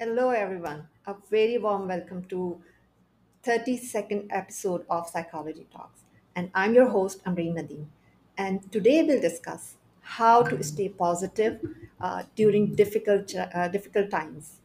Hello, 0.00 0.30
everyone. 0.30 0.86
A 1.06 1.14
very 1.28 1.58
warm 1.58 1.88
welcome 1.88 2.22
to 2.26 2.62
32nd 3.42 4.26
episode 4.30 4.84
of 4.90 5.08
Psychology 5.08 5.66
Talks. 5.72 6.02
And 6.36 6.50
I'm 6.54 6.74
your 6.74 6.88
host, 6.88 7.22
Ambreen 7.24 7.54
Nadeem. 7.54 7.86
And 8.36 8.70
today 8.72 9.02
we'll 9.02 9.20
discuss 9.20 9.74
how 10.00 10.42
to 10.42 10.62
stay 10.62 10.88
positive 10.88 11.60
uh, 12.00 12.22
during 12.36 12.74
difficult, 12.74 13.34
uh, 13.34 13.68
difficult 13.68 14.10
times. 14.10 14.60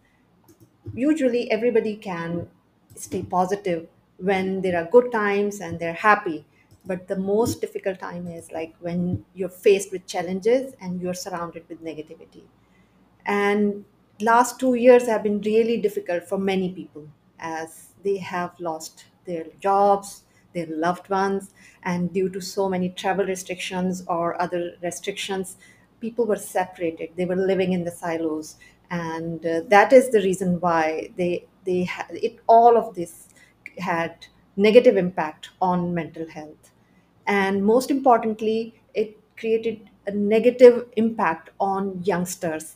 Usually, 0.94 1.50
everybody 1.52 1.96
can 1.96 2.48
stay 2.96 3.24
positive 3.24 3.88
when 4.18 4.62
there 4.62 4.78
are 4.82 4.86
good 4.90 5.12
times 5.12 5.60
and 5.62 5.80
they're 5.80 5.94
happy. 5.94 6.46
But 6.86 7.08
the 7.08 7.16
most 7.16 7.62
difficult 7.62 8.00
time 8.00 8.28
is 8.28 8.52
like 8.52 8.76
when 8.80 9.26
you're 9.34 9.50
faced 9.50 9.92
with 9.92 10.06
challenges 10.06 10.74
and 10.82 11.02
you're 11.02 11.14
surrounded 11.14 11.64
with 11.70 11.82
negativity 11.84 12.44
and 13.26 13.86
last 14.22 14.60
two 14.60 14.76
years 14.76 15.08
have 15.08 15.24
been 15.24 15.42
really 15.42 15.78
difficult 15.82 16.24
for 16.28 16.38
many 16.38 16.72
people 16.74 17.08
as 17.40 17.93
they 18.04 18.18
have 18.18 18.60
lost 18.60 19.06
their 19.26 19.46
jobs 19.60 20.24
their 20.54 20.68
loved 20.68 21.10
ones 21.10 21.50
and 21.82 22.14
due 22.14 22.30
to 22.30 22.40
so 22.40 22.70
many 22.70 22.88
travel 22.90 23.26
restrictions 23.26 24.04
or 24.08 24.40
other 24.40 24.74
restrictions 24.84 25.58
people 26.00 26.26
were 26.26 26.36
separated. 26.36 27.10
They 27.16 27.26
were 27.26 27.36
living 27.38 27.72
in 27.72 27.86
the 27.86 27.92
silos. 27.92 28.58
And 28.92 29.46
uh, 29.46 29.62
that 29.70 29.94
is 29.94 30.10
the 30.10 30.20
reason 30.20 30.60
why 30.60 31.10
they 31.18 31.48
they 31.66 31.84
had 31.84 32.08
it 32.12 32.40
all 32.48 32.78
of 32.78 32.94
this 32.96 33.30
had 33.78 34.28
negative 34.58 34.98
impact 34.98 35.50
on 35.62 35.94
mental 35.94 36.28
health. 36.30 36.72
And 37.26 37.66
most 37.66 37.90
importantly 37.90 38.82
it 38.94 39.18
created 39.38 39.90
a 40.06 40.12
negative 40.12 40.88
impact 40.98 41.50
on 41.60 42.04
youngsters. 42.04 42.76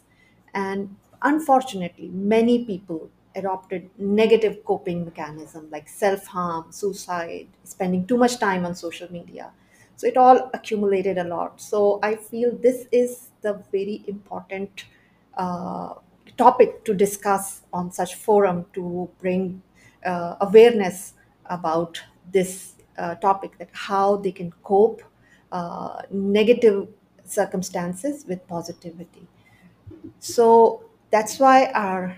And 0.53 0.95
unfortunately 1.22 2.08
many 2.09 2.66
people 2.66 3.09
adopted 3.38 3.89
negative 3.97 4.63
coping 4.66 5.05
mechanism 5.05 5.67
like 5.71 5.88
self-harm 5.89 6.66
suicide 6.71 7.47
spending 7.63 8.05
too 8.07 8.17
much 8.17 8.39
time 8.39 8.66
on 8.66 8.75
social 8.75 9.11
media. 9.11 9.52
So 9.95 10.07
it 10.07 10.17
all 10.17 10.49
accumulated 10.53 11.17
a 11.17 11.23
lot. 11.23 11.61
So 11.61 11.99
i 12.03 12.16
feel 12.16 12.52
this 12.67 12.88
is 12.91 13.29
the 13.41 13.53
very 13.71 14.03
important 14.07 14.85
uh, 15.38 15.94
topic 16.38 16.83
to 16.85 16.94
discuss 16.94 17.61
on 17.73 17.91
such 17.91 18.16
forum 18.16 18.66
to 18.73 19.09
bring 19.19 19.61
uh, 20.05 20.35
awareness 20.41 21.13
about 21.45 22.01
this 22.31 22.73
uh, 22.97 23.16
topic 23.16 23.57
that 23.57 23.69
how 23.73 24.17
they 24.17 24.31
can 24.31 24.51
cope 24.63 25.01
uh, 25.51 26.01
negative 26.11 26.88
circumstances 27.23 28.25
with 28.27 28.45
positivity. 28.47 29.27
So 30.19 30.83
that's 31.11 31.39
why 31.39 31.72
our 31.73 32.17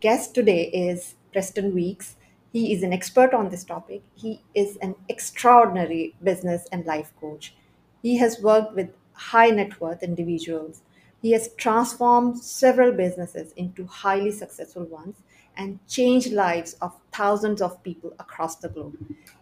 guest 0.00 0.34
today 0.34 0.64
is 0.64 1.14
Preston 1.32 1.74
Weekes. 1.74 2.16
He 2.52 2.72
is 2.72 2.82
an 2.82 2.92
expert 2.92 3.34
on 3.34 3.50
this 3.50 3.64
topic. 3.64 4.02
He 4.14 4.40
is 4.54 4.76
an 4.78 4.94
extraordinary 5.08 6.14
business 6.22 6.66
and 6.72 6.86
life 6.86 7.12
coach. 7.20 7.54
He 8.02 8.16
has 8.16 8.40
worked 8.40 8.74
with 8.74 8.90
high 9.12 9.50
net 9.50 9.78
worth 9.80 10.02
individuals. 10.02 10.80
He 11.20 11.32
has 11.32 11.50
transformed 11.56 12.38
several 12.38 12.92
businesses 12.92 13.52
into 13.52 13.84
highly 13.84 14.32
successful 14.32 14.84
ones 14.84 15.16
and 15.54 15.78
changed 15.86 16.32
lives 16.32 16.74
of 16.80 16.96
thousands 17.12 17.60
of 17.60 17.82
people 17.82 18.14
across 18.18 18.56
the 18.56 18.70
globe. 18.70 18.96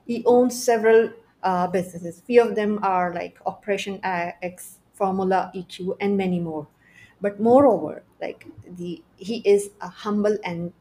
He 0.07 0.25
owns 0.27 0.61
several 0.61 1.13
uh, 1.45 1.69
businesses. 1.69 2.21
Few 2.27 2.43
of 2.43 2.57
them 2.57 2.81
are 2.83 3.15
like 3.15 3.39
Operation 3.47 4.01
X, 4.03 4.79
Formula 4.93 5.53
EQ, 5.55 5.97
and 6.01 6.17
many 6.17 6.41
more 6.41 6.67
but 7.21 7.41
moreover 7.41 8.03
like 8.21 8.47
the 8.67 9.03
he 9.17 9.37
is 9.45 9.71
a 9.81 9.89
humble 9.89 10.37
and 10.45 10.73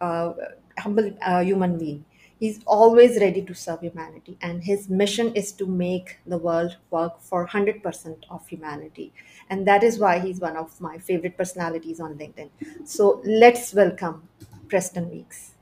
uh, 0.00 0.32
humble 0.78 1.12
uh, 1.22 1.40
human 1.40 1.78
being. 1.78 2.04
He's 2.38 2.60
always 2.66 3.18
ready 3.20 3.42
to 3.42 3.54
serve 3.54 3.80
humanity 3.80 4.36
and 4.42 4.62
his 4.64 4.88
mission 4.90 5.32
is 5.34 5.52
to 5.52 5.66
make 5.66 6.18
the 6.26 6.36
world 6.36 6.76
work 6.90 7.20
for 7.20 7.40
100% 7.42 8.26
of 8.28 8.46
humanity. 8.48 9.12
And 9.48 9.66
that 9.68 9.82
is 9.82 9.98
why 9.98 10.18
he's 10.18 10.40
one 10.40 10.56
of 10.56 10.78
my 10.80 10.98
favorite 10.98 11.36
personalities 11.38 12.00
on 12.00 12.14
linkedin. 12.18 12.50
So 12.84 13.22
let's 13.24 13.72
welcome 13.72 14.28
Preston 14.68 15.10
Weekes. 15.10 15.52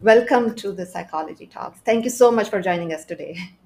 Welcome 0.00 0.54
to 0.56 0.72
the 0.72 0.84
psychology 0.84 1.46
talks. 1.46 1.78
Thank 1.80 2.04
you 2.04 2.10
so 2.10 2.30
much 2.30 2.48
for 2.50 2.60
joining 2.60 2.92
us 2.92 3.04
today 3.04 3.36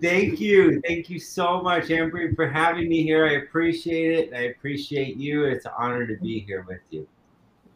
Thank 0.00 0.40
you. 0.40 0.80
Thank 0.84 1.08
you 1.08 1.20
so 1.20 1.62
much, 1.62 1.84
Ambry, 1.84 2.34
for 2.34 2.48
having 2.48 2.88
me 2.88 3.04
here. 3.04 3.24
I 3.24 3.34
appreciate 3.34 4.18
it. 4.18 4.34
I 4.34 4.46
appreciate 4.48 5.16
you. 5.16 5.44
It's 5.44 5.64
an 5.64 5.72
honor 5.78 6.06
to 6.06 6.16
be 6.16 6.40
here 6.40 6.64
with 6.66 6.80
you. 6.90 7.06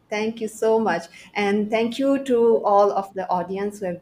Thank 0.09 0.41
you 0.41 0.49
so 0.49 0.77
much. 0.77 1.03
And 1.35 1.69
thank 1.69 1.97
you 1.97 2.21
to 2.25 2.57
all 2.65 2.91
of 2.91 3.13
the 3.13 3.29
audience 3.29 3.79
who 3.79 3.85
have 3.85 4.01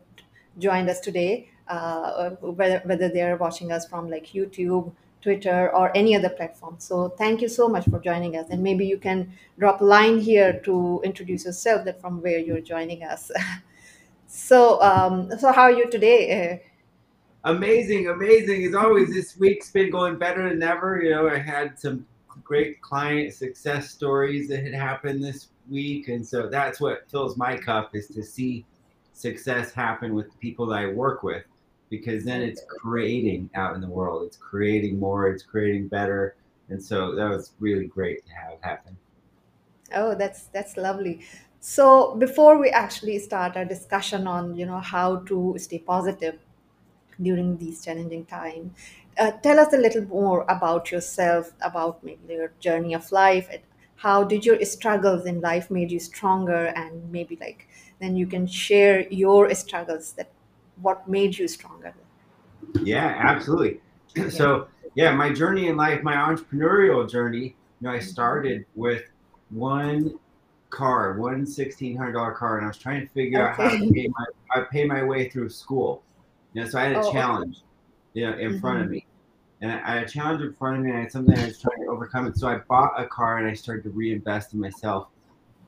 joined 0.57 0.89
us 0.89 0.99
today, 0.99 1.49
uh, 1.67 2.31
whether, 2.41 2.79
whether 2.85 3.09
they're 3.09 3.37
watching 3.37 3.71
us 3.71 3.87
from 3.87 4.09
like 4.09 4.25
YouTube, 4.25 4.91
Twitter, 5.21 5.69
or 5.75 5.95
any 5.95 6.15
other 6.15 6.29
platform. 6.29 6.77
So 6.79 7.09
thank 7.09 7.41
you 7.41 7.47
so 7.47 7.69
much 7.69 7.85
for 7.85 7.99
joining 7.99 8.37
us. 8.37 8.47
And 8.49 8.63
maybe 8.63 8.87
you 8.87 8.97
can 8.97 9.31
drop 9.59 9.81
a 9.81 9.85
line 9.85 10.19
here 10.19 10.59
to 10.65 10.99
introduce 11.03 11.45
yourself 11.45 11.85
that 11.85 12.01
from 12.01 12.23
where 12.23 12.39
you're 12.39 12.61
joining 12.61 13.03
us. 13.03 13.29
so, 14.27 14.81
um, 14.81 15.29
so 15.37 15.51
how 15.51 15.61
are 15.61 15.71
you 15.71 15.91
today? 15.91 16.63
Amazing, 17.45 18.07
amazing. 18.07 18.65
As 18.65 18.75
always, 18.75 19.13
this 19.13 19.37
week's 19.37 19.71
been 19.71 19.91
going 19.91 20.17
better 20.17 20.49
than 20.49 20.61
ever. 20.61 21.01
You 21.01 21.11
know, 21.11 21.29
I 21.29 21.37
had 21.37 21.79
some 21.79 22.05
great 22.43 22.81
client 22.81 23.33
success 23.33 23.89
stories 23.91 24.49
that 24.49 24.63
had 24.63 24.73
happened 24.73 25.23
this 25.23 25.49
week. 25.69 26.07
And 26.07 26.25
so 26.25 26.47
that's 26.49 26.81
what 26.81 27.09
fills 27.09 27.37
my 27.37 27.55
cup 27.55 27.95
is 27.95 28.07
to 28.07 28.23
see 28.23 28.65
success 29.13 29.71
happen 29.71 30.13
with 30.15 30.37
people 30.39 30.65
that 30.67 30.79
I 30.79 30.87
work 30.87 31.23
with 31.23 31.43
because 31.89 32.23
then 32.23 32.41
it's 32.41 32.63
creating 32.67 33.49
out 33.55 33.75
in 33.75 33.81
the 33.81 33.87
world. 33.87 34.23
It's 34.25 34.37
creating 34.37 34.99
more, 34.99 35.29
it's 35.29 35.43
creating 35.43 35.87
better. 35.87 36.35
And 36.69 36.81
so 36.81 37.15
that 37.15 37.29
was 37.29 37.53
really 37.59 37.87
great 37.87 38.25
to 38.27 38.33
have 38.33 38.61
happen. 38.61 38.97
Oh, 39.93 40.13
that's 40.13 40.43
that's 40.47 40.77
lovely. 40.77 41.21
So 41.59 42.15
before 42.15 42.57
we 42.57 42.69
actually 42.69 43.19
start 43.19 43.57
our 43.57 43.65
discussion 43.65 44.27
on, 44.27 44.55
you 44.55 44.65
know, 44.65 44.79
how 44.79 45.17
to 45.29 45.55
stay 45.57 45.79
positive, 45.79 46.37
during 47.21 47.57
these 47.57 47.83
challenging 47.83 48.25
times. 48.25 48.71
Uh, 49.17 49.31
tell 49.31 49.59
us 49.59 49.73
a 49.73 49.77
little 49.77 50.05
more 50.05 50.45
about 50.47 50.91
yourself, 50.91 51.51
about 51.61 52.03
maybe 52.03 52.33
your 52.33 52.51
journey 52.59 52.93
of 52.93 53.11
life. 53.11 53.47
and 53.51 53.61
How 53.97 54.23
did 54.23 54.45
your 54.45 54.63
struggles 54.65 55.25
in 55.25 55.41
life 55.41 55.69
made 55.69 55.91
you 55.91 55.99
stronger, 55.99 56.67
and 56.67 57.11
maybe 57.11 57.37
like 57.39 57.67
then 57.99 58.15
you 58.15 58.27
can 58.27 58.47
share 58.47 59.01
your 59.09 59.53
struggles 59.55 60.13
that 60.13 60.29
what 60.81 61.07
made 61.07 61.37
you 61.37 61.47
stronger. 61.47 61.93
Yeah, 62.83 63.15
absolutely. 63.17 63.81
So 64.31 64.67
yeah, 64.95 65.11
my 65.13 65.31
journey 65.31 65.67
in 65.67 65.77
life, 65.77 66.01
my 66.03 66.15
entrepreneurial 66.15 67.09
journey, 67.09 67.55
you 67.79 67.87
know, 67.87 67.91
I 67.91 67.99
started 67.99 68.65
with 68.75 69.03
one 69.49 70.19
car, 70.69 71.19
one 71.19 71.45
sixteen 71.45 71.95
hundred 71.97 72.13
dollar 72.13 72.33
car, 72.33 72.57
and 72.57 72.65
I 72.65 72.69
was 72.69 72.77
trying 72.77 73.01
to 73.01 73.13
figure 73.13 73.47
out 73.47 73.55
how 73.55 73.69
to 73.69 73.77
pay 73.93 74.07
my 74.07 74.25
I 74.55 74.65
pay 74.71 74.85
my 74.85 75.03
way 75.03 75.29
through 75.29 75.49
school. 75.49 76.03
You 76.53 76.63
know, 76.63 76.69
so 76.69 76.79
I 76.79 76.83
had 76.83 76.97
a 76.97 77.01
Oh, 77.01 77.09
okay. 77.09 77.21
challenge, 77.21 77.63
you 78.13 78.29
know, 78.29 78.37
in 78.37 78.53
front 78.59 78.81
of 78.83 78.89
hmm 78.89 78.91
me. 78.91 79.05
And 79.61 79.71
I 79.71 79.75
I 79.79 79.95
had 79.99 80.03
a 80.03 80.09
challenge 80.09 80.41
in 80.41 80.53
front 80.53 80.77
of 80.77 80.83
me 80.83 80.89
and 80.91 80.99
I 80.99 81.01
had 81.03 81.11
something 81.11 81.37
I 81.37 81.45
was 81.45 81.59
trying 81.59 81.83
to 81.85 81.91
overcome 81.91 82.27
it. 82.27 82.37
So 82.37 82.47
I 82.47 82.59
bought 82.69 82.99
a 82.99 83.07
car 83.07 83.37
and 83.39 83.47
I 83.47 83.53
started 83.53 83.83
to 83.83 83.89
reinvest 83.91 84.53
in 84.53 84.59
myself. 84.59 85.09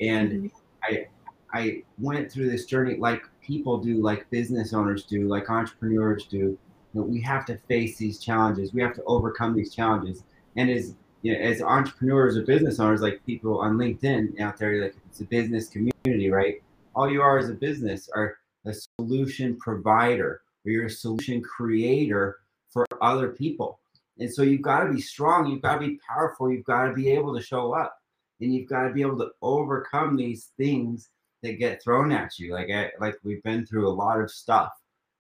And 0.02 0.40
hmm 0.40 0.48
I 0.84 1.08
I 1.54 1.84
went 1.98 2.32
through 2.32 2.50
this 2.50 2.66
journey 2.66 2.98
like 2.98 3.22
people 3.42 3.80
do, 3.80 4.02
like 4.02 4.30
business 4.30 4.74
owners 4.74 5.06
do, 5.06 5.28
like 5.28 5.50
entrepreneurs 5.50 6.28
do. 6.28 6.38
You 6.38 6.60
know, 6.94 7.04
we 7.04 7.22
have 7.22 7.46
to 7.48 7.58
face 7.68 7.98
these 7.98 8.20
challenges. 8.20 8.74
We 8.74 8.82
have 8.82 8.96
to 8.96 9.04
overcome 9.06 9.56
these 9.56 9.74
challenges. 9.74 10.24
And 10.56 10.70
as 10.70 10.96
you 11.22 11.34
know, 11.34 11.40
as 11.40 11.62
entrepreneurs 11.62 12.38
or 12.38 12.44
business 12.46 12.80
owners, 12.80 13.02
like 13.02 13.22
people 13.26 13.60
on 13.60 13.78
LinkedIn 13.78 14.40
out 14.40 14.58
there, 14.58 14.82
like 14.82 14.96
it's 15.06 15.22
a 15.22 15.26
business 15.26 15.70
community, 15.70 16.30
right? 16.32 16.56
All 16.96 17.10
you 17.12 17.22
are 17.22 17.38
as 17.38 17.50
a 17.50 17.54
business 17.54 18.10
are 18.16 18.38
a 18.66 18.74
solution 19.00 19.58
provider 19.58 20.42
or 20.66 20.72
you're 20.72 20.86
a 20.86 20.90
solution 20.90 21.42
creator 21.42 22.40
for 22.70 22.86
other 23.02 23.30
people. 23.30 23.80
And 24.20 24.32
so 24.32 24.44
you've 24.44 24.62
got 24.62 24.84
to 24.84 24.94
be 24.94 25.02
strong, 25.02 25.48
you've 25.48 25.62
got 25.62 25.80
to 25.80 25.88
be 25.88 26.00
powerful, 26.08 26.52
you've 26.52 26.66
got 26.66 26.86
to 26.86 26.94
be 26.94 27.10
able 27.10 27.36
to 27.36 27.42
show 27.42 27.74
up, 27.74 27.98
and 28.40 28.54
you've 28.54 28.70
got 28.70 28.88
to 28.88 28.94
be 28.94 29.02
able 29.02 29.18
to 29.18 29.32
overcome 29.42 30.16
these 30.16 30.52
things 30.58 31.10
that 31.42 31.60
get 31.60 31.84
thrown 31.84 32.12
at 32.12 32.38
you. 32.38 32.54
Like 32.54 32.70
I, 32.70 32.92
like 33.00 33.16
we've 33.24 33.44
been 33.44 33.66
through 33.66 33.88
a 33.88 33.90
lot 33.90 34.22
of 34.22 34.30
stuff, 34.30 34.72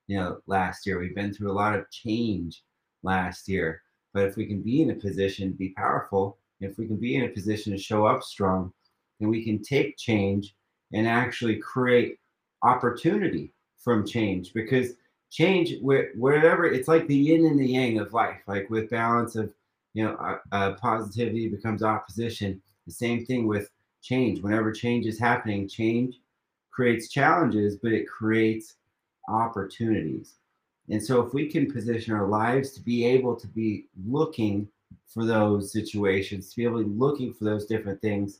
you 0.07 0.17
know, 0.17 0.39
last 0.45 0.85
year. 0.85 0.99
We've 0.99 1.15
been 1.15 1.33
through 1.33 1.51
a 1.51 1.53
lot 1.53 1.75
of 1.75 1.89
change 1.89 2.63
last 3.03 3.47
year. 3.47 3.81
But 4.13 4.25
if 4.25 4.35
we 4.35 4.45
can 4.45 4.61
be 4.61 4.81
in 4.81 4.91
a 4.91 4.95
position 4.95 5.51
to 5.51 5.57
be 5.57 5.69
powerful, 5.69 6.38
if 6.59 6.77
we 6.77 6.85
can 6.85 6.97
be 6.97 7.15
in 7.15 7.23
a 7.23 7.29
position 7.29 7.71
to 7.71 7.79
show 7.79 8.05
up 8.05 8.23
strong, 8.23 8.71
then 9.19 9.29
we 9.29 9.43
can 9.43 9.61
take 9.61 9.97
change 9.97 10.55
and 10.93 11.07
actually 11.07 11.55
create 11.57 12.19
opportunity 12.61 13.53
from 13.79 14.05
change 14.05 14.53
because 14.53 14.93
change 15.31 15.75
wherever 15.81 16.66
it's 16.66 16.88
like 16.88 17.07
the 17.07 17.16
yin 17.16 17.45
and 17.45 17.60
the 17.60 17.66
yang 17.66 18.00
of 18.00 18.13
life 18.13 18.42
like 18.48 18.69
with 18.69 18.89
balance 18.89 19.36
of 19.36 19.51
you 19.94 20.04
know 20.04 20.13
uh, 20.16 20.38
uh, 20.51 20.74
positivity 20.74 21.48
becomes 21.48 21.83
opposition. 21.83 22.62
The 22.86 22.94
same 22.94 23.25
thing 23.25 23.48
with 23.48 23.69
change. 24.01 24.42
Whenever 24.42 24.72
change 24.72 25.06
is 25.06 25.19
happening 25.19 25.68
change 25.68 26.19
creates 26.72 27.10
challenges 27.10 27.78
but 27.78 27.94
it 27.94 28.07
creates 28.07 28.75
opportunities. 29.28 30.36
And 30.89 31.01
so 31.01 31.22
if 31.22 31.34
we 31.34 31.48
can 31.48 31.72
position 31.72 32.13
our 32.13 32.27
lives 32.27 32.72
to 32.74 32.81
be 32.81 33.06
able 33.06 33.36
to 33.36 33.48
be 33.48 33.88
looking 34.06 34.68
for 35.07 35.25
those 35.25 35.72
situations 35.72 36.50
to 36.50 36.56
be 36.57 36.63
able 36.66 36.80
to 36.80 36.86
be 36.86 37.00
looking 37.00 37.34
for 37.34 37.45
those 37.45 37.66
different 37.66 38.01
things 38.01 38.39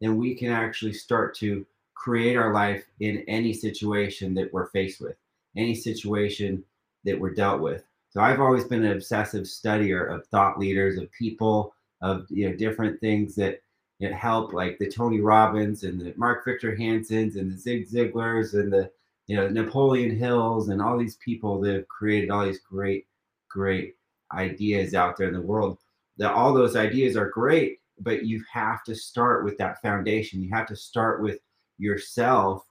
then 0.00 0.16
we 0.16 0.34
can 0.34 0.50
actually 0.50 0.92
start 0.92 1.34
to 1.36 1.64
create 2.02 2.36
our 2.36 2.52
life 2.52 2.84
in 2.98 3.24
any 3.28 3.52
situation 3.52 4.34
that 4.34 4.52
we're 4.52 4.66
faced 4.66 5.00
with, 5.00 5.14
any 5.56 5.74
situation 5.74 6.62
that 7.04 7.18
we're 7.18 7.34
dealt 7.34 7.60
with. 7.60 7.84
So 8.10 8.20
I've 8.20 8.40
always 8.40 8.64
been 8.64 8.84
an 8.84 8.92
obsessive 8.92 9.44
studier 9.44 10.14
of 10.14 10.26
thought 10.26 10.58
leaders, 10.58 10.98
of 10.98 11.10
people, 11.12 11.74
of 12.02 12.26
you 12.28 12.48
know 12.48 12.56
different 12.56 13.00
things 13.00 13.34
that 13.36 13.60
that 14.00 14.12
help, 14.12 14.52
like 14.52 14.78
the 14.78 14.90
Tony 14.90 15.20
Robbins 15.20 15.84
and 15.84 16.00
the 16.00 16.12
Mark 16.16 16.44
Victor 16.44 16.76
Hansens 16.76 17.36
and 17.36 17.50
the 17.50 17.56
Zig 17.56 17.88
Ziglars 17.88 18.54
and 18.54 18.72
the 18.72 18.90
you 19.26 19.36
know 19.36 19.48
Napoleon 19.48 20.16
Hills 20.16 20.68
and 20.68 20.82
all 20.82 20.98
these 20.98 21.16
people 21.16 21.60
that 21.60 21.74
have 21.74 21.88
created 21.88 22.30
all 22.30 22.44
these 22.44 22.60
great, 22.60 23.06
great 23.48 23.94
ideas 24.34 24.94
out 24.94 25.16
there 25.16 25.28
in 25.28 25.34
the 25.34 25.40
world. 25.40 25.78
That 26.18 26.34
all 26.34 26.52
those 26.52 26.76
ideas 26.76 27.16
are 27.16 27.30
great, 27.30 27.78
but 28.00 28.24
you 28.24 28.44
have 28.52 28.82
to 28.84 28.94
start 28.94 29.44
with 29.44 29.56
that 29.58 29.80
foundation. 29.80 30.42
You 30.42 30.50
have 30.52 30.66
to 30.66 30.76
start 30.76 31.22
with 31.22 31.38
yourself 31.78 32.64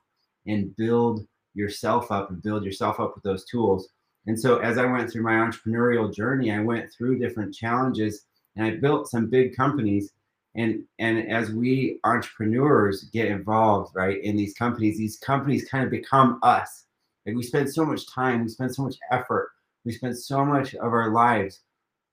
and 0.46 0.76
build 0.76 1.26
yourself 1.54 2.12
up 2.12 2.30
and 2.30 2.42
build 2.42 2.64
yourself 2.64 3.00
up 3.00 3.14
with 3.16 3.24
those 3.24 3.46
tools. 3.46 3.90
And 4.28 4.40
so 4.40 4.58
as 4.60 4.78
I 4.78 4.86
went 4.86 5.10
through 5.10 5.24
my 5.24 5.34
entrepreneurial 5.34 6.14
journey, 6.14 6.52
I 6.52 6.60
went 6.60 6.92
through 6.92 7.20
different 7.20 7.54
challenges 7.54 8.26
and 8.56 8.66
I 8.66 8.76
built 8.76 9.10
some 9.10 9.30
big 9.30 9.56
companies. 9.56 10.12
And 10.56 10.84
and 11.00 11.32
as 11.32 11.52
we 11.52 12.00
entrepreneurs 12.04 13.06
get 13.06 13.28
involved, 13.28 13.96
right, 13.96 14.22
in 14.22 14.36
these 14.36 14.54
companies, 14.54 14.98
these 14.98 15.18
companies 15.18 15.68
kind 15.70 15.84
of 15.84 15.90
become 15.90 16.40
us. 16.44 16.86
And 17.26 17.38
we 17.38 17.44
spend 17.44 17.72
so 17.72 17.86
much 17.86 18.08
time, 18.12 18.44
we 18.44 18.50
spend 18.50 18.76
so 18.76 18.84
much 18.84 18.96
effort, 19.12 19.52
we 19.86 19.94
spend 19.94 20.18
so 20.18 20.44
much 20.46 20.76
of 20.76 20.92
our 20.94 21.12
lives 21.12 21.62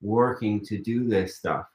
working 0.01 0.65
to 0.67 0.79
do 0.79 1.09
this 1.09 1.37
stuff 1.37 1.67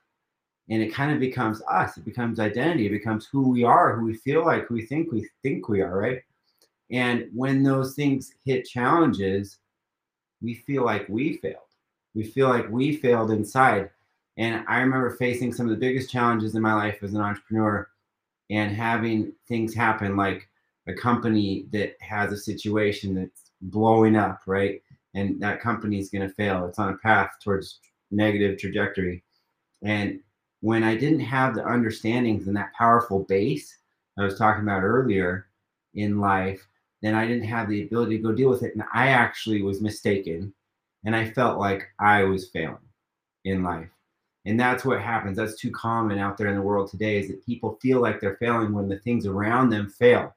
and 0.69 0.81
it 0.81 0.93
kind 0.93 1.11
of 1.11 1.19
becomes 1.19 1.61
us 1.69 1.97
it 1.97 2.05
becomes 2.05 2.39
identity 2.39 2.85
it 2.85 2.91
becomes 2.91 3.25
who 3.25 3.49
we 3.49 3.63
are 3.63 3.95
who 3.95 4.05
we 4.05 4.13
feel 4.13 4.45
like 4.45 4.65
who 4.67 4.75
we 4.75 4.85
think 4.85 5.11
we 5.11 5.27
think 5.41 5.67
we 5.67 5.81
are 5.81 5.97
right 5.97 6.21
and 6.93 7.27
when 7.33 7.63
those 7.63 7.95
things 7.95 8.35
hit 8.45 8.65
challenges 8.65 9.57
we 10.43 10.53
feel 10.53 10.83
like 10.83 11.07
we 11.09 11.37
failed. 11.37 11.57
We 12.13 12.23
feel 12.23 12.49
like 12.49 12.69
we 12.69 12.97
failed 12.97 13.31
inside. 13.31 13.89
And 14.37 14.63
i 14.67 14.79
remember 14.79 15.11
facing 15.11 15.53
some 15.53 15.67
of 15.67 15.71
the 15.71 15.79
biggest 15.79 16.11
challenges 16.11 16.55
in 16.55 16.61
my 16.61 16.73
life 16.73 16.99
as 17.01 17.13
an 17.13 17.21
entrepreneur 17.21 17.87
and 18.49 18.75
having 18.75 19.31
things 19.47 19.73
happen 19.73 20.17
like 20.17 20.49
a 20.87 20.93
company 20.93 21.65
that 21.71 21.95
has 22.01 22.31
a 22.31 22.37
situation 22.37 23.15
that's 23.15 23.51
blowing 23.61 24.15
up 24.15 24.41
right? 24.45 24.81
And 25.15 25.39
that 25.41 25.61
company 25.61 25.99
is 25.99 26.09
going 26.09 26.27
to 26.27 26.33
fail. 26.33 26.65
It's 26.65 26.79
on 26.79 26.93
a 26.93 26.97
path 26.97 27.33
towards 27.41 27.79
negative 28.09 28.57
trajectory. 28.57 29.23
And 29.83 30.19
when 30.61 30.83
I 30.83 30.95
didn't 30.95 31.19
have 31.19 31.53
the 31.53 31.65
understandings 31.65 32.47
and 32.47 32.57
that 32.57 32.73
powerful 32.73 33.19
base 33.19 33.77
I 34.17 34.23
was 34.23 34.37
talking 34.37 34.63
about 34.63 34.83
earlier 34.83 35.47
in 35.93 36.19
life, 36.19 36.67
then 37.03 37.15
I 37.15 37.27
didn't 37.27 37.43
have 37.43 37.69
the 37.69 37.83
ability 37.83 38.17
to 38.17 38.23
go 38.23 38.31
deal 38.31 38.49
with 38.49 38.63
it. 38.63 38.73
And 38.73 38.83
I 38.93 39.09
actually 39.09 39.61
was 39.61 39.81
mistaken 39.81 40.53
and 41.05 41.13
I 41.13 41.29
felt 41.29 41.59
like 41.59 41.89
I 41.99 42.23
was 42.23 42.49
failing 42.49 42.77
in 43.43 43.61
life. 43.61 43.89
And 44.45 44.57
that's 44.57 44.85
what 44.85 45.01
happens. 45.01 45.35
That's 45.35 45.59
too 45.59 45.71
common 45.71 46.17
out 46.17 46.37
there 46.37 46.47
in 46.47 46.55
the 46.55 46.61
world 46.61 46.89
today 46.89 47.19
is 47.19 47.27
that 47.27 47.45
people 47.45 47.77
feel 47.81 47.99
like 48.01 48.21
they're 48.21 48.37
failing 48.37 48.71
when 48.73 48.87
the 48.87 48.99
things 48.99 49.25
around 49.25 49.69
them 49.69 49.89
fail. 49.89 50.33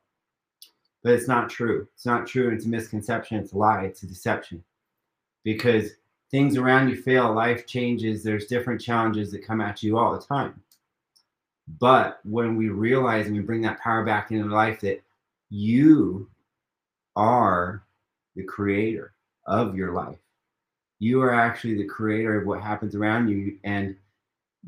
But 1.05 1.13
it's 1.13 1.29
not 1.29 1.49
true. 1.49 1.87
It's 1.95 2.07
not 2.07 2.27
true. 2.27 2.51
It's 2.51 2.67
a 2.67 2.69
misconception. 2.69 3.39
It's 3.39 3.53
a 3.53 3.59
lie. 3.59 3.85
It's 3.85 4.03
a 4.03 4.09
deception. 4.09 4.65
Because 5.45 5.93
things 6.33 6.57
around 6.57 6.89
you 6.89 7.01
fail, 7.01 7.33
life 7.33 7.65
changes, 7.69 8.25
there's 8.25 8.47
different 8.47 8.81
challenges 8.81 9.31
that 9.31 9.47
come 9.47 9.61
at 9.61 9.85
you 9.85 9.99
all 9.99 10.13
the 10.13 10.25
time. 10.25 10.61
But 11.79 12.19
when 12.25 12.57
we 12.57 12.71
realize 12.71 13.27
and 13.27 13.37
we 13.37 13.43
bring 13.43 13.63
that 13.63 13.81
power 13.81 14.05
back 14.05 14.33
into 14.33 14.53
life 14.53 14.81
that 14.81 15.01
you 15.49 16.29
are 17.17 17.83
the 18.37 18.45
creator 18.45 19.13
of 19.47 19.75
your 19.75 19.93
life, 19.93 20.19
you 20.99 21.23
are 21.23 21.35
actually 21.35 21.77
the 21.77 21.85
creator 21.85 22.41
of 22.41 22.47
what 22.47 22.61
happens 22.61 22.95
around 22.95 23.29
you. 23.29 23.59
And 23.65 23.97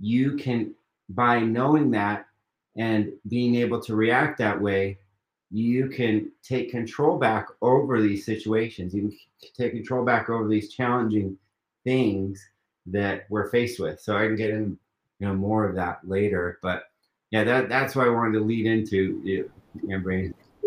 you 0.01 0.37
can, 0.37 0.75
by 1.11 1.41
knowing 1.41 1.91
that 1.93 2.27
and 2.77 3.13
being 3.29 3.57
able 3.57 3.81
to 3.83 3.95
react 3.95 4.39
that 4.39 4.61
way, 4.61 4.99
you 5.51 5.89
can 5.89 6.31
take 6.43 6.71
control 6.71 7.19
back 7.19 7.49
over 7.63 8.01
these 8.01 8.27
situations. 8.27 8.95
You 8.95 9.09
can 9.09 9.19
take 9.57 9.73
control 9.73 10.05
back 10.05 10.29
over 10.29 10.47
these 10.49 10.73
challenging 10.73 11.39
things 11.85 12.47
that 12.87 13.25
we're 13.31 13.51
faced 13.51 13.81
with. 13.81 14.01
So 14.01 14.17
I 14.17 14.27
can 14.27 14.37
get 14.37 14.51
in, 14.51 14.79
you 15.19 15.27
know, 15.27 15.35
more 15.35 15.65
of 15.65 15.75
that 15.77 16.01
later. 16.07 16.59
But 16.63 16.85
yeah, 17.31 17.45
that 17.45 17.69
that's 17.69 17.97
what 17.97 18.07
I 18.07 18.11
wanted 18.11 18.39
to 18.39 18.45
lead 18.45 18.67
into, 18.67 19.21
you 19.25 19.51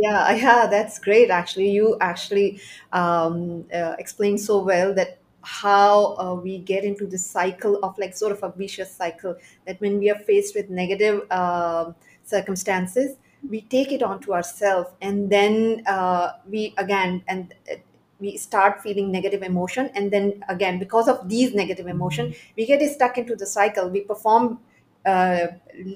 Yeah, 0.01 0.31
yeah, 0.45 0.67
that's 0.67 0.99
great. 0.99 1.29
Actually, 1.29 1.69
you 1.71 1.97
actually 2.01 2.61
um, 2.91 3.65
uh, 3.73 3.95
explained 3.99 4.39
so 4.39 4.59
well 4.63 4.93
that 4.95 5.19
how 5.43 6.15
uh, 6.17 6.35
we 6.35 6.59
get 6.59 6.83
into 6.83 7.07
this 7.07 7.25
cycle 7.25 7.79
of 7.83 7.97
like 7.97 8.15
sort 8.15 8.31
of 8.31 8.43
a 8.43 8.51
vicious 8.55 8.93
cycle 8.93 9.35
that 9.65 9.81
when 9.81 9.97
we 9.99 10.09
are 10.11 10.19
faced 10.19 10.53
with 10.55 10.69
negative 10.69 11.23
uh, 11.31 11.91
circumstances 12.23 13.17
we 13.49 13.61
take 13.61 13.91
it 13.91 14.03
onto 14.03 14.33
ourselves 14.33 14.89
and 15.01 15.31
then 15.31 15.81
uh, 15.87 16.33
we 16.47 16.75
again 16.77 17.23
and 17.27 17.55
uh, 17.71 17.75
we 18.19 18.37
start 18.37 18.83
feeling 18.83 19.11
negative 19.11 19.41
emotion 19.41 19.89
and 19.95 20.11
then 20.11 20.43
again 20.47 20.77
because 20.77 21.07
of 21.07 21.27
these 21.27 21.55
negative 21.55 21.87
emotion 21.87 22.27
mm-hmm. 22.27 22.53
we 22.55 22.67
get 22.67 22.87
stuck 22.91 23.17
into 23.17 23.35
the 23.35 23.47
cycle 23.47 23.89
we 23.89 24.01
perform 24.01 24.59
uh, 25.07 25.47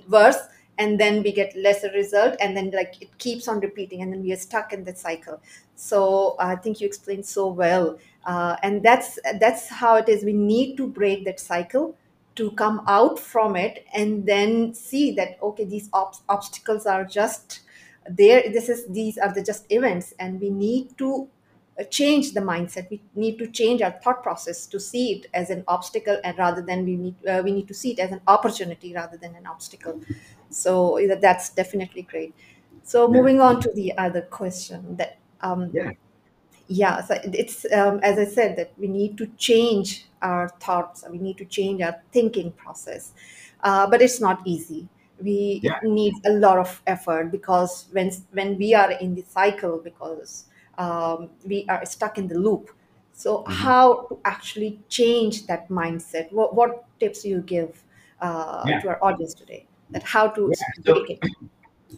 worse 0.09 0.39
and 0.77 0.99
then 0.99 1.23
we 1.23 1.31
get 1.31 1.55
lesser 1.55 1.89
result 1.91 2.35
and 2.39 2.55
then 2.55 2.71
like 2.71 2.95
it 3.01 3.17
keeps 3.17 3.47
on 3.47 3.59
repeating 3.59 4.01
and 4.01 4.11
then 4.11 4.21
we 4.21 4.31
are 4.33 4.37
stuck 4.37 4.73
in 4.73 4.83
that 4.83 4.97
cycle. 4.97 5.41
So 5.75 6.35
i 6.39 6.55
think 6.55 6.79
you 6.81 6.87
explained 6.87 7.25
so 7.25 7.47
well. 7.47 7.97
Uh, 8.25 8.55
and 8.63 8.81
that's 8.83 9.19
that's 9.39 9.69
how 9.69 9.95
it 9.95 10.09
is. 10.09 10.23
We 10.23 10.33
need 10.33 10.77
to 10.77 10.87
break 10.87 11.25
that 11.25 11.39
cycle 11.39 11.95
to 12.35 12.51
come 12.51 12.81
out 12.87 13.17
from 13.19 13.55
it 13.55 13.85
and 13.93 14.25
then 14.25 14.73
see 14.73 15.11
that 15.11 15.37
okay 15.41 15.63
these 15.65 15.89
ob- 15.93 16.15
obstacles 16.27 16.85
are 16.85 17.05
just 17.05 17.61
there. 18.09 18.43
This 18.51 18.69
is 18.69 18.87
these 18.87 19.17
are 19.17 19.33
the 19.33 19.43
just 19.43 19.65
events 19.71 20.13
and 20.19 20.39
we 20.39 20.49
need 20.49 20.97
to 20.97 21.27
uh, 21.27 21.27
change 21.83 22.33
the 22.33 22.39
mindset. 22.39 22.89
We 22.89 23.01
need 23.15 23.37
to 23.39 23.47
change 23.47 23.81
our 23.81 23.91
thought 23.91 24.23
process 24.23 24.65
to 24.67 24.79
see 24.79 25.13
it 25.13 25.27
as 25.33 25.49
an 25.49 25.63
obstacle 25.67 26.17
and 26.23 26.37
rather 26.37 26.61
than 26.61 26.85
we 26.85 26.95
need 26.95 27.15
uh, 27.27 27.41
we 27.43 27.51
need 27.51 27.67
to 27.67 27.73
see 27.73 27.91
it 27.91 27.99
as 27.99 28.11
an 28.11 28.21
opportunity 28.27 28.93
rather 28.93 29.17
than 29.17 29.35
an 29.35 29.45
obstacle. 29.45 29.99
So 30.49 30.99
that's 31.19 31.49
definitely 31.49 32.03
great. 32.03 32.33
So 32.83 33.07
yeah. 33.07 33.17
moving 33.17 33.41
on 33.41 33.61
to 33.61 33.71
the 33.73 33.97
other 33.97 34.21
question 34.21 34.95
that 34.97 35.17
um 35.41 35.69
yeah. 35.73 35.91
yeah 36.67 37.03
so 37.03 37.19
it's 37.23 37.65
um, 37.73 37.99
as 38.01 38.17
i 38.17 38.25
said 38.25 38.55
that 38.55 38.71
we 38.77 38.87
need 38.87 39.17
to 39.17 39.27
change 39.37 40.05
our 40.25 40.49
thoughts. 40.59 41.05
We 41.09 41.19
need 41.19 41.37
to 41.37 41.45
change 41.45 41.81
our 41.81 41.95
thinking 42.11 42.51
process. 42.51 43.13
Uh, 43.63 43.87
but 43.87 44.01
it's 44.01 44.19
not 44.19 44.41
easy. 44.45 44.87
We 45.21 45.61
yeah. 45.63 45.79
need 45.83 46.13
a 46.25 46.31
lot 46.31 46.57
of 46.57 46.81
effort 46.87 47.31
because 47.31 47.85
when 47.91 48.11
when 48.31 48.57
we 48.57 48.73
are 48.73 48.91
in 48.91 49.15
the 49.15 49.23
cycle 49.23 49.79
because 49.83 50.45
um, 50.77 51.29
we 51.45 51.65
are 51.69 51.85
stuck 51.85 52.17
in 52.17 52.27
the 52.27 52.37
loop. 52.37 52.71
So, 53.13 53.39
mm-hmm. 53.39 53.53
how 53.53 54.07
to 54.09 54.19
actually 54.25 54.79
change 54.89 55.47
that 55.47 55.69
mindset? 55.69 56.31
What, 56.31 56.55
what 56.55 56.85
tips 56.99 57.23
you 57.23 57.41
give 57.41 57.83
uh, 58.21 58.63
yeah. 58.67 58.81
to 58.81 58.89
our 58.89 59.03
audience 59.03 59.33
today? 59.33 59.65
That 59.91 60.03
how 60.03 60.27
to 60.29 60.51
yeah. 60.53 60.93
break 60.93 61.09
it? 61.11 61.19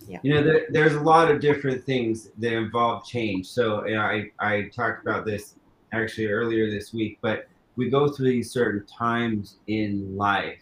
Yeah. 0.06 0.20
You 0.22 0.34
know, 0.34 0.44
there, 0.44 0.68
there's 0.70 0.94
a 0.94 1.00
lot 1.00 1.32
of 1.32 1.40
different 1.40 1.84
things 1.84 2.30
that 2.38 2.54
involve 2.54 3.06
change. 3.06 3.48
So, 3.48 3.86
you 3.88 3.96
know, 3.96 4.02
I, 4.02 4.30
I 4.40 4.70
talked 4.74 5.02
about 5.02 5.26
this 5.26 5.56
actually 5.92 6.28
earlier 6.28 6.70
this 6.70 6.94
week, 6.94 7.18
but 7.22 7.48
we 7.78 7.90
go 7.90 8.08
through 8.08 8.30
these 8.30 8.52
certain 8.52 8.86
times 8.86 9.58
in 9.68 10.16
life 10.16 10.62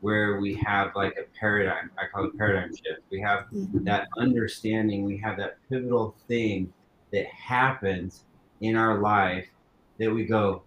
where 0.00 0.40
we 0.40 0.54
have 0.54 0.92
like 0.94 1.16
a 1.18 1.38
paradigm. 1.38 1.90
I 1.98 2.06
call 2.06 2.26
it 2.26 2.38
paradigm 2.38 2.70
shift. 2.74 3.02
We 3.10 3.20
have 3.20 3.46
Mhm. 3.52 3.84
that 3.84 4.08
understanding. 4.16 5.04
We 5.04 5.18
have 5.18 5.36
that 5.38 5.58
pivotal 5.68 6.14
thing 6.26 6.72
that 7.12 7.26
happens 7.26 8.24
in 8.60 8.76
our 8.76 8.98
life 9.00 9.46
that 9.98 10.12
we 10.12 10.24
go, 10.24 10.62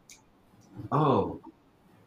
oh, 0.92 1.40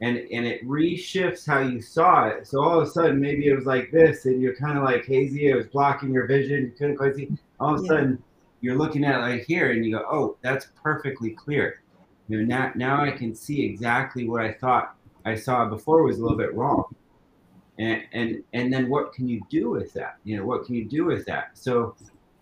and 0.00 0.18
and 0.18 0.46
it 0.46 0.66
reshifts 0.66 1.46
how 1.46 1.60
you 1.60 1.80
saw 1.80 2.26
it. 2.28 2.46
So 2.46 2.62
all 2.62 2.80
of 2.80 2.86
a 2.86 2.90
sudden, 2.90 3.20
maybe 3.20 3.48
it 3.48 3.56
was 3.56 3.66
like 3.66 3.90
this, 3.90 4.26
and 4.26 4.40
you're 4.42 4.56
kind 4.56 4.76
of 4.78 4.84
like 4.84 5.04
hazy. 5.06 5.48
It 5.48 5.56
was 5.56 5.66
blocking 5.68 6.12
your 6.12 6.26
vision. 6.26 6.64
You 6.66 6.72
couldn't 6.72 6.96
quite 6.96 7.14
see. 7.16 7.30
All 7.60 7.74
of 7.74 7.80
a 7.80 7.84
Yeah. 7.84 7.88
sudden, 7.88 8.24
you're 8.60 8.76
looking 8.76 9.04
at 9.04 9.16
it 9.16 9.22
like 9.22 9.44
here, 9.44 9.70
and 9.72 9.84
you 9.84 9.92
go, 9.92 10.04
oh, 10.10 10.36
that's 10.42 10.66
perfectly 10.82 11.30
clear. 11.30 11.82
You 12.28 12.38
know, 12.38 12.44
now 12.44 12.72
now 12.74 13.02
I 13.02 13.10
can 13.12 13.34
see 13.34 13.64
exactly 13.64 14.28
what 14.28 14.42
I 14.42 14.52
thought 14.54 14.94
I 15.24 15.34
saw 15.36 15.68
before 15.68 16.02
was 16.02 16.18
a 16.18 16.22
little 16.22 16.36
bit 16.38 16.54
wrong. 16.54 16.84
And 17.78 18.02
and 18.12 18.42
and 18.52 18.72
then 18.72 18.88
what 18.88 19.12
can 19.12 19.28
you 19.28 19.40
do 19.50 19.70
with 19.70 19.92
that? 19.94 20.16
You 20.24 20.36
know, 20.38 20.46
what 20.46 20.64
can 20.64 20.74
you 20.74 20.86
do 20.88 21.04
with 21.04 21.26
that? 21.26 21.50
So, 21.54 21.94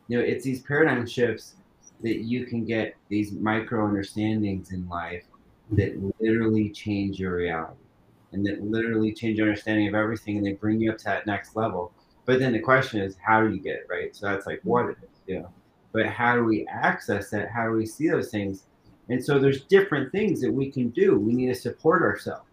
you 0.08 0.18
know, 0.18 0.24
it's 0.24 0.44
these 0.44 0.62
paradigm 0.62 1.06
shifts 1.06 1.56
that 2.04 2.18
you 2.18 2.44
can 2.44 2.64
get 2.64 2.94
these 3.08 3.32
micro 3.32 3.86
understandings 3.86 4.72
in 4.72 4.86
life 4.88 5.24
that 5.70 5.98
literally 6.20 6.68
change 6.68 7.18
your 7.18 7.34
reality 7.34 7.80
and 8.32 8.44
that 8.46 8.62
literally 8.62 9.12
change 9.12 9.38
your 9.38 9.48
understanding 9.48 9.88
of 9.88 9.94
everything 9.94 10.36
and 10.36 10.46
they 10.46 10.52
bring 10.52 10.80
you 10.80 10.92
up 10.92 10.98
to 10.98 11.04
that 11.04 11.26
next 11.26 11.56
level. 11.56 11.92
But 12.26 12.40
then 12.40 12.52
the 12.52 12.60
question 12.60 13.00
is, 13.00 13.16
how 13.24 13.42
do 13.42 13.54
you 13.54 13.60
get 13.60 13.76
it 13.76 13.86
right? 13.88 14.14
So 14.14 14.26
that's 14.26 14.46
like 14.46 14.60
what 14.64 14.90
it 14.90 14.96
is, 15.02 15.18
you 15.26 15.40
know. 15.40 15.50
But 15.92 16.06
how 16.06 16.34
do 16.34 16.44
we 16.44 16.66
access 16.66 17.30
that? 17.30 17.50
How 17.50 17.64
do 17.64 17.72
we 17.72 17.86
see 17.86 18.08
those 18.08 18.30
things? 18.30 18.64
And 19.08 19.24
so 19.24 19.38
there's 19.38 19.64
different 19.64 20.12
things 20.12 20.42
that 20.42 20.52
we 20.52 20.70
can 20.70 20.90
do. 20.90 21.18
We 21.18 21.32
need 21.32 21.48
to 21.48 21.54
support 21.54 22.02
ourselves. 22.02 22.48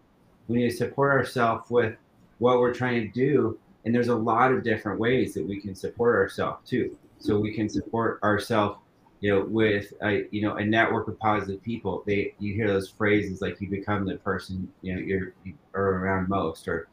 We 0.48 0.58
need 0.58 0.70
to 0.70 0.76
support 0.76 1.12
ourselves 1.12 1.68
with 1.68 1.94
what 2.38 2.58
we're 2.58 2.74
trying 2.74 3.02
to 3.02 3.08
do. 3.08 3.58
And 3.84 3.94
there's 3.94 4.08
a 4.08 4.14
lot 4.14 4.50
of 4.50 4.62
different 4.62 4.98
ways 4.98 5.34
that 5.34 5.46
we 5.46 5.60
can 5.60 5.74
support 5.74 6.16
ourselves 6.16 6.66
too. 6.66 6.96
So 7.18 7.38
we 7.38 7.54
can 7.54 7.68
support 7.68 8.18
ourselves 8.22 8.78
you 9.22 9.32
know, 9.32 9.46
with 9.48 9.92
a 10.02 10.24
you 10.32 10.42
know 10.42 10.56
a 10.56 10.64
network 10.64 11.06
of 11.06 11.16
positive 11.20 11.62
people, 11.62 12.02
they 12.06 12.34
you 12.40 12.54
hear 12.54 12.66
those 12.66 12.90
phrases 12.90 13.40
like 13.40 13.60
you 13.60 13.70
become 13.70 14.04
the 14.04 14.16
person 14.16 14.70
you 14.82 14.94
know 14.94 15.00
you're 15.00 15.32
you 15.44 15.54
are 15.74 16.00
around 16.00 16.28
most, 16.28 16.66
or 16.66 16.88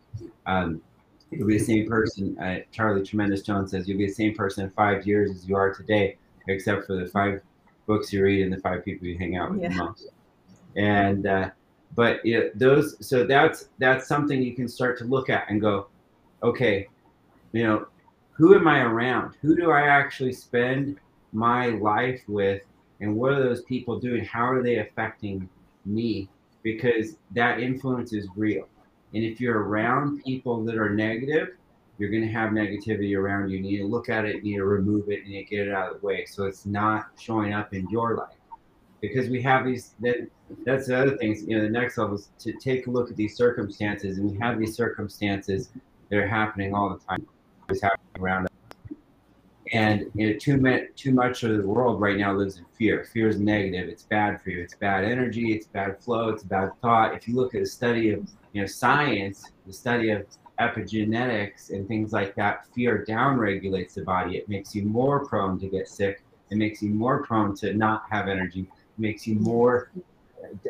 um, 0.46 0.80
you'll 1.32 1.48
be 1.48 1.58
the 1.58 1.64
same 1.64 1.88
person. 1.88 2.38
Uh, 2.40 2.60
Charlie 2.72 3.04
Tremendous 3.04 3.42
Jones 3.42 3.72
says 3.72 3.88
you'll 3.88 3.98
be 3.98 4.06
the 4.06 4.14
same 4.14 4.36
person 4.36 4.64
in 4.64 4.70
five 4.70 5.08
years 5.08 5.32
as 5.32 5.50
you 5.50 5.56
are 5.56 5.74
today, 5.74 6.18
except 6.48 6.86
for 6.86 6.96
the 6.98 7.08
five 7.08 7.42
books 7.88 8.14
you 8.14 8.24
read 8.24 8.44
and 8.44 8.54
the 8.54 8.62
five 8.62 8.86
people 8.86 9.08
you 9.08 9.18
hang 9.18 9.36
out 9.36 9.50
with 9.50 9.62
Yeah. 9.62 9.70
the 9.70 9.76
most. 9.76 10.10
And 10.76 11.26
uh, 11.26 11.50
but 11.96 12.24
you 12.24 12.40
know, 12.40 12.50
those 12.54 12.96
so 13.06 13.26
that's 13.26 13.70
that's 13.80 14.08
something 14.08 14.40
you 14.40 14.54
can 14.54 14.68
start 14.68 15.00
to 15.00 15.04
look 15.06 15.32
at 15.32 15.50
and 15.50 15.60
go, 15.60 15.88
okay, 16.44 16.88
you 17.54 17.64
know, 17.64 17.88
who 18.34 18.54
am 18.54 18.68
I 18.68 18.82
around? 18.82 19.34
Who 19.42 19.56
do 19.56 19.72
I 19.72 19.82
actually 19.82 20.34
spend 20.34 21.00
my 21.32 21.68
life 21.68 22.22
with? 22.28 22.62
And 23.02 23.16
what 23.16 23.32
are 23.34 23.42
those 23.42 23.64
people 23.64 24.00
doing? 24.00 24.26
How 24.26 24.52
are 24.52 24.64
they 24.64 24.80
affecting 24.80 25.48
me? 25.86 26.30
Because 26.64 27.16
that 27.32 27.60
influence 27.60 28.14
is 28.14 28.28
real. 28.36 28.68
And 29.14 29.24
if 29.24 29.40
you're 29.40 29.64
around 29.64 30.24
people 30.24 30.64
that 30.66 30.76
are 30.76 30.90
negative, 30.90 31.50
you're 31.98 32.10
going 32.10 32.24
to 32.24 32.32
have 32.32 32.52
negativity 32.52 33.18
around 33.18 33.50
you. 33.50 33.58
You 33.58 33.64
need 33.64 33.78
to 33.80 33.88
look 33.88 34.10
at 34.10 34.26
it, 34.26 34.38
you 34.38 34.54
need 34.54 34.58
to 34.58 34.66
remove 34.66 35.10
it, 35.10 35.24
and 35.24 35.34
you 35.34 35.46
get 35.46 35.68
it 35.68 35.74
out 35.74 35.92
of 35.92 36.00
the 36.00 36.06
way 36.06 36.26
so 36.26 36.46
it's 36.46 36.66
not 36.66 37.08
showing 37.20 37.54
up 37.54 37.74
in 37.74 37.90
your 37.90 38.16
life. 38.16 38.36
Because 39.02 39.30
we 39.30 39.42
have 39.42 39.66
these, 39.66 39.96
that, 40.02 40.28
that's 40.66 40.88
the 40.88 40.98
other 40.98 41.18
things, 41.18 41.44
you 41.44 41.58
know, 41.58 41.64
the 41.64 41.70
next 41.70 41.98
level 41.98 42.16
is 42.16 42.30
to 42.40 42.54
take 42.54 42.88
a 42.88 42.92
look 42.92 43.10
at 43.10 43.16
these 43.16 43.36
circumstances. 43.36 44.18
And 44.18 44.32
we 44.32 44.38
have 44.40 44.60
these 44.60 44.76
circumstances 44.76 45.70
that 46.10 46.18
are 46.18 46.28
happening 46.28 46.74
all 46.74 46.90
the 46.90 47.00
time, 47.06 47.26
it's 47.70 47.82
happening 47.82 48.22
around. 48.22 48.49
And 49.72 50.10
you 50.16 50.32
know, 50.32 50.40
too, 50.40 50.58
ma- 50.58 50.88
too 50.96 51.14
much 51.14 51.44
of 51.44 51.56
the 51.56 51.66
world 51.66 52.02
right 52.02 52.18
now 52.18 52.34
lives 52.34 52.58
in 52.58 52.66
fear. 52.78 53.06
Fear 53.14 53.30
is 53.30 53.40
negative. 53.40 53.88
It's 53.88 54.04
bad 54.04 54.42
for 54.42 54.50
you. 54.50 54.62
It's 54.62 54.76
bad 54.76 55.04
energy. 55.04 55.54
It's 55.54 55.68
bad 55.68 56.02
flow. 56.04 56.30
It's 56.30 56.44
bad 56.44 56.72
thought. 56.82 57.14
If 57.14 57.28
you 57.28 57.36
look 57.36 57.54
at 57.54 57.62
the 57.62 57.68
study 57.68 58.12
of 58.12 58.28
you 58.54 58.62
know 58.62 58.68
science, 58.68 59.52
the 59.68 59.74
study 59.74 60.10
of 60.10 60.26
epigenetics 60.60 61.70
and 61.70 61.88
things 61.88 62.12
like 62.12 62.36
that, 62.36 62.66
fear 62.74 63.06
downregulates 63.08 63.94
the 63.94 64.04
body. 64.04 64.38
It 64.38 64.50
makes 64.50 64.74
you 64.74 64.84
more 64.84 65.26
prone 65.26 65.60
to 65.60 65.68
get 65.68 65.88
sick. 65.88 66.24
It 66.50 66.58
makes 66.58 66.82
you 66.82 66.90
more 66.90 67.24
prone 67.24 67.56
to 67.58 67.74
not 67.74 68.04
have 68.10 68.28
energy. 68.28 68.62
It 68.62 69.00
makes 69.00 69.28
you 69.28 69.36
more 69.36 69.92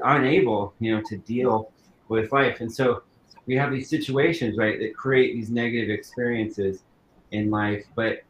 unable, 0.04 0.74
you 0.80 0.96
know, 0.96 1.02
to 1.08 1.18
deal 1.18 1.72
with 2.10 2.32
life. 2.32 2.60
And 2.60 2.72
so 2.72 3.04
we 3.46 3.56
have 3.56 3.72
these 3.72 3.90
situations, 3.90 4.58
right, 4.58 4.80
that 4.80 4.96
create 4.96 5.34
these 5.34 5.50
negative 5.50 5.90
experiences 5.90 6.84
in 7.32 7.50
life. 7.50 7.86
But 7.96 8.24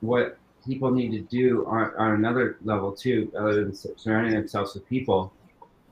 what 0.00 0.38
people 0.66 0.90
need 0.90 1.10
to 1.12 1.20
do 1.20 1.66
on, 1.66 1.92
on 1.98 2.12
another 2.12 2.58
level 2.64 2.92
too, 2.92 3.30
other 3.38 3.64
than 3.64 3.74
surrounding 3.74 4.32
themselves 4.32 4.74
with 4.74 4.88
people 4.88 5.32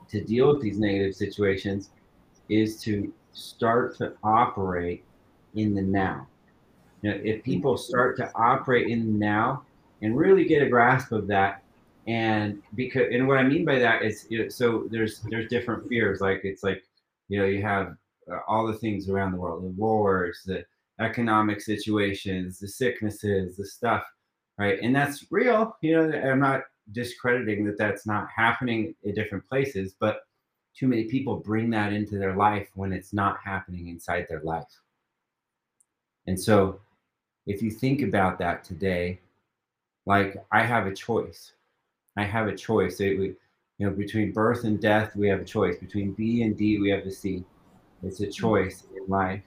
to 0.08 0.22
deal 0.22 0.52
with 0.52 0.62
these 0.62 0.78
negative 0.78 1.14
situations, 1.14 1.90
is 2.48 2.80
to 2.82 3.12
start 3.32 3.96
to 3.96 4.12
operate 4.22 5.04
in 5.54 5.74
the 5.74 5.82
now. 5.82 6.26
Know, 7.02 7.18
if 7.24 7.42
people 7.42 7.76
start 7.76 8.16
to 8.18 8.30
operate 8.34 8.88
in 8.88 9.06
the 9.06 9.18
now 9.18 9.64
and 10.02 10.16
really 10.16 10.44
get 10.44 10.62
a 10.62 10.68
grasp 10.68 11.10
of 11.12 11.26
that, 11.28 11.62
and 12.06 12.62
because 12.74 13.08
and 13.12 13.26
what 13.26 13.38
I 13.38 13.42
mean 13.42 13.64
by 13.64 13.78
that 13.78 14.02
is, 14.02 14.26
you 14.28 14.42
know, 14.42 14.48
so 14.48 14.86
there's 14.90 15.20
there's 15.30 15.48
different 15.48 15.88
fears. 15.88 16.20
Like 16.20 16.42
it's 16.44 16.62
like, 16.62 16.84
you 17.28 17.38
know, 17.38 17.46
you 17.46 17.62
have 17.62 17.96
uh, 18.30 18.38
all 18.46 18.66
the 18.66 18.74
things 18.74 19.08
around 19.08 19.32
the 19.32 19.38
world, 19.38 19.64
the 19.64 19.68
wars, 19.68 20.42
the 20.46 20.64
economic 21.02 21.60
situations, 21.60 22.58
the 22.58 22.68
sicknesses, 22.68 23.56
the 23.56 23.66
stuff, 23.66 24.04
right? 24.58 24.78
And 24.82 24.94
that's 24.94 25.26
real. 25.30 25.76
You 25.80 25.96
know, 25.96 26.18
I'm 26.18 26.40
not 26.40 26.62
discrediting 26.92 27.64
that 27.66 27.78
that's 27.78 28.06
not 28.06 28.28
happening 28.34 28.94
in 29.02 29.14
different 29.14 29.48
places, 29.48 29.94
but 29.98 30.20
too 30.74 30.88
many 30.88 31.04
people 31.04 31.36
bring 31.36 31.70
that 31.70 31.92
into 31.92 32.18
their 32.18 32.36
life 32.36 32.68
when 32.74 32.92
it's 32.92 33.12
not 33.12 33.38
happening 33.44 33.88
inside 33.88 34.26
their 34.28 34.40
life. 34.42 34.80
And 36.26 36.38
so, 36.38 36.80
if 37.46 37.60
you 37.60 37.70
think 37.70 38.02
about 38.02 38.38
that 38.38 38.64
today, 38.64 39.20
like 40.06 40.36
I 40.52 40.62
have 40.62 40.86
a 40.86 40.94
choice. 40.94 41.52
I 42.16 42.24
have 42.24 42.46
a 42.46 42.56
choice. 42.56 43.00
It, 43.00 43.18
we, 43.18 43.34
you 43.78 43.86
know, 43.86 43.90
between 43.90 44.32
birth 44.32 44.64
and 44.64 44.80
death, 44.80 45.16
we 45.16 45.28
have 45.28 45.40
a 45.40 45.44
choice. 45.44 45.76
Between 45.78 46.12
B 46.12 46.42
and 46.42 46.56
D, 46.56 46.78
we 46.78 46.90
have 46.90 47.04
the 47.04 47.10
C. 47.10 47.44
It's 48.02 48.20
a 48.20 48.24
mm-hmm. 48.24 48.30
choice 48.30 48.84
in 48.96 49.06
life, 49.08 49.42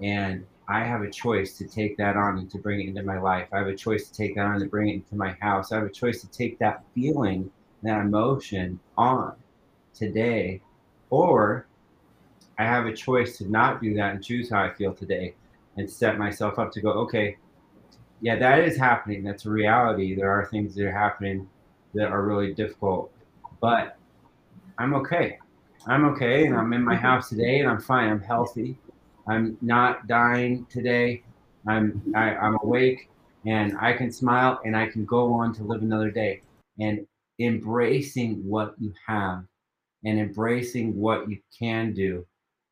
and 0.00 0.44
I 0.66 0.84
have 0.84 1.02
a 1.02 1.10
choice 1.10 1.58
to 1.58 1.66
take 1.66 1.96
that 1.98 2.16
on 2.16 2.38
and 2.38 2.50
to 2.50 2.58
bring 2.58 2.80
it 2.80 2.88
into 2.88 3.02
my 3.02 3.18
life. 3.18 3.48
I 3.52 3.58
have 3.58 3.66
a 3.66 3.76
choice 3.76 4.08
to 4.08 4.14
take 4.14 4.34
that 4.36 4.46
on 4.46 4.62
and 4.62 4.70
bring 4.70 4.88
it 4.88 4.94
into 4.94 5.14
my 5.14 5.36
house. 5.40 5.72
I 5.72 5.76
have 5.76 5.84
a 5.84 5.90
choice 5.90 6.20
to 6.22 6.28
take 6.30 6.58
that 6.58 6.84
feeling, 6.94 7.50
that 7.82 8.00
emotion 8.00 8.80
on 8.96 9.34
today, 9.92 10.62
or 11.10 11.66
I 12.58 12.64
have 12.64 12.86
a 12.86 12.94
choice 12.94 13.36
to 13.38 13.50
not 13.50 13.82
do 13.82 13.94
that 13.94 14.14
and 14.14 14.24
choose 14.24 14.48
how 14.48 14.62
I 14.62 14.72
feel 14.72 14.94
today 14.94 15.34
and 15.76 15.90
set 15.90 16.18
myself 16.18 16.58
up 16.58 16.72
to 16.72 16.80
go, 16.80 16.90
okay, 16.90 17.36
yeah, 18.20 18.36
that 18.36 18.60
is 18.60 18.76
happening. 18.76 19.22
That's 19.22 19.44
a 19.44 19.50
reality. 19.50 20.14
There 20.14 20.30
are 20.30 20.46
things 20.46 20.74
that 20.74 20.86
are 20.86 20.92
happening 20.92 21.48
that 21.92 22.08
are 22.08 22.22
really 22.22 22.54
difficult, 22.54 23.12
but 23.60 23.98
I'm 24.78 24.94
okay. 24.94 25.38
I'm 25.86 26.06
okay, 26.06 26.46
and 26.46 26.56
I'm 26.56 26.72
in 26.72 26.82
my 26.82 26.94
mm-hmm. 26.94 27.02
house 27.04 27.28
today, 27.28 27.60
and 27.60 27.68
I'm 27.68 27.80
fine. 27.80 28.08
I'm 28.08 28.22
healthy. 28.22 28.78
I'm 29.26 29.56
not 29.60 30.06
dying 30.06 30.66
today. 30.70 31.22
I'm 31.66 32.02
I, 32.14 32.34
I'm 32.34 32.58
awake, 32.62 33.08
and 33.46 33.76
I 33.80 33.92
can 33.92 34.12
smile, 34.12 34.60
and 34.64 34.76
I 34.76 34.88
can 34.88 35.04
go 35.04 35.32
on 35.32 35.54
to 35.54 35.64
live 35.64 35.82
another 35.82 36.10
day. 36.10 36.42
And 36.78 37.06
embracing 37.40 38.46
what 38.46 38.74
you 38.78 38.92
have, 39.06 39.44
and 40.04 40.18
embracing 40.18 40.94
what 40.96 41.28
you 41.28 41.38
can 41.58 41.94
do, 41.94 42.26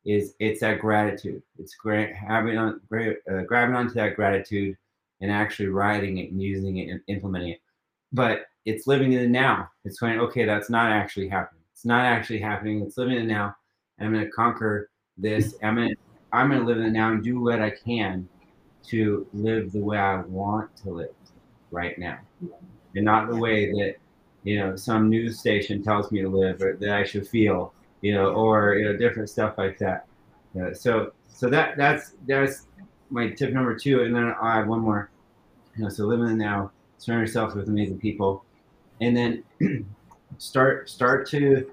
is 0.05 0.35
it's 0.39 0.61
that 0.61 0.79
gratitude. 0.79 1.41
It's 1.57 1.75
gra- 1.75 2.13
having 2.13 2.57
on 2.57 2.81
uh, 2.91 3.41
grabbing 3.47 3.75
onto 3.75 3.93
that 3.95 4.15
gratitude 4.15 4.77
and 5.21 5.31
actually 5.31 5.69
writing 5.69 6.17
it 6.17 6.31
and 6.31 6.41
using 6.41 6.77
it 6.77 6.89
and 6.89 7.01
implementing 7.07 7.51
it. 7.51 7.61
But 8.11 8.45
it's 8.65 8.87
living 8.87 9.13
in 9.13 9.21
the 9.21 9.27
now. 9.27 9.69
It's 9.85 9.99
going, 9.99 10.19
okay, 10.19 10.45
that's 10.45 10.69
not 10.69 10.91
actually 10.91 11.29
happening. 11.29 11.63
It's 11.73 11.85
not 11.85 12.05
actually 12.05 12.39
happening. 12.39 12.81
It's 12.81 12.97
living 12.97 13.17
in 13.17 13.27
the 13.27 13.33
now. 13.33 13.55
And 13.97 14.07
I'm 14.07 14.13
going 14.13 14.25
to 14.25 14.31
conquer 14.31 14.89
this. 15.17 15.55
I'm 15.63 15.75
going 15.75 15.89
to, 15.89 15.95
I'm 16.33 16.49
going 16.49 16.61
to 16.61 16.65
live 16.65 16.77
in 16.77 16.83
the 16.83 16.89
now 16.89 17.11
and 17.11 17.23
do 17.23 17.39
what 17.39 17.61
I 17.61 17.69
can 17.69 18.27
to 18.87 19.27
live 19.33 19.71
the 19.71 19.79
way 19.79 19.97
I 19.97 20.21
want 20.21 20.75
to 20.77 20.89
live 20.89 21.15
right 21.71 21.97
now. 21.97 22.19
And 22.95 23.05
not 23.05 23.29
the 23.29 23.37
way 23.37 23.71
that, 23.71 23.95
you 24.43 24.59
know, 24.59 24.75
some 24.75 25.09
news 25.09 25.39
station 25.39 25.81
tells 25.81 26.11
me 26.11 26.21
to 26.21 26.29
live 26.29 26.61
or 26.61 26.75
that 26.75 26.89
I 26.89 27.03
should 27.03 27.27
feel, 27.27 27.73
you 28.01 28.13
know, 28.13 28.33
or, 28.33 28.75
you 28.75 28.85
know, 28.85 28.97
different 28.97 29.29
stuff 29.29 29.57
like 29.57 29.77
that. 29.79 30.05
Know, 30.53 30.73
so, 30.73 31.13
so 31.27 31.49
that, 31.49 31.77
that's, 31.77 32.13
that's 32.27 32.67
my 33.09 33.29
tip 33.29 33.53
number 33.53 33.75
two. 33.75 34.01
And 34.01 34.13
then 34.13 34.35
I 34.41 34.57
have 34.57 34.67
one 34.67 34.81
more, 34.81 35.09
you 35.75 35.83
know, 35.83 35.89
so 35.89 36.05
live 36.05 36.19
in 36.19 36.25
the 36.25 36.33
now, 36.33 36.71
surround 36.97 37.21
yourself 37.21 37.55
with 37.55 37.69
amazing 37.69 37.99
people 37.99 38.43
and 39.01 39.15
then 39.15 39.43
start 40.37 40.89
start 40.89 41.27
to 41.29 41.69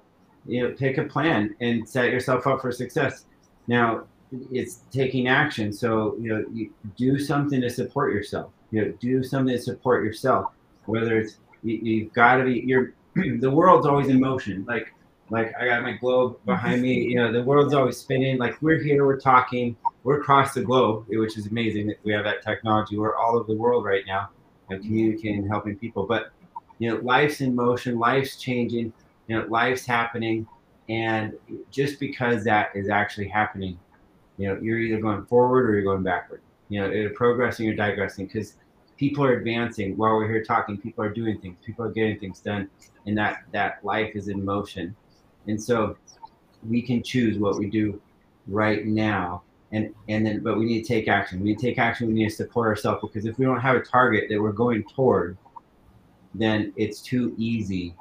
you 0.47 0.62
know 0.62 0.73
take 0.75 0.99
a 0.99 1.05
plan 1.05 1.55
and 1.61 1.88
set 1.88 2.11
yourself 2.11 2.47
up 2.47 2.61
for 2.61 2.73
success 2.73 3.26
now 3.67 4.05
it's 4.51 4.83
taking 4.91 5.29
action. 5.29 5.73
So 5.73 6.17
you 6.21 6.29
know, 6.29 6.45
you 6.53 6.73
do 6.97 7.19
something 7.19 7.61
to 7.61 7.71
support 7.71 8.13
yourself. 8.13 8.53
You 8.71 8.85
know, 8.85 8.93
do 9.01 9.23
something 9.23 9.57
to 9.57 9.63
support 9.63 10.05
yourself. 10.05 10.53
Whether 10.87 11.19
it's 11.19 11.37
you, 11.63 12.05
have 12.05 12.13
got 12.13 12.37
to 12.37 12.45
be. 12.45 12.63
You're 12.67 12.95
the 13.15 13.51
world's 13.51 13.87
always 13.87 14.09
in 14.09 14.21
motion. 14.21 14.65
Like 14.67 14.93
like 15.31 15.53
I 15.59 15.67
got 15.67 15.83
my 15.83 15.93
globe 15.93 16.39
behind 16.45 16.83
me. 16.83 16.95
You 16.95 17.17
know, 17.17 17.33
the 17.33 17.43
world's 17.43 17.73
always 17.73 17.97
spinning. 17.97 18.39
Like 18.39 18.61
we're 18.61 18.83
here, 18.83 19.07
we're 19.07 19.21
talking, 19.21 19.77
we're 20.03 20.21
across 20.21 20.55
the 20.55 20.63
globe, 20.63 21.07
which 21.09 21.39
is 21.39 21.47
amazing 21.47 21.87
that 21.89 21.99
we 22.05 22.13
have 22.13 22.25
that 22.25 22.43
technology. 22.43 22.99
We're 22.99 23.17
all 23.17 23.37
over 23.37 23.53
the 23.53 23.59
world 23.59 23.85
right 23.85 24.05
now, 24.07 24.31
and 24.69 24.83
communicating, 24.83 25.47
helping 25.47 25.77
people. 25.77 26.05
But 26.05 26.33
you 26.79 26.91
know, 26.91 27.01
life's 27.03 27.41
in 27.41 27.55
motion, 27.55 27.99
life's 27.99 28.37
changing. 28.37 28.93
You 29.29 29.39
know, 29.39 29.47
life's 29.47 29.87
happening, 29.87 30.47
and 30.89 31.35
just 31.71 32.01
because 32.01 32.43
that 32.45 32.71
is 32.75 32.89
actually 32.89 33.29
happening, 33.29 33.79
you 34.41 34.49
know, 34.49 34.59
you're 34.61 34.79
either 34.79 35.01
going 35.01 35.25
forward 35.27 35.69
or 35.69 35.75
you're 35.75 35.85
going 35.85 36.03
backward. 36.03 36.43
You 36.69 36.81
know, 36.81 36.91
either 36.93 37.11
progressing 37.11 37.69
or 37.69 37.75
digressing 37.75 38.27
because 38.27 38.55
people 38.97 39.25
are 39.25 39.35
advancing 39.35 39.97
while 39.97 40.15
we're 40.15 40.29
here 40.29 40.45
talking. 40.45 40.79
People 40.79 41.05
are 41.05 41.13
doing 41.13 41.39
things. 41.41 41.59
People 41.65 41.85
are 41.85 41.91
getting 41.91 42.19
things 42.19 42.41
done, 42.41 42.71
and 43.07 43.17
that 43.19 43.43
that 43.53 43.85
life 43.85 44.13
is 44.15 44.29
in 44.29 44.45
motion 44.45 44.95
and 45.47 45.63
so 45.63 45.97
we 46.69 46.83
can 46.83 47.03
choose 47.03 47.39
what 47.39 47.59
we 47.59 47.69
do 47.69 48.01
right 48.47 48.87
now. 48.87 49.43
And, 49.73 49.95
and 50.09 50.27
then, 50.27 50.41
but 50.41 50.59
we 50.59 50.65
need 50.65 50.83
to 50.83 50.89
take 50.89 51.09
action. 51.09 51.41
We 51.41 51.51
need 51.51 51.59
to 51.61 51.67
take 51.67 51.79
action. 51.79 52.09
We 52.09 52.15
need 52.15 52.29
to 52.29 52.35
support 52.35 52.69
ourselves 52.69 53.01
because 53.03 53.25
if 53.25 53.39
we 53.39 53.45
don't 53.45 53.61
have 53.61 53.77
a 53.77 53.81
target 53.81 54.29
that 54.29 54.41
we're 54.41 54.53
going 54.53 54.85
toward, 54.95 55.37
then 56.35 56.73
it's 56.77 57.01
too 57.01 57.35
easy 57.39 57.95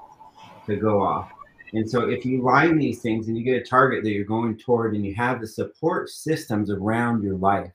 to 0.65 0.75
go 0.75 1.01
off. 1.01 1.31
And 1.73 1.89
so 1.89 2.09
if 2.09 2.25
you 2.25 2.41
line 2.41 2.77
these 2.77 3.01
things 3.01 3.27
and 3.27 3.37
you 3.37 3.43
get 3.43 3.61
a 3.61 3.65
target 3.65 4.03
that 4.03 4.11
you're 4.11 4.23
going 4.23 4.57
toward 4.57 4.95
and 4.95 5.05
you 5.05 5.13
have 5.15 5.39
the 5.39 5.47
support 5.47 6.09
systems 6.09 6.71
around 6.71 7.23
your 7.23 7.35
life 7.35 7.71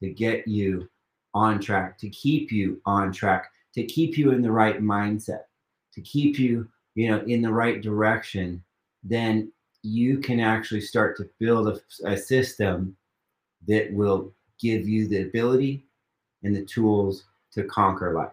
to 0.00 0.10
get 0.10 0.46
you 0.48 0.88
on 1.34 1.60
track, 1.60 1.98
to 1.98 2.08
keep 2.10 2.50
you 2.50 2.80
on 2.84 3.12
track, 3.12 3.50
to 3.74 3.84
keep 3.84 4.18
you 4.18 4.32
in 4.32 4.42
the 4.42 4.50
right 4.50 4.80
mindset, 4.80 5.42
to 5.92 6.00
keep 6.00 6.38
you, 6.38 6.66
you 6.94 7.08
know, 7.08 7.20
in 7.26 7.42
the 7.42 7.52
right 7.52 7.80
direction, 7.80 8.62
then 9.04 9.52
you 9.82 10.18
can 10.18 10.40
actually 10.40 10.80
start 10.80 11.16
to 11.16 11.28
build 11.38 11.68
a, 11.68 11.80
a 12.08 12.16
system 12.16 12.96
that 13.68 13.92
will 13.92 14.32
give 14.58 14.88
you 14.88 15.06
the 15.06 15.22
ability 15.22 15.84
and 16.42 16.56
the 16.56 16.64
tools 16.64 17.24
to 17.52 17.62
conquer 17.64 18.12
life 18.12 18.32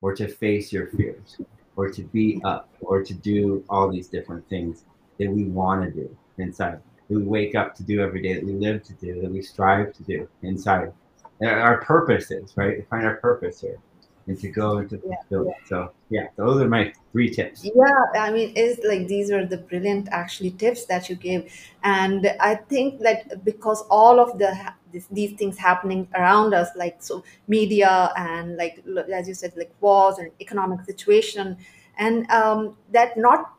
or 0.00 0.14
to 0.14 0.28
face 0.28 0.72
your 0.72 0.86
fears 0.86 1.38
or 1.78 1.88
to 1.88 2.02
be 2.02 2.40
up 2.44 2.68
or 2.80 3.04
to 3.04 3.14
do 3.14 3.64
all 3.70 3.88
these 3.88 4.08
different 4.08 4.46
things 4.48 4.84
that 5.18 5.30
we 5.30 5.44
want 5.44 5.84
to 5.84 5.90
do 5.90 6.16
inside. 6.38 6.80
That 7.08 7.14
we 7.14 7.22
wake 7.22 7.54
up 7.54 7.76
to 7.76 7.84
do 7.84 8.00
every 8.00 8.20
day 8.20 8.34
that 8.34 8.44
we 8.44 8.52
live 8.52 8.82
to 8.82 8.92
do 8.94 9.22
that 9.22 9.30
we 9.30 9.40
strive 9.40 9.94
to 9.94 10.02
do 10.02 10.28
inside. 10.42 10.92
Our 11.40 11.80
purpose 11.82 12.32
is 12.32 12.56
right? 12.56 12.78
To 12.78 12.82
find 12.86 13.06
our 13.06 13.16
purpose 13.18 13.60
here 13.60 13.78
and 14.26 14.38
to 14.40 14.48
go 14.48 14.78
into 14.78 15.00
yeah, 15.06 15.14
yeah. 15.30 15.52
So 15.66 15.92
yeah, 16.10 16.26
those 16.36 16.60
are 16.60 16.68
my 16.68 16.92
three 17.12 17.30
tips. 17.30 17.64
Yeah, 17.64 18.20
I 18.20 18.32
mean, 18.32 18.52
it's 18.56 18.84
like 18.84 19.06
these 19.06 19.30
are 19.30 19.46
the 19.46 19.58
brilliant 19.58 20.08
actually 20.10 20.50
tips 20.50 20.84
that 20.86 21.08
you 21.08 21.14
gave, 21.14 21.52
and 21.84 22.28
I 22.40 22.56
think 22.56 23.00
that 23.00 23.44
because 23.44 23.82
all 23.88 24.18
of 24.18 24.36
the 24.38 24.52
this, 24.92 25.06
these 25.10 25.32
things 25.38 25.58
happening 25.58 26.08
around 26.14 26.54
us, 26.54 26.68
like 26.76 27.02
so 27.02 27.24
media 27.46 28.12
and 28.16 28.56
like 28.56 28.82
as 29.12 29.28
you 29.28 29.34
said, 29.34 29.52
like 29.56 29.72
wars 29.80 30.18
and 30.18 30.30
economic 30.40 30.84
situation, 30.84 31.56
and 31.98 32.30
um, 32.30 32.76
that 32.92 33.16
not 33.16 33.52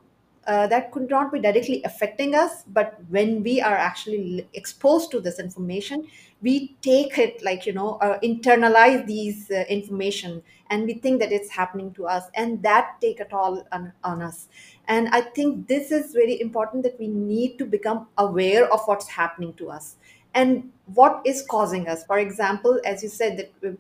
uh, 0.48 0.65
that 0.67 0.91
could 0.91 1.09
not 1.09 1.31
be 1.31 1.39
directly 1.39 1.83
affecting 1.83 2.33
us 2.33 2.63
but 2.67 3.00
when 3.09 3.43
we 3.43 3.62
are 3.62 3.75
actually 3.75 4.48
exposed 4.53 5.12
to 5.12 5.19
this 5.19 5.38
information 5.39 6.07
we 6.41 6.75
take 6.81 7.17
it 7.17 7.43
like 7.43 7.65
you 7.65 7.74
know 7.74 7.95
uh, 8.01 8.17
internalize 8.21 9.05
these 9.05 9.51
uh, 9.51 9.63
information 9.69 10.41
and 10.71 10.86
we 10.86 10.93
think 10.93 11.19
that 11.19 11.31
it's 11.31 11.50
happening 11.50 11.91
to 11.93 12.07
us 12.07 12.24
and 12.36 12.63
that 12.63 12.95
take 13.01 13.19
it 13.19 13.33
all 13.33 13.65
on, 13.71 13.91
on 14.03 14.21
us. 14.21 14.48
And 14.88 15.09
i 15.09 15.21
think 15.21 15.67
this 15.67 15.91
is 15.91 16.13
very 16.13 16.41
important 16.41 16.83
that 16.83 16.98
we 17.00 17.07
need 17.07 17.57
to 17.59 17.65
become 17.65 18.07
aware 18.18 18.72
of 18.74 18.81
what's 18.85 19.07
happening 19.07 19.53
to 19.55 19.70
us 19.70 19.98
and 20.33 20.72
what 20.94 21.22
is 21.25 21.46
causing 21.50 21.87
us? 21.87 22.03
For 22.05 22.20
example 22.20 22.79
as 22.85 23.03
you 23.03 23.09
said 23.09 23.37
that 23.37 23.70
uh, 23.70 23.75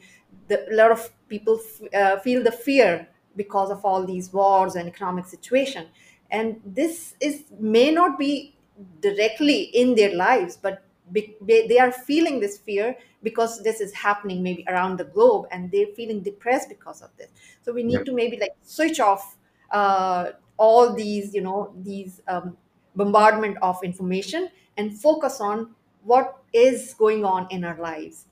the, 0.47 0.71
a 0.71 0.75
lot 0.75 0.91
of 0.91 1.09
people 1.27 1.59
f- 1.59 1.93
uh, 1.93 2.19
feel 2.19 2.43
the 2.43 2.51
fear 2.51 3.07
because 3.35 3.69
of 3.69 3.85
all 3.85 4.05
these 4.05 4.33
wars 4.33 4.75
and 4.75 4.87
economic 4.87 5.25
situation. 5.25 5.87
And 6.31 6.59
this 6.65 7.15
is 7.19 7.43
may 7.59 7.91
not 7.91 8.19
be 8.19 8.55
directly 9.01 9.63
in 9.63 9.95
their 9.95 10.15
lives 10.15 10.57
but 10.57 10.83
be, 11.11 11.35
they 11.45 11.79
are 11.79 11.91
feeling 11.91 12.39
this 12.39 12.57
fear 12.57 12.95
because 13.23 13.61
this 13.63 13.81
is 13.81 13.93
happening 13.93 14.43
maybe 14.43 14.63
around 14.67 14.97
the 14.97 15.05
globe 15.05 15.47
and 15.51 15.71
they're 15.71 15.93
feeling 15.95 16.21
depressed 16.21 16.69
because 16.69 17.01
of 17.01 17.09
this. 17.17 17.29
So 17.63 17.73
we 17.73 17.83
need 17.83 17.93
yep. 17.93 18.05
to 18.05 18.13
maybe 18.13 18.37
like 18.37 18.55
switch 18.61 18.99
off 18.99 19.37
uh, 19.71 20.31
all 20.57 20.93
these 20.93 21.33
you 21.33 21.41
know 21.41 21.73
these 21.83 22.21
um, 22.27 22.57
bombardment 22.95 23.57
of 23.61 23.81
information 23.83 24.49
and 24.77 24.97
focus 24.99 25.41
on 25.41 25.73
what 26.11 26.37
is 26.53 26.93
going 27.05 27.23
on 27.25 27.47
in 27.51 27.63
our 27.63 27.79
lives. 27.89 28.25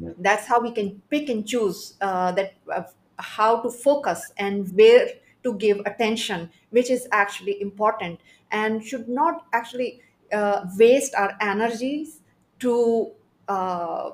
Yep. 0.00 0.16
that's 0.18 0.46
how 0.46 0.60
we 0.60 0.72
can 0.72 1.00
pick 1.08 1.28
and 1.28 1.46
choose 1.46 1.94
uh, 2.00 2.32
that 2.32 2.54
uh, 2.72 2.82
how 3.18 3.60
to 3.62 3.70
focus 3.70 4.32
and 4.38 4.68
where 4.74 5.06
to 5.44 5.54
give 5.54 5.78
attention 5.86 6.50
which 6.70 6.90
is 6.90 7.06
actually 7.12 7.60
important 7.60 8.18
and 8.50 8.84
should 8.84 9.08
not 9.08 9.46
actually 9.52 10.00
uh, 10.32 10.66
waste 10.76 11.14
our 11.14 11.36
energies 11.40 12.20
to 12.58 13.12
uh, 13.46 14.10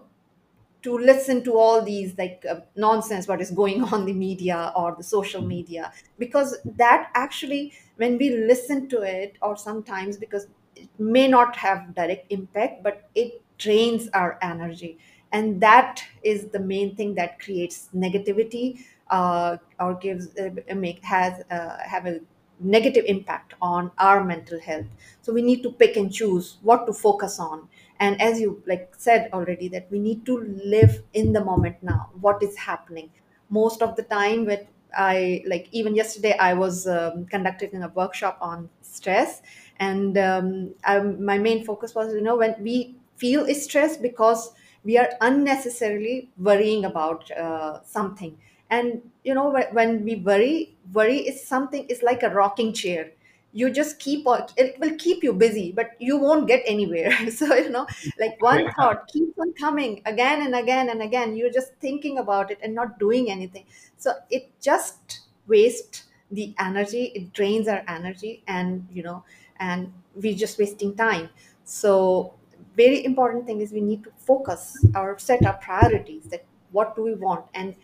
to 0.82 0.96
listen 0.98 1.44
to 1.44 1.56
all 1.58 1.82
these 1.82 2.16
like 2.16 2.44
uh, 2.48 2.60
nonsense 2.76 3.28
what 3.28 3.40
is 3.40 3.50
going 3.50 3.82
on 3.92 4.06
the 4.06 4.12
media 4.12 4.72
or 4.76 4.94
the 4.96 5.04
social 5.04 5.42
media. 5.42 5.92
Because 6.18 6.56
that 6.64 7.10
actually 7.14 7.72
when 7.96 8.16
we 8.18 8.30
listen 8.30 8.88
to 8.88 9.02
it 9.02 9.36
or 9.42 9.56
sometimes 9.56 10.16
because 10.16 10.46
it 10.82 10.88
may 10.98 11.28
not 11.28 11.56
have 11.56 11.94
direct 11.94 12.26
impact 12.30 12.82
but 12.82 13.08
it 13.14 13.42
drains 13.58 14.08
our 14.14 14.38
energy. 14.42 14.98
And 15.32 15.60
that 15.60 16.02
is 16.22 16.48
the 16.48 16.58
main 16.58 16.96
thing 16.96 17.14
that 17.14 17.38
creates 17.38 17.88
negativity 17.94 18.80
uh, 19.10 19.58
or 19.78 19.94
gives 19.94 20.28
uh, 20.38 20.50
make 20.74 21.02
has 21.04 21.42
uh, 21.50 21.76
have 21.84 22.06
a 22.06 22.20
negative 22.62 23.04
impact 23.06 23.54
on 23.62 23.90
our 23.98 24.22
mental 24.24 24.60
health. 24.60 24.86
So 25.22 25.32
we 25.32 25.42
need 25.42 25.62
to 25.62 25.70
pick 25.72 25.96
and 25.96 26.12
choose 26.12 26.58
what 26.62 26.86
to 26.86 26.92
focus 26.92 27.38
on. 27.38 27.68
And 27.98 28.20
as 28.20 28.40
you 28.40 28.62
like 28.66 28.94
said 28.96 29.30
already 29.32 29.68
that 29.68 29.88
we 29.90 29.98
need 29.98 30.26
to 30.26 30.38
live 30.64 31.02
in 31.12 31.32
the 31.32 31.44
moment 31.44 31.76
now. 31.82 32.10
What 32.20 32.42
is 32.42 32.56
happening? 32.56 33.10
Most 33.48 33.82
of 33.82 33.96
the 33.96 34.02
time 34.02 34.44
with 34.46 34.60
i 34.96 35.40
like 35.46 35.68
even 35.70 35.94
yesterday 35.94 36.36
i 36.38 36.52
was 36.52 36.84
um, 36.88 37.24
conducting 37.26 37.80
a 37.80 37.86
workshop 37.90 38.36
on 38.40 38.68
stress 38.82 39.40
and 39.80 40.16
um, 40.18 40.74
I, 40.84 41.00
my 41.00 41.38
main 41.38 41.64
focus 41.64 41.94
was 41.94 42.14
you 42.14 42.20
know 42.22 42.36
when 42.36 42.62
we 42.62 42.96
feel 43.16 43.52
stress 43.54 43.96
because 43.96 44.52
we 44.84 44.98
are 44.98 45.10
unnecessarily 45.20 46.30
worrying 46.38 46.84
about 46.86 47.30
uh, 47.32 47.82
something. 47.84 48.38
And 48.70 49.10
you 49.24 49.34
know 49.34 49.50
when 49.72 50.04
we 50.04 50.16
worry 50.16 50.76
worry 50.92 51.18
is 51.18 51.44
something 51.46 51.86
is 51.88 52.02
like 52.02 52.22
a 52.22 52.30
rocking 52.30 52.72
chair. 52.72 53.12
You 53.52 53.68
just 53.70 53.98
keep 53.98 54.28
on 54.28 54.46
it 54.56 54.78
will 54.78 54.94
keep 54.96 55.24
you 55.24 55.32
busy 55.32 55.72
but 55.72 55.90
you 55.98 56.16
won't 56.18 56.46
get 56.46 56.62
anywhere. 56.66 57.10
So 57.30 57.52
you 57.54 57.70
know 57.70 57.86
like 58.18 58.40
one 58.40 58.62
yeah. 58.64 58.72
thought 58.76 59.08
keeps 59.08 59.36
on 59.38 59.52
coming 59.54 60.02
again 60.06 60.42
and 60.42 60.54
again 60.54 60.88
and 60.88 61.02
again. 61.02 61.36
You're 61.36 61.50
just 61.50 61.74
thinking 61.80 62.18
about 62.18 62.50
it 62.52 62.58
and 62.62 62.74
not 62.74 62.98
doing 63.00 63.30
anything. 63.30 63.66
So 63.96 64.12
it 64.30 64.52
just 64.60 65.22
wastes 65.48 66.04
the 66.30 66.54
energy. 66.60 67.06
It 67.14 67.32
drains 67.32 67.66
our 67.66 67.82
energy 67.88 68.44
and 68.46 68.86
you 68.92 69.02
know 69.02 69.24
and 69.60 69.92
we're 70.16 70.36
just 70.36 70.58
wasting 70.58 70.96
time. 70.96 71.28
So 71.64 72.34
very 72.76 73.04
important 73.04 73.46
thing 73.46 73.60
is 73.60 73.72
we 73.72 73.80
need 73.80 74.02
to 74.04 74.10
focus 74.18 74.84
or 74.94 75.18
set 75.18 75.44
our 75.46 75.54
priorities 75.58 76.24
that 76.24 76.44
what 76.72 76.96
do 76.96 77.02
we 77.02 77.14
want? 77.14 77.46
And 77.54 77.76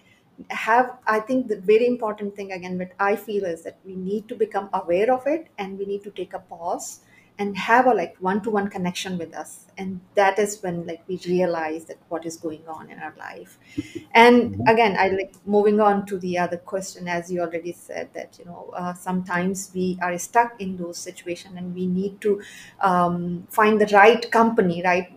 have 0.50 0.98
i 1.06 1.18
think 1.18 1.48
the 1.48 1.58
very 1.60 1.86
important 1.86 2.36
thing 2.36 2.52
again 2.52 2.76
what 2.78 2.90
i 3.00 3.16
feel 3.16 3.44
is 3.44 3.62
that 3.62 3.78
we 3.86 3.94
need 3.96 4.28
to 4.28 4.34
become 4.34 4.68
aware 4.74 5.10
of 5.10 5.26
it 5.26 5.46
and 5.58 5.78
we 5.78 5.86
need 5.86 6.02
to 6.02 6.10
take 6.10 6.34
a 6.34 6.38
pause 6.38 7.00
and 7.38 7.56
have 7.56 7.86
a 7.86 7.92
like 7.92 8.16
one-to-one 8.18 8.68
connection 8.68 9.18
with 9.18 9.34
us 9.34 9.66
and 9.76 10.00
that 10.14 10.38
is 10.38 10.62
when 10.62 10.86
like 10.86 11.02
we 11.06 11.20
realize 11.26 11.84
that 11.84 11.98
what 12.08 12.24
is 12.24 12.36
going 12.36 12.62
on 12.66 12.90
in 12.90 12.98
our 12.98 13.14
life 13.18 13.58
and 14.12 14.52
mm-hmm. 14.54 14.68
again 14.68 14.96
i 14.98 15.08
like 15.08 15.34
moving 15.44 15.80
on 15.80 16.04
to 16.06 16.18
the 16.18 16.38
other 16.38 16.56
question 16.56 17.06
as 17.08 17.30
you 17.30 17.40
already 17.40 17.72
said 17.72 18.08
that 18.14 18.38
you 18.38 18.44
know 18.44 18.72
uh, 18.74 18.94
sometimes 18.94 19.70
we 19.74 19.98
are 20.00 20.16
stuck 20.18 20.60
in 20.60 20.76
those 20.76 20.96
situations 20.96 21.54
and 21.56 21.74
we 21.74 21.86
need 21.86 22.20
to 22.20 22.40
um, 22.80 23.46
find 23.50 23.80
the 23.80 23.86
right 23.94 24.30
company 24.30 24.82
right 24.82 25.12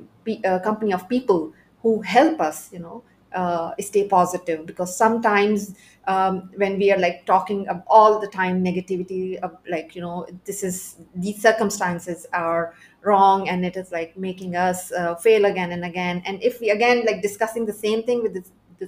uh, 0.46 0.60
company 0.60 0.94
of 0.94 1.08
people 1.10 1.54
who 1.82 2.02
help 2.02 2.40
us 2.42 2.72
you 2.74 2.80
know 2.80 3.02
uh, 3.34 3.72
stay 3.80 4.08
positive. 4.08 4.66
Because 4.66 4.96
sometimes 4.96 5.76
um, 6.08 6.50
when 6.56 6.78
we 6.78 6.92
are 6.92 6.98
like 6.98 7.26
talking 7.26 7.68
of 7.68 7.84
all 7.88 8.20
the 8.20 8.28
time 8.28 8.64
negativity 8.64 9.38
of 9.40 9.56
like 9.70 9.96
you 9.96 10.02
know 10.02 10.26
this 10.46 10.64
is 10.64 10.96
these 11.16 11.42
circumstances 11.42 12.26
are 12.34 12.74
wrong 13.04 13.48
and 13.48 13.66
it 13.66 13.78
is 13.78 13.92
like 13.92 14.18
making 14.18 14.56
us 14.56 14.92
uh, 14.92 15.16
fail 15.16 15.46
again 15.46 15.72
and 15.72 15.86
again. 15.86 16.22
And 16.26 16.42
if 16.42 16.60
we 16.60 16.70
again 16.72 17.06
like 17.06 17.22
discussing 17.22 17.66
the 17.66 17.74
same 17.74 18.04
thing 18.04 18.24
with 18.24 18.34
the, 18.34 18.44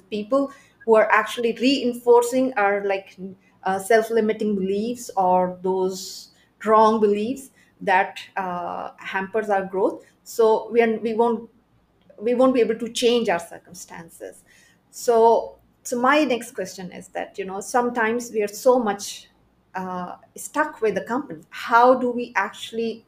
people 0.10 0.54
who 0.86 0.96
are 0.96 1.12
actually 1.12 1.52
reinforcing 1.60 2.54
our 2.54 2.86
like 2.86 3.18
uh, 3.64 3.78
self-limiting 3.78 4.56
beliefs 4.56 5.12
or 5.18 5.60
those 5.64 6.32
wrong 6.66 7.02
beliefs 7.02 7.50
that 7.82 8.20
uh, 8.38 8.92
hampers 8.98 9.50
our 9.50 9.66
growth. 9.66 10.06
So 10.24 10.70
we 10.72 10.82
are 10.82 10.98
we 11.00 11.14
won't 11.14 11.50
we 12.22 12.34
won't 12.36 12.54
be 12.54 12.62
able 12.62 12.76
to 12.80 12.90
change 12.90 13.30
our 13.30 13.40
circumstances. 13.40 14.44
So 14.92 15.58
so 15.84 16.00
my 16.00 16.24
next 16.24 16.52
question 16.54 16.92
is 16.92 17.08
that 17.10 17.38
you 17.38 17.46
know 17.46 17.62
sometimes 17.62 18.32
we 18.32 18.42
are 18.44 18.48
so 18.48 18.80
much 18.80 19.30
uh, 19.76 20.16
stuck 20.36 20.82
with 20.82 20.96
the 20.96 21.02
company. 21.02 21.44
How 21.50 21.96
do 21.96 22.12
we 22.12 22.34
actually 22.36 23.06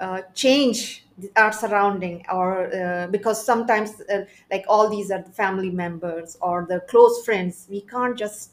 uh, 0.00 0.22
change 0.34 1.04
our 1.36 1.52
surrounding 1.52 2.24
or 2.32 2.74
uh, 2.74 3.06
because 3.08 3.44
sometimes 3.44 4.00
uh, 4.12 4.24
like 4.50 4.64
all 4.68 4.88
these 4.88 5.10
are 5.10 5.22
the 5.22 5.30
family 5.30 5.70
members 5.70 6.38
or 6.40 6.64
the 6.68 6.80
close 6.88 7.22
friends 7.24 7.66
we 7.68 7.82
can't 7.82 8.16
just 8.16 8.52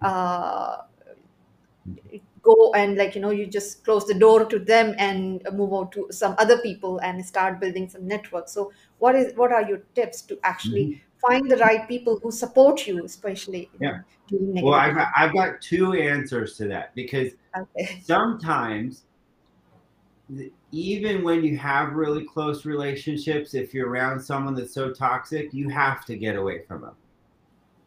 uh, 0.00 0.78
go 2.48 2.72
and 2.74 2.96
like 2.96 3.14
you 3.14 3.20
know 3.20 3.30
you 3.30 3.46
just 3.46 3.84
close 3.84 4.06
the 4.06 4.18
door 4.24 4.44
to 4.44 4.58
them 4.58 4.94
and 4.98 5.42
move 5.52 5.72
on 5.72 5.90
to 5.90 6.06
some 6.10 6.34
other 6.38 6.58
people 6.58 6.98
and 6.98 7.24
start 7.24 7.60
building 7.60 7.88
some 7.88 8.06
network 8.06 8.48
so 8.48 8.70
what 8.98 9.14
is 9.14 9.32
what 9.36 9.52
are 9.52 9.62
your 9.68 9.80
tips 9.94 10.22
to 10.22 10.38
actually 10.44 10.86
Mhm. 10.86 11.00
find 11.26 11.50
the 11.50 11.56
right 11.58 11.88
people 11.88 12.18
who 12.22 12.30
support 12.30 12.86
you 12.86 13.04
especially 13.04 13.70
Yeah. 13.80 13.98
during 14.28 14.64
Well, 14.64 14.74
I've 14.74 14.94
got, 14.94 15.08
I've 15.16 15.32
got 15.34 15.60
two 15.60 15.92
answers 15.94 16.56
to 16.58 16.68
that 16.68 16.94
because 16.94 17.32
okay 17.56 18.00
sometimes 18.02 19.04
th- 20.36 20.52
even 20.72 21.22
when 21.22 21.44
you 21.44 21.56
have 21.58 21.92
really 21.94 22.24
close 22.24 22.64
relationships, 22.64 23.54
if 23.54 23.72
you're 23.74 23.88
around 23.88 24.20
someone 24.20 24.54
that's 24.54 24.74
so 24.74 24.92
toxic, 24.92 25.52
you 25.52 25.68
have 25.68 26.04
to 26.06 26.16
get 26.16 26.36
away 26.36 26.62
from 26.66 26.82
them. 26.82 26.96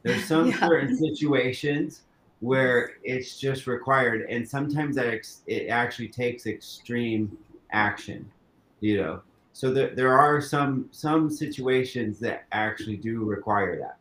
There's 0.03 0.27
some 0.27 0.47
yeah 0.61 0.67
certain 0.67 0.95
situations 0.97 2.03
where 2.39 2.93
it's 3.03 3.39
just 3.39 3.67
required, 3.67 4.21
and 4.29 4.47
sometimes 4.47 4.95
that 4.95 5.07
ex- 5.07 5.41
it 5.47 5.67
actually 5.67 6.07
takes 6.09 6.45
extreme 6.47 7.37
action, 7.71 8.29
you 8.79 8.97
know. 8.97 9.21
So 9.53 9.73
there, 9.73 9.93
there 9.95 10.17
are 10.17 10.41
some 10.41 10.87
some 10.91 11.29
situations 11.29 12.19
that 12.19 12.45
actually 12.51 12.97
do 12.97 13.25
require 13.25 13.77
that, 13.79 13.97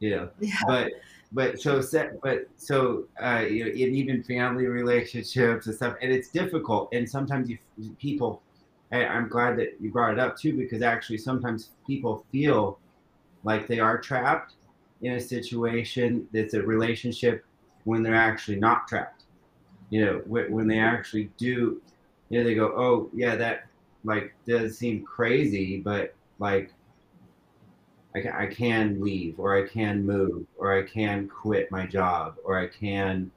you 0.00 0.10
know. 0.10 0.30
yeah 0.40 0.58
But 0.66 0.92
but 1.32 1.60
so 1.60 1.80
set 1.80 2.20
but 2.22 2.48
so 2.56 3.04
uh, 3.22 3.44
you 3.48 3.64
know, 3.64 3.70
in 3.70 3.94
even 3.94 4.22
family 4.22 4.66
relationships 4.66 5.66
and 5.66 5.74
stuff, 5.76 5.96
and 6.02 6.12
it's 6.12 6.28
difficult, 6.30 6.88
and 6.92 7.08
sometimes 7.08 7.48
you 7.50 7.58
people. 7.98 8.42
I- 8.92 9.06
I'm 9.06 9.28
glad 9.28 9.58
that 9.58 9.76
you 9.80 9.90
brought 9.90 10.14
it 10.14 10.18
up 10.18 10.36
too, 10.38 10.56
because 10.56 10.82
actually 10.82 11.18
sometimes 11.18 11.70
people 11.86 12.24
feel 12.32 12.78
like 13.44 13.66
they 13.66 13.80
are 13.80 13.98
trapped 14.00 14.54
in 15.02 15.12
a 15.14 15.20
situation 15.20 16.26
that's 16.32 16.54
a 16.54 16.62
relationship 16.62 17.44
when 17.84 18.02
they're 18.02 18.14
actually 18.14 18.58
not 18.58 18.88
trapped. 18.88 19.24
You 19.90 20.04
know, 20.04 20.18
wh- 20.20 20.50
when 20.50 20.66
they 20.66 20.78
actually 20.78 21.30
do, 21.38 21.80
you 22.28 22.38
know, 22.38 22.44
they 22.44 22.54
go, 22.54 22.66
oh, 22.66 23.10
yeah, 23.14 23.36
that 23.36 23.66
like 24.04 24.34
does 24.46 24.78
seem 24.78 25.04
crazy, 25.04 25.78
but 25.78 26.14
like 26.38 26.72
I, 28.14 28.20
ca- 28.20 28.36
I 28.36 28.46
can 28.46 29.00
leave 29.00 29.38
or 29.38 29.56
I 29.56 29.66
can 29.66 30.04
move 30.04 30.46
or 30.56 30.76
I 30.76 30.82
can 30.82 31.28
quit 31.28 31.70
my 31.70 31.86
job 31.86 32.36
or 32.44 32.58
I 32.58 32.66
can, 32.66 33.30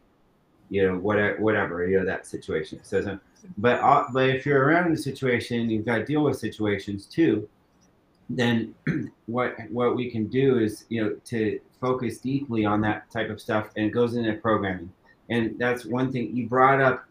you 0.70 0.88
know, 0.88 0.98
whatever, 0.98 1.42
whatever, 1.42 1.88
you 1.88 2.00
know, 2.00 2.06
that 2.06 2.26
situation. 2.28 2.80
So, 2.84 3.02
so 3.02 3.20
but, 3.58 3.80
uh, 3.80 4.06
but 4.14 4.30
if 4.30 4.46
you're 4.46 4.64
around 4.64 4.92
the 4.92 5.02
situation, 5.02 5.70
you've 5.70 5.86
got 5.86 5.98
to 5.98 6.06
deal 6.06 6.24
with 6.24 6.38
situations 6.38 7.06
too 7.06 7.48
then 8.38 8.76
what 9.26 9.56
what 9.70 9.96
we 9.96 10.10
can 10.10 10.28
do 10.28 10.60
is 10.60 10.86
you 10.90 11.04
know 11.04 11.16
to 11.26 11.60
focus 11.80 12.20
deeply 12.20 12.66
on 12.66 12.82
that 12.82 13.10
type 13.12 13.30
of 13.30 13.42
stuff 13.42 13.70
and 13.76 13.86
it 13.86 13.90
goes 13.90 14.16
into 14.16 14.34
programming. 14.34 14.92
And 15.30 15.58
that's 15.58 15.86
one 15.86 16.12
thing 16.12 16.36
you 16.36 16.48
brought 16.48 16.82
up 16.82 17.06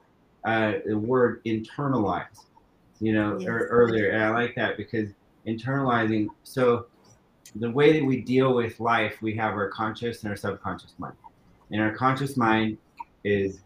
uh, 0.45 0.75
the 0.87 0.97
word 0.97 1.43
internalize 1.45 2.47
you 3.01 3.13
know 3.13 3.39
er, 3.47 3.67
earlier 3.71 4.11
and 4.11 4.23
i 4.23 4.31
like 4.31 4.55
that 4.55 4.77
because 4.77 5.11
internalizing 5.47 6.29
so 6.45 6.87
the 7.57 7.71
way 7.71 7.99
that 7.99 8.05
we 8.05 8.21
deal 8.21 8.55
with 8.55 8.79
life 8.79 9.21
we 9.21 9.35
have 9.35 9.55
our 9.55 9.69
conscious 9.69 10.23
and 10.23 10.31
our 10.31 10.37
subconscious 10.37 10.95
mind. 10.99 11.17
And 11.73 11.81
our 11.81 11.95
conscious 11.95 12.37
mind 12.37 12.79
is 13.25 13.61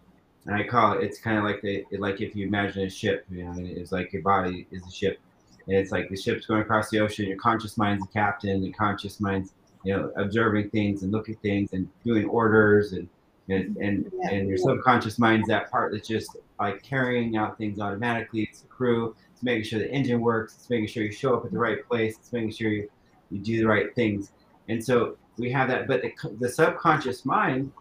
and 0.46 0.54
i 0.54 0.62
call 0.62 0.98
it 0.98 1.04
it's 1.04 1.18
kind 1.18 1.36
of 1.36 1.44
like 1.44 1.60
the 1.60 1.84
like 1.98 2.20
if 2.20 2.34
you 2.34 2.46
imagine 2.46 2.82
a 2.82 2.90
ship 2.90 3.26
you 3.30 3.44
know 3.44 3.54
it's 3.56 3.92
like 3.92 4.12
your 4.12 4.22
body 4.22 4.66
is 4.70 4.86
a 4.86 4.90
ship 4.90 5.18
and 5.66 5.76
it's 5.76 5.90
like 5.92 6.08
the 6.10 6.16
ship's 6.16 6.46
going 6.46 6.60
across 6.60 6.90
the 6.90 7.00
ocean. 7.00 7.26
Your 7.26 7.38
conscious 7.38 7.76
mind's 7.78 8.04
the 8.04 8.12
captain. 8.12 8.62
The 8.62 8.72
conscious 8.72 9.20
mind's, 9.20 9.54
you 9.82 9.96
know, 9.96 10.12
observing 10.16 10.70
things 10.70 11.02
and 11.02 11.12
looking 11.12 11.34
at 11.34 11.42
things 11.42 11.72
and 11.72 11.88
doing 12.04 12.26
orders 12.26 12.92
and 12.92 13.08
and 13.48 13.76
and, 13.76 14.10
yeah 14.12 14.30
and 14.30 14.48
your 14.48 14.56
subconscious 14.56 15.18
mind's 15.18 15.46
that 15.48 15.70
part 15.70 15.92
that's 15.92 16.08
just 16.08 16.34
like 16.60 16.82
carrying 16.82 17.36
out 17.36 17.58
things 17.58 17.80
automatically. 17.80 18.42
It's 18.42 18.60
the 18.60 18.68
crew. 18.68 19.14
It's 19.32 19.42
making 19.42 19.64
sure 19.64 19.78
the 19.78 19.90
engine 19.90 20.20
works. 20.20 20.54
It's 20.54 20.70
making 20.70 20.88
sure 20.88 21.02
you 21.02 21.12
show 21.12 21.36
up 21.36 21.44
at 21.44 21.52
the 21.52 21.58
right 21.58 21.86
place. 21.86 22.16
It's 22.18 22.32
making 22.32 22.52
sure 22.52 22.70
you, 22.70 22.88
you 23.30 23.38
do 23.40 23.58
the 23.58 23.66
right 23.66 23.94
things. 23.94 24.32
And 24.68 24.82
so 24.82 25.16
we 25.36 25.50
have 25.50 25.68
that. 25.68 25.88
But 25.88 26.02
the, 26.02 26.12
the 26.40 26.48
subconscious 26.48 27.24
mind 27.24 27.72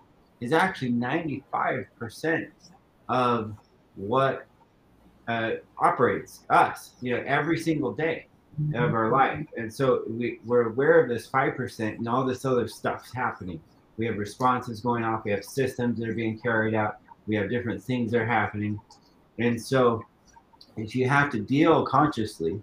is 0.41 0.51
actually 0.51 0.91
95% 0.91 2.47
of 3.09 3.53
what 3.95 4.47
uh, 5.27 5.51
operates 5.77 6.41
us, 6.49 6.91
you 7.01 7.15
know, 7.15 7.23
every 7.25 7.57
single 7.57 7.93
day 7.93 8.27
of 8.75 8.93
our 8.93 9.09
life. 9.09 9.45
And 9.57 9.73
so 9.73 10.03
we, 10.07 10.39
we're 10.45 10.67
aware 10.67 11.01
of 11.01 11.09
this 11.09 11.27
5% 11.27 11.97
and 11.97 12.07
all 12.07 12.25
this 12.25 12.45
other 12.45 12.67
stuff's 12.67 13.13
happening. 13.13 13.59
We 13.97 14.05
have 14.05 14.17
responses 14.17 14.79
going 14.79 15.03
off, 15.03 15.23
we 15.23 15.31
have 15.31 15.43
systems 15.43 15.99
that 15.99 16.09
are 16.09 16.13
being 16.13 16.39
carried 16.39 16.73
out, 16.73 16.97
we 17.27 17.35
have 17.35 17.49
different 17.49 17.81
things 17.81 18.11
that 18.11 18.21
are 18.21 18.25
happening. 18.25 18.79
And 19.39 19.61
so 19.61 20.03
if 20.77 20.95
you 20.95 21.07
have 21.07 21.31
to 21.31 21.39
deal 21.39 21.85
consciously 21.85 22.61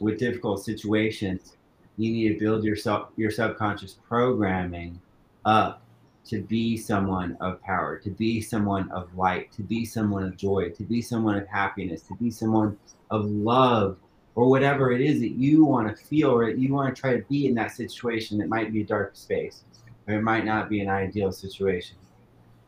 with 0.00 0.18
difficult 0.18 0.64
situations, 0.64 1.56
you 1.96 2.12
need 2.12 2.32
to 2.32 2.38
build 2.38 2.64
yourself 2.64 3.10
your 3.16 3.30
subconscious 3.30 3.96
programming 4.08 5.00
up 5.44 5.83
to 6.26 6.42
be 6.42 6.76
someone 6.76 7.36
of 7.40 7.60
power, 7.62 7.98
to 7.98 8.10
be 8.10 8.40
someone 8.40 8.90
of 8.90 9.14
light, 9.16 9.52
to 9.52 9.62
be 9.62 9.84
someone 9.84 10.24
of 10.24 10.36
joy, 10.36 10.70
to 10.70 10.82
be 10.82 11.02
someone 11.02 11.36
of 11.36 11.46
happiness, 11.46 12.02
to 12.02 12.14
be 12.14 12.30
someone 12.30 12.78
of 13.10 13.26
love, 13.26 13.98
or 14.34 14.48
whatever 14.48 14.90
it 14.90 15.00
is 15.00 15.20
that 15.20 15.32
you 15.32 15.64
want 15.64 15.88
to 15.88 16.04
feel 16.04 16.30
or 16.30 16.46
that 16.46 16.58
you 16.58 16.72
want 16.72 16.94
to 16.94 17.00
try 17.00 17.16
to 17.16 17.22
be 17.28 17.46
in 17.46 17.54
that 17.54 17.70
situation 17.70 18.38
that 18.38 18.48
might 18.48 18.72
be 18.72 18.80
a 18.80 18.84
dark 18.84 19.14
space, 19.14 19.64
or 20.08 20.14
it 20.14 20.22
might 20.22 20.44
not 20.44 20.68
be 20.68 20.80
an 20.80 20.88
ideal 20.88 21.30
situation. 21.30 21.96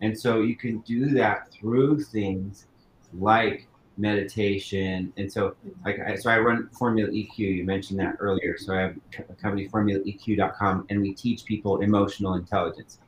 And 0.01 0.19
so 0.19 0.43
you 0.43 0.57
can 0.57 0.79
do 0.81 1.09
that 1.11 1.51
through 1.51 2.03
things 2.05 2.67
like 3.15 3.67
meditation. 3.97 5.13
And 5.17 5.33
so, 5.33 5.57
like, 5.85 5.99
I, 5.99 6.15
so 6.17 6.31
I 6.31 6.39
run 6.39 6.69
Formula 6.79 7.11
EQ. 7.11 7.39
You 7.39 7.65
mentioned 7.65 7.99
that 8.01 8.17
earlier. 8.21 8.57
So 8.59 8.75
I 8.75 8.81
have 8.81 8.97
a 9.29 9.35
company, 9.35 9.69
formulaeq.com, 9.69 10.87
and 10.91 11.01
we 11.01 11.15
teach 11.15 11.45
people 11.45 11.81
emotional 11.81 12.35
intelligence. 12.35 12.99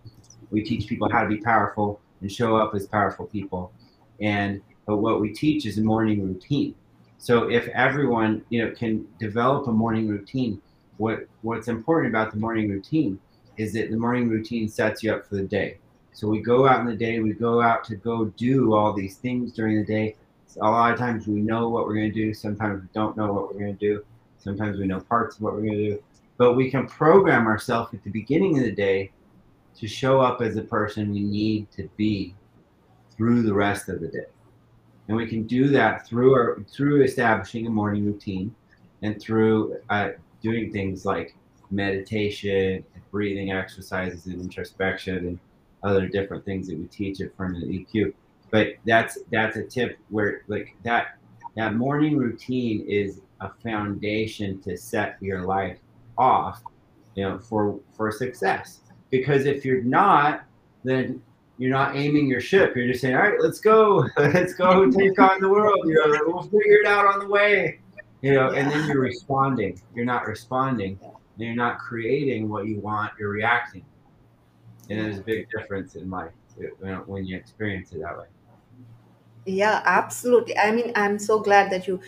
We 0.50 0.62
teach 0.62 0.86
people 0.88 1.10
how 1.10 1.22
to 1.22 1.28
be 1.28 1.38
powerful 1.38 2.00
and 2.20 2.30
show 2.30 2.56
up 2.56 2.74
as 2.74 2.86
powerful 2.86 3.26
people. 3.26 3.72
And 4.20 4.60
but 4.86 4.98
what 4.98 5.20
we 5.20 5.32
teach 5.32 5.66
is 5.66 5.78
a 5.78 5.82
morning 5.82 6.22
routine. 6.22 6.74
So 7.18 7.50
if 7.50 7.68
everyone, 7.68 8.44
you 8.48 8.64
know, 8.64 8.74
can 8.74 9.06
develop 9.18 9.66
a 9.66 9.72
morning 9.72 10.08
routine, 10.08 10.60
what 10.96 11.26
what's 11.42 11.68
important 11.68 12.12
about 12.12 12.32
the 12.32 12.38
morning 12.38 12.70
routine 12.70 13.18
is 13.56 13.72
that 13.72 13.90
the 13.90 13.96
morning 13.96 14.28
routine 14.28 14.68
sets 14.68 15.02
you 15.02 15.12
up 15.12 15.28
for 15.28 15.36
the 15.36 15.42
day. 15.42 15.78
So 16.12 16.26
we 16.26 16.40
go 16.40 16.66
out 16.66 16.80
in 16.80 16.86
the 16.86 16.96
day, 16.96 17.20
we 17.20 17.32
go 17.32 17.60
out 17.60 17.84
to 17.84 17.96
go 17.96 18.26
do 18.36 18.74
all 18.74 18.92
these 18.92 19.16
things 19.16 19.52
during 19.52 19.78
the 19.78 19.84
day. 19.84 20.16
So 20.46 20.62
a 20.62 20.70
lot 20.70 20.92
of 20.92 20.98
times 20.98 21.26
we 21.26 21.40
know 21.40 21.68
what 21.68 21.86
we're 21.86 21.94
going 21.94 22.12
to 22.12 22.14
do. 22.14 22.32
Sometimes 22.34 22.82
we 22.82 22.88
don't 22.92 23.16
know 23.16 23.32
what 23.32 23.52
we're 23.52 23.60
going 23.60 23.76
to 23.76 23.78
do. 23.78 24.04
Sometimes 24.38 24.78
we 24.78 24.86
know 24.86 25.00
parts 25.00 25.36
of 25.36 25.42
what 25.42 25.54
we're 25.54 25.62
going 25.62 25.78
to 25.78 25.90
do. 25.90 26.02
But 26.38 26.54
we 26.54 26.70
can 26.70 26.86
program 26.86 27.46
ourselves 27.46 27.92
at 27.94 28.02
the 28.02 28.10
beginning 28.10 28.58
of 28.58 28.64
the 28.64 28.72
day 28.72 29.10
to 29.78 29.86
show 29.86 30.20
up 30.20 30.40
as 30.40 30.54
the 30.54 30.62
person 30.62 31.12
we 31.12 31.20
need 31.20 31.70
to 31.72 31.88
be 31.96 32.34
through 33.16 33.42
the 33.42 33.54
rest 33.54 33.88
of 33.88 34.00
the 34.00 34.08
day. 34.08 34.26
And 35.08 35.16
we 35.16 35.26
can 35.26 35.46
do 35.46 35.68
that 35.68 36.06
through 36.06 36.34
our, 36.34 36.62
through 36.70 37.02
establishing 37.02 37.66
a 37.66 37.70
morning 37.70 38.04
routine 38.04 38.54
and 39.02 39.20
through 39.20 39.78
uh, 39.88 40.10
doing 40.42 40.72
things 40.72 41.04
like 41.04 41.34
meditation, 41.70 42.84
breathing 43.10 43.52
exercises, 43.52 44.26
and 44.26 44.40
introspection, 44.40 45.18
and 45.18 45.38
other 45.82 46.08
different 46.08 46.44
things 46.44 46.66
that 46.68 46.78
we 46.78 46.84
teach 46.86 47.20
at 47.20 47.34
Formula 47.36 47.64
EQ. 47.66 48.12
But 48.50 48.74
that's 48.84 49.18
that's 49.30 49.56
a 49.56 49.64
tip 49.64 49.98
where 50.08 50.42
like 50.48 50.74
that 50.82 51.18
that 51.56 51.74
morning 51.74 52.16
routine 52.16 52.84
is 52.88 53.20
a 53.40 53.50
foundation 53.62 54.60
to 54.62 54.76
set 54.76 55.16
your 55.20 55.42
life 55.42 55.78
off 56.16 56.62
you 57.18 57.24
know, 57.24 57.36
for 57.36 57.80
for 57.96 58.12
success. 58.12 58.80
Because 59.10 59.46
if 59.46 59.64
you're 59.64 59.82
not, 59.82 60.44
then 60.84 61.22
you're 61.58 61.70
not 61.70 61.96
aiming 61.96 62.28
your 62.28 62.40
ship. 62.40 62.76
You're 62.76 62.86
just 62.86 63.00
saying, 63.00 63.16
all 63.16 63.22
right, 63.22 63.40
let's 63.40 63.60
go, 63.60 64.06
let's 64.16 64.54
go 64.54 64.90
take 64.90 65.18
on 65.18 65.40
the 65.40 65.48
world. 65.48 65.80
You 65.86 65.94
know, 65.94 66.18
we'll 66.26 66.42
figure 66.44 66.78
it 66.82 66.86
out 66.86 67.06
on 67.06 67.20
the 67.20 67.28
way. 67.28 67.80
You 68.22 68.34
know, 68.34 68.52
yeah. 68.52 68.60
and 68.60 68.70
then 68.70 68.88
you're 68.88 69.00
responding. 69.00 69.80
You're 69.94 70.04
not 70.04 70.26
responding. 70.26 70.98
You're 71.36 71.54
not 71.54 71.78
creating 71.78 72.48
what 72.48 72.66
you 72.66 72.80
want. 72.80 73.12
You're 73.18 73.30
reacting. 73.30 73.84
And 74.90 74.98
there's 74.98 75.18
a 75.18 75.22
big 75.22 75.48
difference 75.50 75.94
in 75.94 76.10
life 76.10 76.32
when 77.06 77.24
you 77.24 77.36
experience 77.36 77.92
it 77.92 78.00
that 78.00 78.18
way. 78.18 78.24
Yeah, 79.50 79.80
absolutely. 79.86 80.58
I 80.58 80.72
mean, 80.72 80.92
I'm 80.94 81.18
so 81.18 81.40
glad 81.40 81.70
that 81.72 81.86
you 81.88 82.00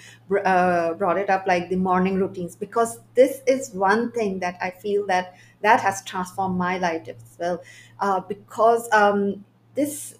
uh, 0.45 0.93
brought 0.95 1.17
it 1.17 1.31
up, 1.31 1.47
like 1.47 1.71
the 1.71 1.77
morning 1.77 2.17
routines, 2.17 2.55
because 2.55 3.01
this 3.15 3.41
is 3.47 3.71
one 3.73 4.13
thing 4.13 4.41
that 4.41 4.59
I 4.61 4.71
feel 4.71 5.07
that 5.07 5.35
that 5.63 5.81
has 5.81 6.03
transformed 6.05 6.59
my 6.59 6.77
life 6.77 7.09
as 7.09 7.37
well. 7.39 7.63
Uh, 7.99 8.21
because 8.21 8.89
um, 8.93 9.43
this, 9.75 10.17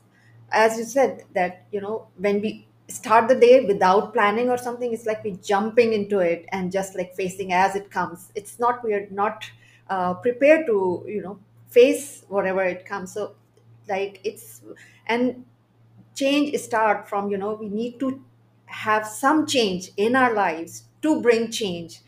as 0.51 0.79
you 0.79 0.85
said, 0.85 1.25
that 1.35 1.67
you 1.73 1.83
know, 1.83 2.07
when 2.17 2.41
we 2.41 2.67
start 2.89 3.29
the 3.29 3.35
day 3.35 3.67
without 3.67 4.15
planning 4.15 4.49
or 4.49 4.57
something, 4.57 4.91
it's 4.95 5.05
like 5.05 5.23
we're 5.23 5.37
jumping 5.37 5.93
into 5.93 6.21
it 6.21 6.47
and 6.53 6.73
just 6.73 6.97
like 6.97 7.15
facing 7.15 7.53
as 7.53 7.77
it 7.77 7.91
comes. 7.91 8.33
It's 8.35 8.59
not 8.59 8.83
we're 8.83 9.09
not 9.11 9.45
uh, 9.91 10.15
prepared 10.15 10.65
to 10.67 11.05
you 11.07 11.21
know 11.21 11.39
face 11.69 12.25
whatever 12.29 12.65
it 12.65 12.87
comes. 12.87 13.13
So, 13.13 13.35
like 13.89 14.21
it's 14.25 14.63
and 15.07 15.45
change 16.21 16.57
start 16.59 17.09
from 17.09 17.31
you 17.31 17.39
know 17.39 17.55
we 17.55 17.69
need 17.69 17.99
to 18.01 18.11
have 18.67 19.07
some 19.07 19.47
change 19.47 19.91
in 19.97 20.15
our 20.17 20.33
lives 20.35 20.85
to 21.03 21.21
bring 21.23 21.51
change. 21.51 22.01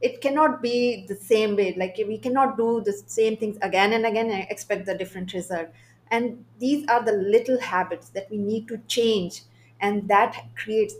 It 0.00 0.20
cannot 0.20 0.62
be 0.62 1.06
the 1.06 1.14
same 1.14 1.56
way. 1.56 1.74
Like 1.76 1.96
we 2.06 2.18
cannot 2.18 2.56
do 2.56 2.82
the 2.84 2.92
same 2.92 3.36
things 3.36 3.58
again 3.62 3.92
and 3.92 4.06
again 4.06 4.30
and 4.30 4.46
expect 4.50 4.86
the 4.86 4.94
different 4.94 5.32
result. 5.32 5.68
And 6.10 6.44
these 6.58 6.86
are 6.88 7.02
the 7.04 7.12
little 7.12 7.60
habits 7.60 8.08
that 8.10 8.30
we 8.30 8.38
need 8.38 8.66
to 8.68 8.78
change. 8.88 9.42
And 9.80 10.08
that 10.08 10.46
creates 10.56 10.94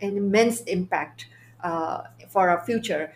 an 0.00 0.16
immense 0.16 0.60
impact 0.62 1.26
uh, 1.62 2.02
for 2.28 2.48
our 2.48 2.64
future. 2.64 3.12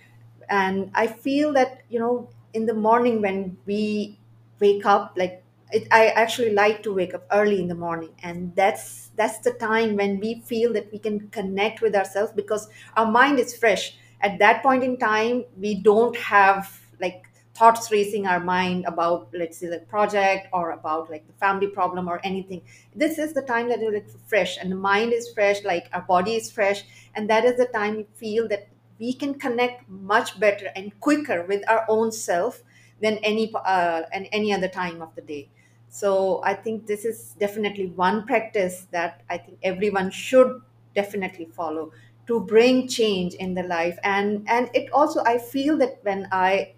And 0.48 0.90
i 0.94 1.06
feel 1.06 1.52
that 1.54 1.82
you 1.88 1.98
know 1.98 2.28
in 2.52 2.66
the 2.66 2.74
morning 2.74 3.22
when 3.22 3.56
we 3.66 4.18
wake 4.60 4.84
up 4.86 5.14
like 5.16 5.42
it, 5.72 5.88
I 5.90 6.06
actually 6.08 6.50
like 6.52 6.82
to 6.84 6.92
wake 6.94 7.14
up 7.14 7.24
early 7.32 7.60
in 7.60 7.68
the 7.68 7.74
morning, 7.74 8.10
and 8.22 8.54
that's 8.56 9.10
that's 9.16 9.38
the 9.38 9.52
time 9.52 9.96
when 9.96 10.20
we 10.20 10.40
feel 10.40 10.72
that 10.74 10.90
we 10.92 10.98
can 10.98 11.28
connect 11.28 11.80
with 11.80 11.94
ourselves 11.94 12.32
because 12.32 12.68
our 12.96 13.10
mind 13.10 13.38
is 13.38 13.56
fresh. 13.56 13.96
At 14.20 14.38
that 14.38 14.62
point 14.62 14.82
in 14.84 14.96
time, 14.96 15.44
we 15.56 15.74
don't 15.82 16.16
have 16.16 16.80
like 17.00 17.24
thoughts 17.54 17.90
racing 17.92 18.26
our 18.26 18.40
mind 18.40 18.84
about 18.86 19.28
let's 19.32 19.58
say 19.58 19.68
the 19.68 19.78
project 19.80 20.48
or 20.52 20.72
about 20.72 21.10
like 21.10 21.26
the 21.26 21.32
family 21.34 21.68
problem 21.68 22.08
or 22.08 22.20
anything 22.24 22.60
this 22.96 23.16
is 23.16 23.32
the 23.32 23.42
time 23.42 23.68
that 23.68 23.78
you're 23.80 23.92
like 23.92 24.08
fresh 24.26 24.56
and 24.60 24.72
the 24.72 24.76
mind 24.76 25.12
is 25.12 25.30
fresh 25.32 25.62
like 25.64 25.88
our 25.92 26.02
body 26.02 26.34
is 26.34 26.50
fresh 26.50 26.84
and 27.14 27.30
that 27.30 27.44
is 27.44 27.56
the 27.56 27.66
time 27.66 27.96
we 27.96 28.06
feel 28.14 28.48
that 28.48 28.66
we 28.98 29.12
can 29.12 29.34
connect 29.34 29.88
much 29.88 30.38
better 30.40 30.68
and 30.76 30.98
quicker 31.00 31.44
with 31.46 31.62
our 31.68 31.84
own 31.88 32.10
self 32.10 32.62
than 33.00 33.18
any 33.18 33.52
uh, 33.54 34.02
and 34.12 34.28
any 34.32 34.52
other 34.52 34.68
time 34.68 35.02
of 35.02 35.14
the 35.14 35.22
day 35.22 35.48
so 35.88 36.42
I 36.42 36.54
think 36.54 36.86
this 36.86 37.04
is 37.04 37.34
definitely 37.38 37.86
one 37.86 38.26
practice 38.26 38.86
that 38.90 39.22
I 39.30 39.38
think 39.38 39.58
everyone 39.62 40.10
should 40.10 40.60
definitely 40.94 41.44
follow 41.46 41.92
to 42.26 42.40
bring 42.40 42.88
change 42.88 43.34
in 43.34 43.54
their 43.54 43.66
life. 43.68 43.96
And 44.02 44.44
and 44.48 44.70
it 44.74 44.90
also 44.92 45.22
I 45.24 45.38
feel 45.38 45.76
that 45.78 45.98
when 46.02 46.26
I 46.32 46.72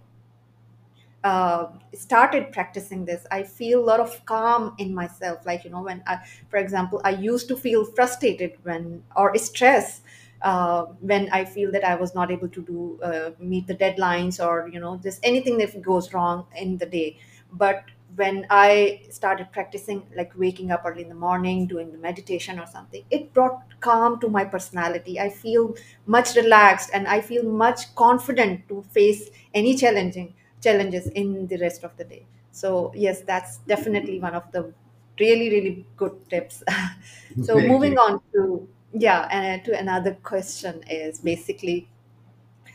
uh, 1.24 1.66
started 1.94 2.52
practicing 2.52 3.05
this, 3.05 3.26
I 3.31 3.42
feel 3.42 3.81
a 3.83 3.85
lot 3.87 4.00
of 4.00 4.24
calm 4.26 4.74
in 4.79 4.94
myself. 4.94 5.44
Like 5.44 5.64
you 5.64 5.70
know, 5.70 5.83
when 5.83 6.02
I, 6.07 6.18
for 6.48 6.59
example, 6.59 7.00
I 7.05 7.11
used 7.11 7.48
to 7.48 7.57
feel 7.57 7.85
frustrated 7.85 8.52
when 8.62 9.02
or 9.16 9.37
stress 9.38 10.02
uh, 10.42 10.85
when 11.01 11.29
I 11.31 11.44
feel 11.44 11.70
that 11.72 11.85
I 11.85 11.94
was 11.96 12.14
not 12.14 12.31
able 12.31 12.49
to 12.49 12.62
do 12.62 12.99
uh, 13.03 13.31
meet 13.38 13.66
the 13.66 13.75
deadlines 13.75 14.44
or 14.44 14.68
you 14.68 14.81
know 14.81 14.96
just 15.03 15.20
anything 15.22 15.59
that 15.59 15.81
goes 15.83 16.12
wrong 16.12 16.46
in 16.57 16.79
the 16.79 16.87
day. 16.87 17.18
But 17.53 17.85
when 18.14 18.46
I 18.51 19.03
started 19.11 19.53
practicing, 19.53 20.03
like 20.16 20.33
waking 20.37 20.70
up 20.70 20.83
early 20.87 21.03
in 21.03 21.09
the 21.09 21.14
morning, 21.14 21.66
doing 21.66 21.92
the 21.92 21.99
meditation 21.99 22.59
or 22.59 22.66
something, 22.66 23.05
it 23.11 23.33
brought 23.35 23.62
calm 23.81 24.18
to 24.20 24.29
my 24.29 24.44
personality. 24.44 25.20
I 25.20 25.29
feel 25.31 25.75
much 26.07 26.35
relaxed 26.37 26.90
and 26.94 27.07
I 27.07 27.20
feel 27.20 27.42
much 27.44 27.94
confident 27.94 28.68
to 28.68 28.83
face 28.90 29.31
any 29.55 29.77
challenging 29.77 30.35
challenges 30.62 31.09
in 31.09 31.46
the 31.46 31.59
rest 31.59 31.85
of 31.85 31.96
the 31.96 32.05
day. 32.05 32.27
So 32.53 32.92
yes, 32.94 33.20
that's 33.20 33.59
definitely 33.59 34.18
one 34.20 34.35
of 34.35 34.51
the 34.53 34.72
really 35.20 35.51
really 35.51 35.87
good 35.96 36.14
tips. 36.31 36.62
so 37.40 37.61
Thank 37.61 37.61
moving 37.61 37.92
you. 37.92 37.99
on 37.99 38.20
to 38.35 38.68
yeah, 38.92 39.29
and 39.31 39.64
to 39.64 39.79
another 39.79 40.14
question 40.22 40.83
is 40.88 41.18
basically 41.20 41.88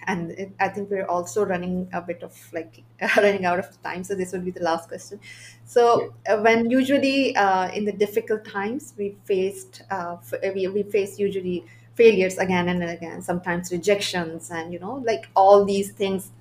and 0.08 0.32
it, 0.32 0.52
i 0.60 0.67
think 0.67 0.89
we're 0.89 1.06
also 1.08 1.45
running 1.45 1.88
a 1.93 2.02
bit 2.02 2.24
of 2.24 2.36
like 2.54 2.84
running 3.17 3.45
out 3.45 3.60
of 3.60 3.82
time 3.84 4.04
so 4.04 4.15
this 4.15 4.32
will 4.34 4.41
be 4.41 4.52
the 4.52 4.62
last 4.62 4.88
question. 4.89 5.19
So 5.65 6.13
uh, 6.30 6.38
when 6.39 6.69
usually 6.71 7.36
uh, 7.36 7.69
in 7.71 7.86
the 7.86 7.91
difficult 7.93 8.45
times 8.45 8.93
we 8.97 9.17
faced 9.26 9.84
uh, 9.91 10.17
we, 10.56 10.67
we 10.67 10.84
face 10.84 11.19
usually 11.19 11.65
failures 11.95 12.38
again 12.38 12.69
and 12.69 12.84
again 12.84 13.21
sometimes 13.21 13.71
rejections 13.71 14.52
and 14.52 14.74
you 14.74 14.80
know 14.80 15.04
like 15.06 15.30
all 15.36 15.65
these 15.65 15.91
things. 15.91 16.32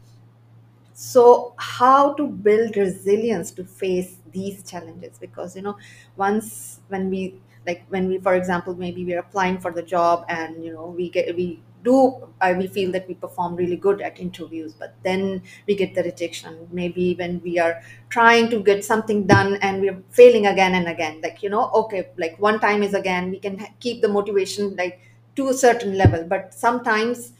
So 0.92 1.54
how 1.56 2.12
to 2.14 2.26
build 2.26 2.76
resilience 2.76 3.50
to 3.52 3.64
face 3.64 4.16
these 4.32 4.62
challenges? 4.62 5.18
Because 5.18 5.56
you 5.56 5.62
know 5.62 5.76
once 6.16 6.80
when 6.88 7.08
we 7.10 7.40
like 7.66 7.84
when 7.88 8.08
we 8.08 8.18
for 8.18 8.34
example 8.34 8.74
maybe 8.74 9.04
we're 9.04 9.18
applying 9.18 9.58
for 9.58 9.70
the 9.72 9.82
job 9.82 10.24
and 10.28 10.64
you 10.64 10.72
know 10.72 10.86
we 10.96 11.08
get 11.10 11.34
we 11.36 11.60
do 11.82 12.28
I, 12.40 12.52
we 12.52 12.66
feel 12.66 12.92
that 12.92 13.08
we 13.08 13.14
perform 13.14 13.56
really 13.56 13.76
good 13.76 14.02
at 14.02 14.18
interviews 14.20 14.74
but 14.74 14.94
then 15.02 15.42
we 15.66 15.74
get 15.74 15.94
the 15.94 16.02
rejection. 16.02 16.68
Maybe 16.70 17.14
when 17.14 17.40
we 17.42 17.58
are 17.58 17.80
trying 18.10 18.50
to 18.50 18.60
get 18.62 18.84
something 18.84 19.26
done 19.26 19.56
and 19.62 19.80
we're 19.80 20.02
failing 20.10 20.46
again 20.46 20.74
and 20.74 20.88
again. 20.88 21.20
Like 21.22 21.42
you 21.42 21.48
know 21.50 21.70
okay 21.70 22.08
like 22.18 22.38
one 22.38 22.60
time 22.60 22.82
is 22.82 22.94
again 22.94 23.30
we 23.30 23.38
can 23.38 23.66
keep 23.80 24.02
the 24.02 24.08
motivation 24.08 24.76
like 24.76 25.00
to 25.36 25.48
a 25.48 25.54
certain 25.54 25.96
level 25.96 26.24
but 26.24 26.52
sometimes 26.52 27.32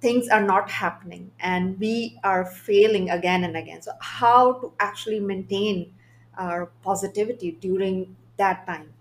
things 0.00 0.28
are 0.28 0.42
not 0.42 0.70
happening 0.70 1.30
and 1.40 1.78
we 1.78 2.18
are 2.24 2.44
failing 2.44 3.10
again 3.10 3.44
and 3.44 3.56
again. 3.56 3.80
So 3.82 3.92
how 4.00 4.54
to 4.60 4.72
actually 4.80 5.20
maintain 5.20 5.92
our 6.36 6.66
positivity 6.82 7.52
during 7.52 8.16
that 8.36 8.66
time 8.66 8.92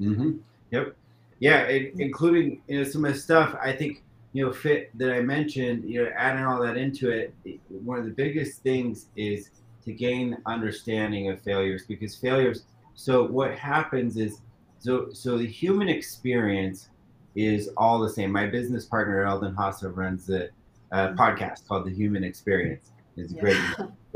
mm-hmm. 0.00 0.32
yep 0.70 0.96
yeah 1.40 1.62
it, 1.62 1.92
including 1.98 2.60
you 2.68 2.78
know 2.78 2.84
some 2.84 3.04
of 3.04 3.12
the 3.12 3.18
stuff 3.18 3.56
i 3.62 3.72
think 3.72 4.02
you 4.36 4.44
know 4.44 4.52
fit 4.52 4.90
that 4.98 5.10
I 5.10 5.22
mentioned, 5.22 5.88
you 5.88 6.04
know, 6.04 6.10
adding 6.14 6.44
all 6.44 6.60
that 6.60 6.76
into 6.76 7.08
it, 7.08 7.32
one 7.68 7.98
of 7.98 8.04
the 8.04 8.10
biggest 8.10 8.62
things 8.62 9.06
is 9.16 9.48
to 9.82 9.94
gain 9.94 10.36
understanding 10.44 11.30
of 11.30 11.40
failures 11.40 11.84
because 11.88 12.14
failures. 12.14 12.64
So 12.96 13.24
what 13.24 13.54
happens 13.54 14.18
is, 14.18 14.42
so 14.78 15.08
so 15.14 15.38
the 15.38 15.46
human 15.46 15.88
experience 15.88 16.90
is 17.34 17.70
all 17.78 17.98
the 17.98 18.10
same. 18.10 18.30
My 18.30 18.44
business 18.44 18.84
partner 18.84 19.24
Eldon 19.24 19.54
Hassa 19.54 19.90
runs 19.96 20.28
a, 20.28 20.50
a 20.92 20.96
mm-hmm. 20.96 21.18
podcast 21.18 21.66
called 21.66 21.86
The 21.86 21.94
Human 21.94 22.22
Experience. 22.22 22.92
It's 23.16 23.32
yeah. 23.32 23.40
great 23.40 23.60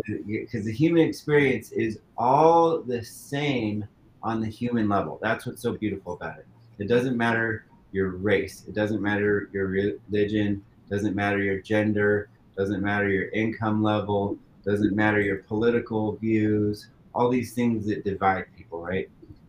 because 0.27 0.67
the 0.67 0.73
human 0.73 1.09
experience 1.09 1.73
is 1.73 1.99
all 2.19 2.83
the 2.83 3.03
same 3.03 3.87
on 4.23 4.41
the 4.41 4.47
human 4.47 4.89
level. 4.89 5.19
That's 5.23 5.47
what's 5.47 5.63
so 5.63 5.73
beautiful 5.73 6.15
about 6.15 6.39
it. 6.39 6.47
It 6.79 6.89
doesn't 6.89 7.17
matter 7.17 7.65
your 7.93 8.11
race. 8.11 8.65
It 8.69 8.75
doesn't 8.75 9.01
matter 9.03 9.49
your 9.53 9.67
religion, 9.67 10.65
doesn't 10.89 11.15
matter 11.15 11.43
your 11.43 11.61
gender, 11.61 12.29
doesn't 12.57 12.83
matter 12.83 13.09
your 13.09 13.29
income 13.31 13.83
level, 13.83 14.37
doesn't 14.65 14.95
matter 14.95 15.21
your 15.21 15.39
political 15.39 16.17
views, 16.17 16.89
all 17.15 17.29
these 17.31 17.55
things 17.55 17.87
that 17.87 18.05
divide 18.05 18.47
people, 18.57 18.83
right? 18.83 19.09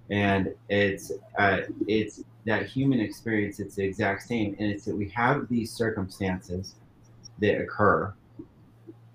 And 0.09 0.53
it's 0.69 1.11
uh, 1.37 1.61
it's 1.87 2.23
that 2.45 2.65
human 2.65 2.99
experience. 2.99 3.59
It's 3.59 3.75
the 3.75 3.83
exact 3.83 4.23
same, 4.23 4.55
and 4.59 4.69
it's 4.69 4.85
that 4.85 4.95
we 4.95 5.09
have 5.09 5.47
these 5.47 5.71
circumstances 5.71 6.75
that 7.39 7.61
occur, 7.61 8.13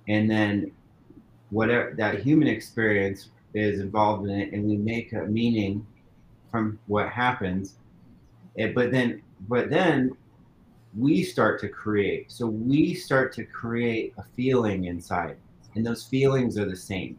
and 0.09 0.31
then 0.31 0.73
whatever 1.51 1.95
that 1.97 2.21
human 2.21 2.49
experience 2.49 3.29
is 3.57 3.81
involved 3.81 4.29
in 4.29 4.39
it, 4.39 4.53
and 4.53 4.65
we 4.65 4.77
make 4.77 5.13
a 5.13 5.25
meaning 5.25 5.87
from 6.51 6.79
what 6.87 7.09
happens 7.11 7.77
and, 8.59 8.75
but 8.75 8.91
then, 8.91 9.23
but 9.49 9.71
then 9.71 10.17
we 10.97 11.23
start 11.23 11.61
to 11.61 11.69
create. 11.69 12.33
So 12.33 12.47
we 12.47 12.95
start 12.95 13.33
to 13.35 13.45
create 13.45 14.15
a 14.19 14.25
feeling 14.35 14.85
inside, 14.85 15.37
and 15.75 15.85
those 15.85 16.05
feelings 16.05 16.59
are 16.59 16.69
the 16.69 16.77
same. 16.77 17.19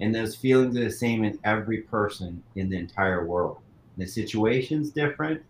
And 0.00 0.14
those 0.14 0.34
feelings 0.34 0.76
are 0.76 0.84
the 0.84 0.90
same 0.90 1.22
in 1.22 1.38
every 1.44 1.82
person 1.82 2.42
in 2.56 2.70
the 2.70 2.78
entire 2.78 3.24
world. 3.26 3.58
The 3.98 4.06
situation's 4.06 4.90
different, 4.90 5.42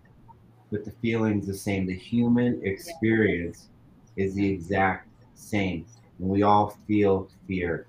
but 0.71 0.85
the 0.85 0.91
feeling's 0.91 1.47
the 1.47 1.55
same. 1.55 1.87
The 1.87 1.97
human 1.97 2.61
experience 2.65 3.69
is 4.17 4.35
the 4.35 4.47
exact 4.47 5.09
same. 5.35 5.87
And 6.19 6.29
we 6.29 6.43
all 6.43 6.77
feel 6.87 7.31
fear. 7.47 7.87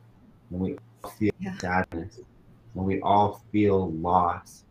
and 0.51 0.59
we 0.59 0.77
feel 1.11 1.31
Yeah. 1.39 1.57
sadness, 1.57 2.19
and 2.75 2.85
we 2.85 3.01
all 3.01 3.43
feel 3.51 3.91
loss, 3.91 4.65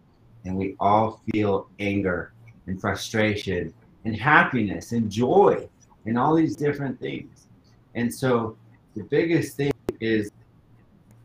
and 0.45 0.57
we 0.57 0.77
all 0.81 1.23
feel 1.33 1.68
anger 1.79 2.33
and 2.66 2.81
frustration 2.81 3.73
and 4.05 4.16
happiness 4.16 4.92
and 4.92 5.11
joy 5.11 5.68
and 6.07 6.18
all 6.18 6.35
these 6.35 6.57
different 6.57 6.99
things. 7.01 7.47
And 7.95 8.12
so 8.12 8.57
the 8.95 9.05
biggest 9.05 9.57
thing 9.57 9.73
is 10.01 10.31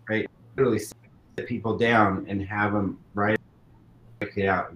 right 0.10 0.28
literally 0.56 0.80
sit 0.80 0.96
people 1.46 1.78
down 1.78 2.26
and 2.28 2.42
have 2.42 2.74
them 2.74 3.00
write 3.14 3.40
it 4.22 4.48
out. 4.48 4.76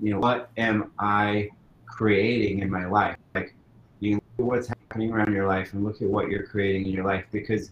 You 0.00 0.12
know, 0.12 0.18
what 0.18 0.50
am 0.56 0.92
I 0.98 1.50
creating 1.86 2.60
in 2.60 2.70
my 2.70 2.86
life? 2.86 3.16
Like 3.34 3.54
you 4.00 4.14
look 4.14 4.22
at 4.38 4.44
what's 4.44 4.68
happening 4.68 5.12
around 5.12 5.32
your 5.32 5.46
life 5.46 5.72
and 5.74 5.84
look 5.84 6.02
at 6.02 6.08
what 6.08 6.28
you're 6.30 6.46
creating 6.46 6.86
in 6.86 6.92
your 6.92 7.04
life 7.04 7.24
because 7.30 7.70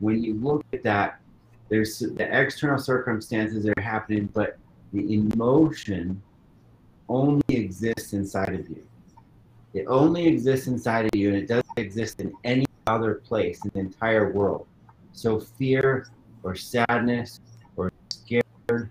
when 0.00 0.22
you 0.22 0.34
look 0.34 0.64
at 0.72 0.82
that, 0.84 1.20
there's 1.68 1.98
the 1.98 2.40
external 2.40 2.78
circumstances 2.78 3.64
that 3.64 3.76
are 3.76 3.82
happening, 3.82 4.28
but 4.32 4.58
the 4.92 5.14
emotion 5.14 6.22
only 7.08 7.42
exists 7.48 8.12
inside 8.12 8.54
of 8.54 8.68
you. 8.68 8.82
It 9.74 9.86
only 9.86 10.26
exists 10.26 10.66
inside 10.66 11.06
of 11.06 11.14
you 11.14 11.28
and 11.28 11.36
it 11.36 11.46
doesn't 11.46 11.78
exist 11.78 12.20
in 12.20 12.32
any 12.44 12.66
other 12.86 13.16
place 13.16 13.62
in 13.64 13.70
the 13.74 13.80
entire 13.80 14.32
world. 14.32 14.66
So 15.12 15.38
fear 15.40 16.08
or 16.42 16.54
sadness 16.54 17.40
or 17.76 17.92
scared 18.10 18.90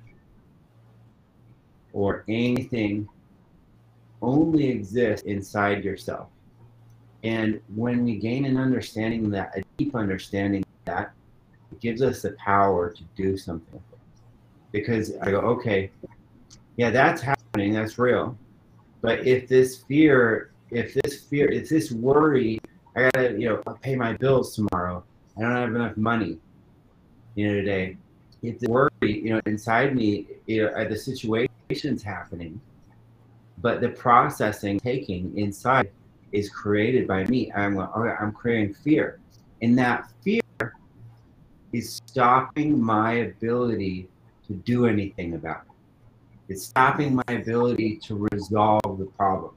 or 1.94 2.24
anything 2.28 3.10
only 4.22 4.70
exists 4.70 5.26
inside 5.26 5.84
yourself. 5.84 6.30
And 7.24 7.60
when 7.76 8.06
we 8.06 8.18
gain 8.18 8.46
an 8.46 8.58
understanding 8.58 9.30
that, 9.32 9.58
a 9.58 9.64
deep 9.78 9.96
understanding 9.96 10.64
gives 11.80 12.02
us 12.02 12.22
the 12.22 12.32
power 12.32 12.92
to 12.92 13.04
do 13.16 13.38
something. 13.38 13.82
Because 14.72 15.16
I 15.22 15.32
go, 15.32 15.40
okay, 15.40 15.92
yeah, 16.76 16.90
that's 16.90 17.22
happening, 17.22 17.74
that's 17.74 17.98
real. 17.98 18.38
But 19.02 19.26
if 19.26 19.48
this 19.48 19.78
fear, 19.84 20.52
if 20.72 20.94
this 20.94 21.24
fear, 21.24 21.50
if 21.52 21.70
this 21.70 21.92
worry, 21.92 22.60
I 22.96 23.10
gotta, 23.14 23.32
you 23.40 23.50
know, 23.50 23.62
I 23.68 23.74
pay 23.74 23.96
my 23.96 24.14
bills 24.14 24.56
tomorrow. 24.56 25.04
I 25.38 25.42
don't 25.42 25.52
have 25.52 25.76
enough 25.76 25.98
money, 25.98 26.40
you 27.36 27.48
know, 27.48 27.54
today. 27.54 27.98
If 28.42 28.60
the 28.60 28.70
worry, 28.70 28.90
you 29.02 29.30
know, 29.30 29.42
inside 29.46 29.96
me, 29.96 30.28
you 30.46 30.64
know, 30.64 30.88
the 30.88 30.96
situation's 30.96 32.04
happening, 32.04 32.60
but 33.60 33.82
the 33.82 33.90
processing 33.90 34.80
taking 34.80 35.36
inside 35.38 35.90
is 36.32 36.50
created 36.50 37.08
by 37.08 37.24
me. 37.26 37.52
I'm 37.54 37.78
okay, 37.78 38.16
I'm 38.20 38.32
creating 38.32 38.74
fear, 38.74 39.20
and 39.62 39.78
that 39.78 40.12
fear 40.24 40.42
is 41.74 42.02
stopping 42.06 42.82
my 42.82 43.14
ability 43.14 44.08
to 44.48 44.54
do 44.54 44.86
anything 44.86 45.36
about 45.36 45.62
it. 45.62 46.54
It's 46.54 46.64
stopping 46.64 47.16
my 47.16 47.34
ability 47.34 47.98
to 48.04 48.28
resolve 48.32 48.98
the 48.98 49.10
problem. 49.18 49.54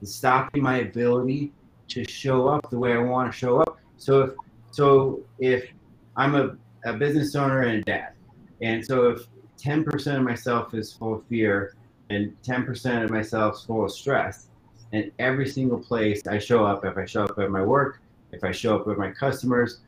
It's 0.00 0.14
stopping 0.14 0.62
my 0.62 0.78
ability 0.78 1.52
to 1.88 2.04
show 2.08 2.48
up 2.48 2.70
the 2.70 2.78
way 2.78 2.92
I 2.92 2.98
want 2.98 3.32
to 3.32 3.36
show 3.36 3.60
up. 3.60 3.78
So 3.96 4.20
if 4.20 4.30
so 4.70 5.20
if 5.38 5.70
I'm 6.16 6.34
a, 6.34 6.56
a 6.84 6.92
business 6.92 7.34
owner 7.34 7.62
and 7.62 7.80
a 7.80 7.82
dad, 7.82 8.12
and 8.60 8.84
so 8.84 9.08
if 9.10 9.26
10% 9.58 10.16
of 10.16 10.22
myself 10.22 10.74
is 10.74 10.92
full 10.92 11.14
of 11.14 11.26
fear 11.26 11.74
and 12.10 12.36
10% 12.42 13.04
of 13.04 13.10
myself 13.10 13.56
is 13.56 13.64
full 13.64 13.84
of 13.84 13.92
stress, 13.92 14.48
and 14.92 15.10
every 15.18 15.48
single 15.48 15.78
place 15.78 16.26
I 16.26 16.38
show 16.38 16.64
up, 16.64 16.84
if 16.84 16.96
I 16.96 17.04
show 17.04 17.24
up 17.24 17.38
at 17.38 17.50
my 17.50 17.62
work, 17.62 18.00
if 18.32 18.44
I 18.44 18.52
show 18.52 18.76
up 18.76 18.86
with 18.86 18.98
my 18.98 19.10
customers, 19.10 19.80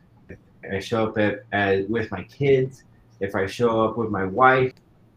I 0.70 0.78
show 0.80 1.08
up 1.08 1.18
at, 1.18 1.44
at, 1.52 1.88
with 1.88 2.10
my 2.10 2.22
kids, 2.24 2.84
if 3.20 3.34
I 3.34 3.46
show 3.46 3.84
up 3.84 3.96
with 3.96 4.10
my 4.10 4.24
wife, 4.24 4.72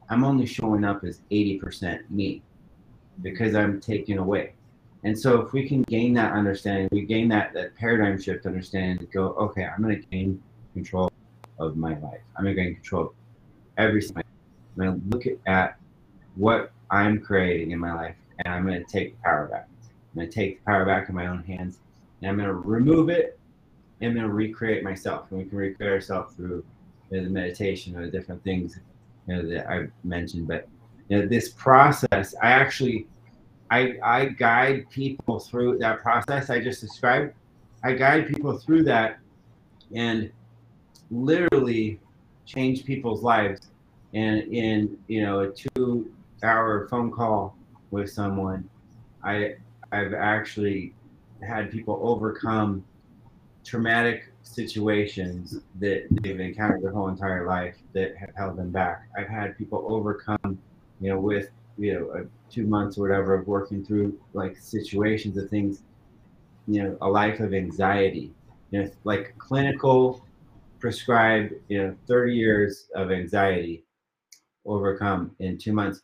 I'm 0.10 0.24
only 0.24 0.46
showing 0.46 0.84
up 0.84 1.04
as 1.04 1.22
80% 1.32 2.10
me 2.10 2.42
because 3.22 3.56
I'm 3.56 3.80
taken 3.80 4.18
away. 4.18 4.54
And 5.04 5.18
so 5.18 5.42
if 5.42 5.54
we 5.54 5.68
can 5.68 5.82
gain 5.84 6.14
that 6.14 6.34
understanding, 6.34 6.90
we 6.92 7.02
gain 7.02 7.28
that, 7.30 7.54
that 7.54 7.76
paradigm 7.76 8.22
shift 8.22 8.46
understanding 8.46 9.00
to 9.00 9.06
go, 9.06 9.30
okay, 9.30 9.66
I'm 9.66 9.82
going 9.82 10.00
to 10.00 10.08
gain 10.08 10.42
control 10.74 11.12
of 11.60 11.76
my 11.76 11.98
life. 12.00 12.22
I'm 12.36 12.44
going 12.44 12.56
to 12.56 12.62
gain 12.62 12.76
control 12.76 13.04
of 13.06 13.14
every 13.78 14.02
single 14.02 14.24
I'm 14.78 14.84
going 14.84 15.02
to 15.02 15.08
look 15.10 15.40
at 15.48 15.78
what 16.36 16.72
I'm 16.90 17.20
creating 17.20 17.72
in 17.72 17.80
my 17.80 17.94
life 17.94 18.16
and 18.40 18.54
I'm 18.54 18.66
going 18.66 18.84
to 18.84 18.92
take 18.92 19.18
the 19.18 19.24
power 19.24 19.48
back. 19.48 19.68
I'm 19.84 20.22
going 20.22 20.30
to 20.30 20.34
take 20.34 20.60
the 20.60 20.66
power 20.66 20.86
back 20.86 21.10
in 21.10 21.16
my 21.16 21.28
own 21.28 21.44
hands 21.44 21.80
and 22.22 22.30
I'm 22.30 22.38
going 22.38 22.48
to 22.48 22.54
remove 22.54 23.10
it 23.10 23.38
and 24.02 24.10
I'm 24.10 24.16
going 24.16 24.28
to 24.28 24.34
recreate 24.34 24.84
myself. 24.84 25.28
And 25.30 25.40
we 25.40 25.46
can 25.46 25.58
recreate 25.58 25.92
ourselves 25.92 26.36
through 26.36 26.66
the 27.10 27.22
meditation 27.22 27.96
or 27.96 28.06
the 28.06 28.12
different 28.12 28.44
things 28.44 28.80
you 29.28 29.36
know, 29.36 29.48
that 29.50 29.70
I 29.70 29.88
mentioned. 30.04 30.48
But 30.48 30.68
you 31.08 31.20
know, 31.20 31.28
this 31.28 31.50
process, 31.50 32.34
I 32.42 32.52
actually, 32.52 33.08
I, 33.70 33.98
I 34.04 34.26
guide 34.26 34.90
people 34.90 35.40
through 35.40 35.78
that 35.80 36.02
process 36.02 36.50
I 36.50 36.60
just 36.60 36.82
described. 36.82 37.34
I 37.84 37.94
guide 37.94 38.28
people 38.28 38.58
through 38.58 38.84
that 38.84 39.20
and 39.94 40.32
literally 41.10 42.00
change 42.46 42.86
people's 42.86 43.24
lives. 43.24 43.68
And 44.14 44.42
in 44.54 44.98
you 45.08 45.22
know 45.22 45.40
a 45.42 45.52
two-hour 45.52 46.88
phone 46.90 47.12
call 47.12 47.56
with 47.92 48.10
someone, 48.10 48.70
I 49.24 49.56
I've 49.92 50.14
actually 50.14 50.94
had 51.42 51.72
people 51.72 52.00
overcome 52.04 52.84
traumatic 53.64 54.34
situations 54.44 55.60
that 55.80 56.08
they've 56.22 56.40
encountered 56.40 56.82
their 56.82 56.92
whole 56.92 57.08
entire 57.08 57.46
life 57.48 57.76
that 57.94 58.16
have 58.18 58.34
held 58.36 58.58
them 58.58 58.72
back. 58.72 59.08
I've 59.18 59.30
had 59.30 59.58
people 59.58 59.86
overcome, 59.88 60.60
you 61.00 61.10
know, 61.10 61.20
with 61.20 61.50
you 61.78 61.94
know, 61.94 62.28
two 62.50 62.66
months 62.66 62.98
or 62.98 63.02
whatever 63.02 63.34
of 63.34 63.48
working 63.48 63.84
through 63.84 64.20
like 64.34 64.58
situations 64.58 65.38
of 65.38 65.50
things, 65.50 65.84
you 66.68 66.84
know, 66.84 66.98
a 67.02 67.10
life 67.10 67.40
of 67.40 67.54
anxiety, 67.54 68.32
you 68.72 68.84
know, 68.84 68.92
like 69.04 69.36
clinical 69.38 70.24
prescribed, 70.80 71.54
you 71.70 71.82
know, 71.82 71.96
30 72.08 72.36
years 72.36 72.88
of 72.96 73.12
anxiety 73.12 73.84
overcome 74.66 75.32
in 75.40 75.58
two 75.58 75.74
months. 75.74 76.02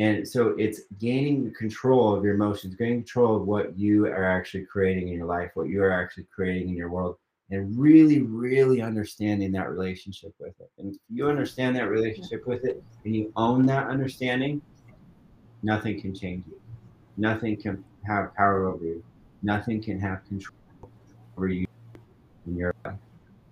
And 0.00 0.26
so 0.26 0.54
it's 0.58 0.80
gaining 0.98 1.52
control 1.52 2.14
of 2.14 2.24
your 2.24 2.34
emotions, 2.34 2.74
gaining 2.74 3.00
control 3.00 3.36
of 3.36 3.46
what 3.46 3.78
you 3.78 4.06
are 4.06 4.24
actually 4.24 4.64
creating 4.64 5.08
in 5.08 5.14
your 5.14 5.26
life, 5.26 5.50
what 5.52 5.68
you 5.68 5.82
are 5.82 5.92
actually 5.92 6.26
creating 6.34 6.70
in 6.70 6.74
your 6.74 6.88
world, 6.88 7.16
and 7.50 7.78
really, 7.78 8.22
really 8.22 8.80
understanding 8.80 9.52
that 9.52 9.68
relationship 9.68 10.32
with 10.40 10.58
it. 10.58 10.70
And 10.78 10.94
if 10.94 11.00
you 11.10 11.28
understand 11.28 11.76
that 11.76 11.90
relationship 11.90 12.46
with 12.46 12.64
it 12.64 12.82
and 13.04 13.14
you 13.14 13.30
own 13.36 13.66
that 13.66 13.88
understanding, 13.88 14.62
nothing 15.62 16.00
can 16.00 16.14
change 16.14 16.46
you. 16.46 16.58
Nothing 17.18 17.58
can 17.58 17.84
have 18.06 18.34
power 18.34 18.68
over 18.68 18.82
you. 18.82 19.04
Nothing 19.42 19.82
can 19.82 20.00
have 20.00 20.24
control 20.26 20.56
over 21.36 21.48
you 21.48 21.66
in 22.46 22.56
your 22.56 22.74
life. 22.86 22.94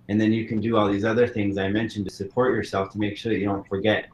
And 0.08 0.18
then 0.18 0.32
you 0.32 0.46
can 0.46 0.62
do 0.62 0.78
all 0.78 0.90
these 0.90 1.04
other 1.04 1.28
things 1.28 1.58
I 1.58 1.68
mentioned 1.68 2.08
to 2.08 2.14
support 2.14 2.54
yourself 2.54 2.90
to 2.92 2.98
make 2.98 3.18
sure 3.18 3.34
that 3.34 3.38
you 3.38 3.44
don't 3.44 3.68
forget 3.68 4.08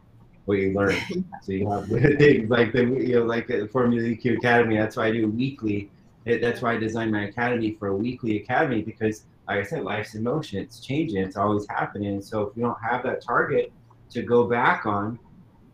what 0.45 0.59
you 0.59 0.73
learn. 0.73 0.97
so 1.43 1.53
you 1.53 1.71
have 1.71 1.87
things 2.19 2.51
like 2.51 2.73
the 2.73 2.85
you 2.85 3.17
know 3.17 3.25
like 3.25 3.47
the 3.47 3.69
Formula 3.69 4.03
EQ 4.03 4.39
Academy. 4.39 4.77
That's 4.77 4.97
why 4.97 5.07
I 5.07 5.13
do 5.13 5.29
weekly. 5.29 5.91
That's 6.25 6.63
why 6.63 6.75
I 6.75 6.77
designed 6.79 7.13
my 7.13 7.25
academy 7.25 7.77
for 7.79 7.89
a 7.89 7.97
weekly 7.97 8.39
academy 8.39 8.81
because, 8.81 9.25
like 9.47 9.59
I 9.59 9.63
said, 9.63 9.83
life's 9.83 10.15
in 10.15 10.23
motion. 10.23 10.59
It's 10.59 10.81
changing. 10.81 11.19
It's 11.19 11.37
always 11.37 11.67
happening. 11.69 12.23
So 12.23 12.43
if 12.43 12.57
you 12.57 12.63
don't 12.63 12.79
have 12.83 13.03
that 13.03 13.23
target 13.23 13.71
to 14.11 14.23
go 14.23 14.45
back 14.45 14.87
on, 14.87 15.19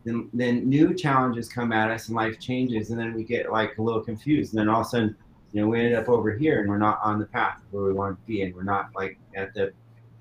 then 0.03 0.29
then 0.33 0.67
new 0.67 0.93
challenges 0.93 1.47
come 1.47 1.71
at 1.71 1.91
us 1.91 2.07
and 2.07 2.15
life 2.15 2.39
changes, 2.39 2.89
and 2.89 2.99
then 2.99 3.13
we 3.13 3.23
get 3.23 3.51
like 3.51 3.77
a 3.77 3.81
little 3.81 4.01
confused. 4.01 4.53
And 4.53 4.59
then 4.59 4.69
all 4.69 4.81
of 4.81 4.87
a 4.87 4.89
sudden, 4.89 5.15
you 5.53 5.61
know, 5.61 5.67
we 5.67 5.79
ended 5.79 5.95
up 5.95 6.09
over 6.09 6.31
here 6.31 6.59
and 6.59 6.69
we're 6.69 6.77
not 6.77 6.99
on 7.03 7.19
the 7.19 7.25
path 7.25 7.59
where 7.71 7.83
we 7.83 7.93
want 7.93 8.19
to 8.19 8.27
be, 8.27 8.41
and 8.41 8.55
we're 8.55 8.63
not 8.63 8.89
like 8.95 9.17
at 9.35 9.53
the 9.53 9.71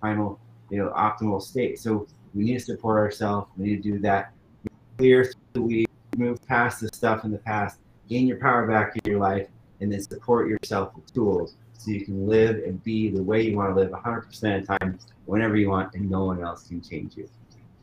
final, 0.01 0.39
you 0.71 0.79
know, 0.79 0.91
optimal 0.91 1.43
state. 1.43 1.79
So 1.79 2.07
we 2.35 2.45
need 2.45 2.55
to 2.55 2.65
support 2.65 2.99
ourselves. 2.99 3.51
We 3.57 3.69
need 3.69 3.83
to 3.83 3.93
do 3.93 3.99
that 4.01 4.33
clear 5.01 5.33
the 5.55 5.63
week, 5.63 5.89
move 6.19 6.39
past 6.47 6.83
the 6.83 6.89
stuff 6.89 7.25
in 7.25 7.31
the 7.33 7.39
past, 7.39 7.79
gain 8.07 8.27
your 8.27 8.37
power 8.37 8.67
back 8.67 8.93
in 8.97 9.11
your 9.11 9.19
life, 9.19 9.49
and 9.81 9.91
then 9.91 10.03
support 10.03 10.47
yourself 10.47 10.95
with 10.95 11.11
tools 11.15 11.57
so 11.73 11.91
you 11.91 12.05
can 12.05 12.27
live 12.27 12.57
and 12.67 12.85
be 12.85 13.09
the 13.09 13.23
way 13.23 13.41
you 13.41 13.57
want 13.57 13.75
to 13.75 13.81
live 13.81 13.91
100% 13.91 14.59
of 14.59 14.67
the 14.67 14.79
time, 14.79 14.99
whenever 15.25 15.57
you 15.57 15.71
want, 15.71 15.95
and 15.95 16.11
no 16.11 16.27
one 16.27 16.45
else 16.45 16.69
can 16.69 16.83
change 16.83 17.17
you. 17.17 17.27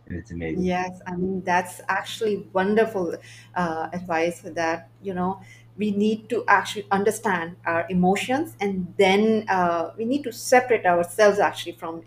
And 0.05 0.19
it's 0.19 0.29
amazing. 0.29 0.63
Yes, 0.63 1.01
I 1.07 1.15
mean, 1.15 1.41
that's 1.43 1.81
actually 1.89 2.47
wonderful 2.53 3.15
uh, 3.55 3.89
advice 3.91 4.41
that, 4.41 4.89
you 5.01 5.15
know, 5.15 5.41
we 5.75 5.89
need 5.89 6.29
to 6.29 6.43
actually 6.47 6.85
understand 6.91 7.55
our 7.65 7.87
emotions 7.89 8.55
and 8.61 8.93
then 8.97 9.45
uh, 9.49 9.91
we 9.97 10.05
need 10.05 10.23
to 10.23 10.31
separate 10.31 10.85
ourselves 10.85 11.39
actually 11.39 11.73
from 11.73 12.03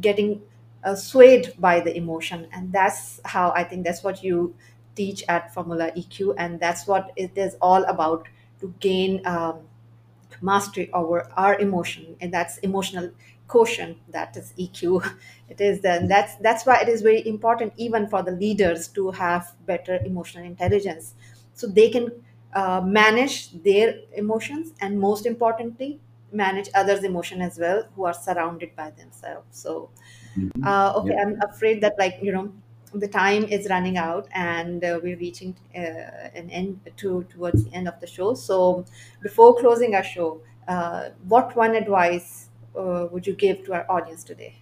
getting 0.00 0.42
uh, 0.84 0.94
swayed 0.94 1.52
by 1.58 1.80
the 1.80 1.96
emotion. 1.96 2.46
And 2.52 2.72
that's 2.72 3.20
how 3.24 3.52
I 3.54 3.64
think 3.64 3.84
that's 3.84 4.02
what 4.02 4.22
you 4.22 4.54
teach 4.94 5.24
at 5.28 5.52
Formula 5.54 5.92
EQ. 5.94 6.34
And 6.38 6.60
that's 6.60 6.86
what 6.86 7.12
it 7.16 7.32
is 7.36 7.56
all 7.60 7.84
about 7.84 8.28
to 8.60 8.74
gain 8.80 9.24
um, 9.26 9.60
mastery 10.40 10.90
over 10.92 11.28
our 11.36 11.58
emotion. 11.58 12.16
And 12.20 12.32
that's 12.32 12.58
emotional 12.58 13.10
quotient 13.48 13.98
that 14.12 14.36
is 14.36 14.52
EQ. 14.56 15.02
It 15.48 15.60
is 15.60 15.80
then 15.80 16.06
that's 16.06 16.36
that's 16.36 16.64
why 16.64 16.80
it 16.80 16.88
is 16.88 17.02
very 17.02 17.26
important 17.26 17.72
even 17.76 18.06
for 18.08 18.22
the 18.22 18.30
leaders 18.30 18.86
to 18.88 19.10
have 19.10 19.52
better 19.66 19.98
emotional 20.04 20.44
intelligence, 20.44 21.14
so 21.54 21.66
they 21.66 21.90
can 21.90 22.12
uh, 22.54 22.80
manage 22.84 23.50
their 23.64 23.94
emotions 24.14 24.72
and 24.80 25.00
most 25.00 25.26
importantly 25.26 25.98
manage 26.32 26.68
others' 26.74 27.04
emotion 27.04 27.40
as 27.42 27.58
well 27.58 27.84
who 27.94 28.04
are 28.04 28.14
surrounded 28.14 28.74
by 28.76 28.90
themselves. 28.90 29.46
So 29.58 29.90
Mhm. 30.36 30.50
uh, 30.62 30.92
okay, 30.96 31.14
Yep. 31.14 31.20
I'm 31.20 31.40
afraid 31.42 31.80
that 31.82 31.94
like 31.98 32.18
you 32.22 32.32
know 32.32 32.52
the 32.92 33.08
time 33.08 33.44
is 33.44 33.68
running 33.70 33.96
out 33.96 34.28
and 34.32 34.84
uh, 34.84 34.98
we're 35.02 35.16
reaching 35.16 35.56
uh, 35.74 35.78
an 35.78 36.50
end 36.50 36.90
to 36.98 37.24
towards 37.24 37.64
the 37.64 37.72
end 37.72 37.88
of 37.88 38.00
the 38.00 38.06
show. 38.06 38.34
So 38.34 38.84
before 39.22 39.56
closing 39.58 39.94
our 39.94 40.02
show, 40.04 40.42
uh, 40.68 41.10
what 41.28 41.54
one 41.56 41.74
advice 41.76 42.50
uh, 42.76 43.06
would 43.10 43.26
you 43.26 43.34
give 43.34 43.64
to 43.66 43.74
our 43.74 43.90
audience 43.90 44.24
today? 44.24 44.56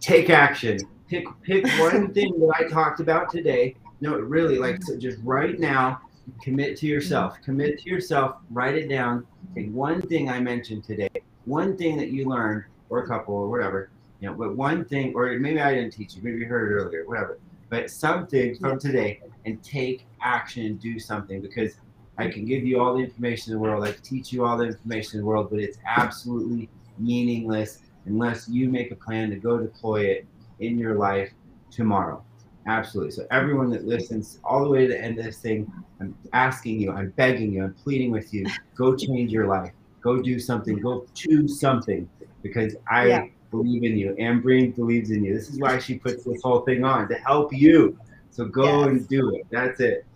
Take 0.00 0.30
action. 0.30 0.88
Pick 1.08 1.40
pick 1.42 1.72
one 1.72 2.12
thing 2.12 2.38
that 2.40 2.54
I 2.58 2.68
talked 2.68 3.00
about 3.00 3.30
today. 3.30 3.76
No, 4.00 4.18
really, 4.18 4.58
like 4.58 4.82
so 4.82 4.96
just 4.96 5.18
right 5.22 5.58
now, 5.58 6.00
commit 6.42 6.76
to 6.78 6.86
yourself. 6.86 7.34
Mm-hmm. 7.34 7.44
Commit 7.44 7.78
to 7.80 7.90
yourself. 7.90 8.36
Write 8.50 8.76
it 8.76 8.88
down. 8.88 9.26
Take 9.54 9.72
one 9.72 10.00
thing 10.02 10.28
I 10.28 10.40
mentioned 10.40 10.84
today. 10.84 11.10
One 11.44 11.76
thing 11.76 11.96
that 11.96 12.10
you 12.10 12.28
learned, 12.28 12.64
or 12.88 13.02
a 13.02 13.06
couple, 13.06 13.34
or 13.34 13.48
whatever. 13.48 13.90
You 14.20 14.28
know, 14.28 14.34
but 14.34 14.56
one 14.56 14.84
thing, 14.84 15.14
or 15.14 15.38
maybe 15.38 15.60
I 15.60 15.74
didn't 15.74 15.92
teach 15.92 16.14
you. 16.14 16.22
Maybe 16.22 16.38
you 16.38 16.46
heard 16.46 16.70
it 16.70 16.74
earlier. 16.74 17.06
Whatever. 17.06 17.38
But 17.68 17.90
something 17.90 18.56
from 18.56 18.78
today, 18.78 19.20
and 19.46 19.62
take 19.62 20.06
action 20.20 20.66
and 20.66 20.80
do 20.80 20.98
something 20.98 21.40
because 21.40 21.74
I 22.18 22.28
can 22.28 22.44
give 22.44 22.64
you 22.64 22.80
all 22.80 22.94
the 22.94 23.00
information 23.00 23.52
in 23.52 23.58
the 23.58 23.62
world. 23.62 23.84
I 23.84 23.92
can 23.92 24.02
teach 24.02 24.32
you 24.32 24.44
all 24.44 24.58
the 24.58 24.66
information 24.66 25.18
in 25.18 25.24
the 25.24 25.26
world, 25.26 25.48
but 25.50 25.58
it's 25.58 25.78
absolutely 25.86 26.68
meaningless 26.98 27.78
unless 28.04 28.48
you 28.48 28.68
make 28.68 28.90
a 28.90 28.96
plan 28.96 29.30
to 29.30 29.36
go 29.36 29.58
deploy 29.58 30.02
it 30.02 30.26
in 30.58 30.78
your 30.78 30.96
life 30.96 31.30
tomorrow. 31.70 32.22
Absolutely. 32.66 33.12
So, 33.12 33.26
everyone 33.30 33.70
that 33.70 33.86
listens 33.86 34.38
all 34.44 34.64
the 34.64 34.70
way 34.70 34.86
to 34.86 34.88
the 34.92 35.00
end 35.00 35.18
of 35.18 35.24
this 35.24 35.38
thing, 35.38 35.66
I'm 36.00 36.14
asking 36.32 36.80
you, 36.80 36.92
I'm 36.92 37.10
begging 37.16 37.52
you, 37.52 37.64
I'm 37.64 37.74
pleading 37.74 38.10
with 38.10 38.32
you 38.32 38.46
go 38.76 38.96
change 38.96 39.30
your 39.30 39.46
life. 39.46 39.72
Go 40.02 40.22
do 40.22 40.38
something. 40.40 40.78
Go 40.80 41.06
choose 41.14 41.60
something 41.60 42.08
because 42.42 42.74
I 42.88 43.08
Yeah. 43.08 43.26
believe 43.50 43.84
in 43.84 43.98
you. 43.98 44.16
Ambreen 44.18 44.72
believes 44.72 45.10
in 45.10 45.22
you. 45.22 45.34
This 45.34 45.50
is 45.50 45.60
why 45.60 45.78
she 45.78 45.98
puts 45.98 46.24
this 46.24 46.40
whole 46.42 46.60
thing 46.60 46.82
on 46.82 47.08
to 47.08 47.14
help 47.16 47.52
you. 47.52 47.98
So, 48.30 48.46
go 48.46 48.64
Yes. 48.64 48.88
and 48.88 49.08
do 49.08 49.34
it. 49.34 49.46
That's 49.50 49.80
it. 49.80 50.06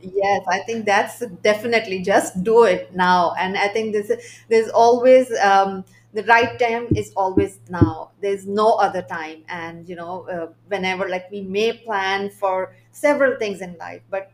Yes, 0.00 0.44
I 0.48 0.60
think 0.60 0.84
that's 0.84 1.20
definitely 1.42 2.02
just 2.02 2.42
do 2.44 2.64
it 2.64 2.94
now. 2.94 3.34
And 3.38 3.56
I 3.56 3.68
think 3.68 3.92
this 3.92 4.12
there's 4.48 4.68
always 4.68 5.32
um, 5.38 5.84
the 6.12 6.22
right 6.24 6.58
time 6.58 6.88
is 6.94 7.12
always 7.16 7.58
now. 7.68 8.10
There's 8.20 8.46
no 8.46 8.74
other 8.74 9.02
time. 9.02 9.42
And 9.48 9.88
you 9.88 9.96
know, 9.96 10.28
uh, 10.28 10.48
whenever 10.68 11.08
like 11.08 11.30
we 11.30 11.40
may 11.42 11.72
plan 11.78 12.30
for 12.30 12.74
several 12.92 13.38
things 13.38 13.60
in 13.62 13.76
life, 13.78 14.02
but 14.10 14.30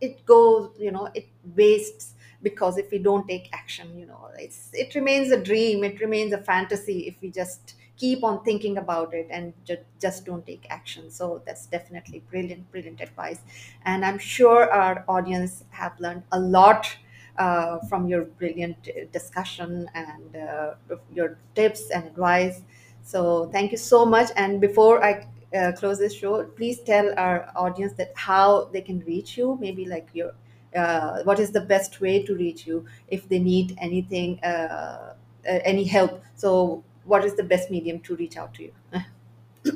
it 0.00 0.24
goes, 0.26 0.70
you 0.78 0.90
know, 0.90 1.08
it 1.14 1.28
wastes 1.56 2.13
because 2.44 2.78
if 2.78 2.90
we 2.92 2.98
don't 2.98 3.26
take 3.26 3.48
action, 3.52 3.98
you 3.98 4.06
know, 4.06 4.28
it's 4.38 4.70
it 4.72 4.94
remains 4.94 5.32
a 5.32 5.40
dream. 5.42 5.82
It 5.84 6.00
remains 6.00 6.32
a 6.32 6.38
fantasy 6.38 7.08
if 7.08 7.16
we 7.20 7.30
just 7.30 7.74
keep 7.96 8.22
on 8.24 8.44
thinking 8.44 8.78
about 8.78 9.14
it 9.14 9.28
and 9.30 9.52
ju- 9.64 9.84
just 10.00 10.24
don't 10.26 10.46
take 10.46 10.66
action. 10.70 11.10
So 11.10 11.42
that's 11.46 11.66
definitely 11.66 12.20
brilliant, 12.30 12.70
brilliant 12.70 13.00
advice 13.00 13.40
and 13.84 14.04
i'm 14.04 14.18
sure 14.18 14.70
our 14.72 15.04
audience 15.08 15.64
have 15.70 15.98
learned 16.00 16.22
a 16.32 16.38
lot 16.40 16.96
uh, 17.38 17.78
from 17.88 18.06
your 18.08 18.24
brilliant 18.24 18.76
uh, 18.88 19.04
discussion 19.12 19.88
and 19.94 20.36
uh, 20.36 20.74
your 21.12 21.38
tips 21.54 21.90
and 21.90 22.04
advice 22.06 22.62
so 23.02 23.48
thank 23.52 23.72
you 23.72 23.78
so 23.78 24.04
much 24.06 24.30
and 24.36 24.60
before 24.60 25.04
i 25.04 25.26
uh, 25.56 25.72
close 25.72 25.98
this 25.98 26.14
show 26.14 26.44
please 26.56 26.80
tell 26.80 27.12
our 27.18 27.50
audience 27.56 27.92
that 27.94 28.12
how 28.14 28.64
they 28.72 28.80
can 28.80 29.00
reach 29.00 29.36
you 29.36 29.56
maybe 29.60 29.84
like 29.84 30.08
your 30.12 30.32
uh, 30.76 31.22
what 31.22 31.38
is 31.38 31.50
the 31.50 31.60
best 31.60 32.00
way 32.00 32.22
to 32.22 32.34
reach 32.34 32.66
you 32.66 32.84
if 33.08 33.28
they 33.28 33.38
need 33.38 33.76
anything 33.80 34.38
uh, 34.44 35.14
uh, 35.48 35.58
any 35.64 35.84
help 35.84 36.22
so 36.34 36.82
what 37.04 37.24
is 37.24 37.36
the 37.36 37.42
best 37.44 37.70
medium 37.70 38.00
to 38.00 38.16
reach 38.16 38.36
out 38.36 38.52
to 38.54 38.64
you 38.64 38.72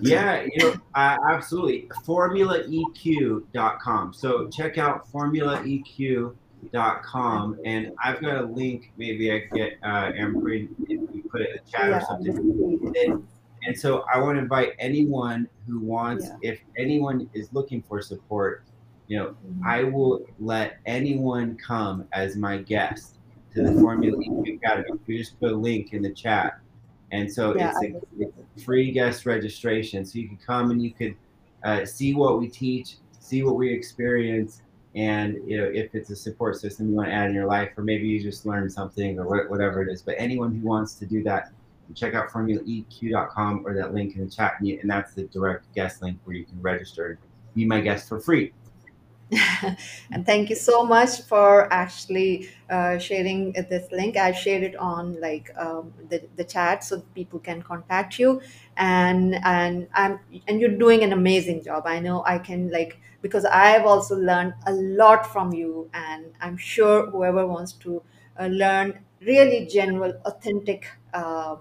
Yeah, 0.03 0.43
you 0.43 0.51
know, 0.59 0.75
uh, 0.95 1.17
absolutely. 1.31 1.89
FormulaEQ.com. 2.07 4.13
So 4.13 4.49
check 4.49 4.77
out 4.77 5.11
FormulaEQ.com, 5.11 7.59
and 7.65 7.93
I've 8.05 8.21
got 8.21 8.37
a 8.37 8.43
link. 8.43 8.93
Maybe 8.99 9.33
I 9.33 9.41
can 9.49 9.57
get 9.57 9.79
uh, 9.83 10.13
Amber 10.15 10.51
if 10.51 10.69
we 10.89 11.23
put 11.31 11.41
it 11.41 11.49
in 11.51 11.57
the 11.65 11.71
chat 11.71 11.91
or 11.91 12.03
something. 12.03 12.93
And, 13.07 13.27
and 13.65 13.79
so 13.79 14.05
I 14.13 14.19
want 14.19 14.37
to 14.37 14.43
invite 14.43 14.75
anyone 14.79 15.49
who 15.67 15.81
wants, 15.81 16.27
Yeah. 16.27 16.37
if 16.53 16.61
anyone 16.77 17.31
is 17.33 17.51
looking 17.55 17.81
for 17.83 18.03
support, 18.03 18.65
you 19.09 19.17
know, 19.17 19.35
I 19.67 19.85
will 19.85 20.25
let 20.39 20.79
anyone 20.87 21.57
come 21.57 22.07
as 22.13 22.37
my 22.37 22.59
guest 22.59 23.17
to 23.55 23.63
the 23.63 23.81
Formula 23.81 24.17
EQ 24.17 24.57
Academy. 24.57 24.89
You 25.07 25.19
just 25.19 25.41
put 25.41 25.51
a 25.51 25.57
link 25.57 25.95
in 25.95 26.03
the 26.03 26.13
chat. 26.13 26.61
And 27.11 27.33
so 27.33 27.57
yeah 27.57 27.73
it's 27.81 27.95
a, 27.95 28.01
it's 28.19 28.65
free 28.65 28.93
guest 28.93 29.25
registration. 29.25 30.05
So 30.05 30.19
you 30.19 30.29
can 30.29 30.37
come 30.37 30.71
and 30.71 30.83
you 30.83 30.93
could 30.93 31.17
uh, 31.65 31.87
see 31.87 32.15
what 32.15 32.39
we 32.39 32.49
teach, 32.49 32.97
see 33.19 33.43
what 33.43 33.57
we 33.57 33.73
experience, 33.73 34.63
and 34.95 35.39
you 35.47 35.57
know 35.57 35.65
if 35.65 35.95
it's 35.95 36.11
a 36.11 36.17
support 36.17 36.57
system 36.57 36.89
you 36.91 36.95
want 36.95 37.09
to 37.09 37.15
add 37.15 37.29
in 37.29 37.35
your 37.35 37.47
life, 37.47 37.71
or 37.77 37.85
maybe 37.85 38.07
you 38.07 38.23
just 38.23 38.47
learn 38.47 38.69
something 38.69 39.19
or 39.19 39.49
whatever 39.49 39.83
it 39.83 39.91
is. 39.91 40.03
But 40.03 40.17
anyone 40.19 40.55
who 40.55 40.67
wants 40.67 40.95
to 40.97 41.07
do 41.07 41.23
that, 41.25 41.51
check 41.95 42.15
out 42.15 42.29
formulaeq.com 42.29 43.67
or 43.67 43.75
that 43.75 43.95
link 43.95 44.17
in 44.17 44.25
the 44.25 44.31
chat, 44.31 44.55
and, 44.61 44.69
and 44.69 44.91
that's 44.91 45.15
the 45.15 45.25
direct 45.25 45.73
guest 45.75 46.03
link 46.03 46.19
where 46.25 46.37
you 46.37 46.45
can 46.45 46.61
register 46.61 47.07
and 47.07 47.19
be 47.55 47.65
my 47.65 47.81
guest 47.81 48.09
for 48.09 48.21
free. 48.21 48.53
and 50.11 50.25
thank 50.25 50.49
you 50.49 50.57
so 50.57 50.85
much 50.85 51.21
for 51.23 51.71
actually 51.73 52.49
uh, 52.71 52.97
sharing 52.99 53.53
this 53.69 53.91
link. 53.93 54.17
I've 54.17 54.37
shared 54.37 54.63
it 54.63 54.75
on 54.77 55.21
like 55.21 55.51
um, 55.59 55.93
the, 56.09 56.23
the 56.37 56.45
chat 56.45 56.83
so 56.83 57.01
people 57.15 57.39
can 57.39 57.61
contact 57.63 58.19
you. 58.19 58.41
And 58.79 59.35
and 59.45 59.89
i'm 59.95 60.21
and 60.47 60.61
you're 60.61 60.77
doing 60.79 61.03
an 61.03 61.13
amazing 61.13 61.63
job. 61.65 61.83
I 61.87 61.99
know 62.01 62.23
i 62.25 62.39
can 62.39 62.71
like 62.71 63.01
because 63.23 63.45
i've 63.45 63.85
also 63.85 64.17
learned 64.17 64.55
a 64.67 64.73
lot 64.73 65.27
from 65.31 65.53
you. 65.53 65.91
And 65.93 66.27
i'm 66.41 66.57
sure 66.57 67.11
whoever 67.11 67.47
wants 67.47 67.73
to 67.85 68.03
uh, 68.41 68.47
learn 68.47 69.01
really 69.21 69.67
general, 69.67 70.13
authentic 70.25 70.87
uh, 71.13 71.57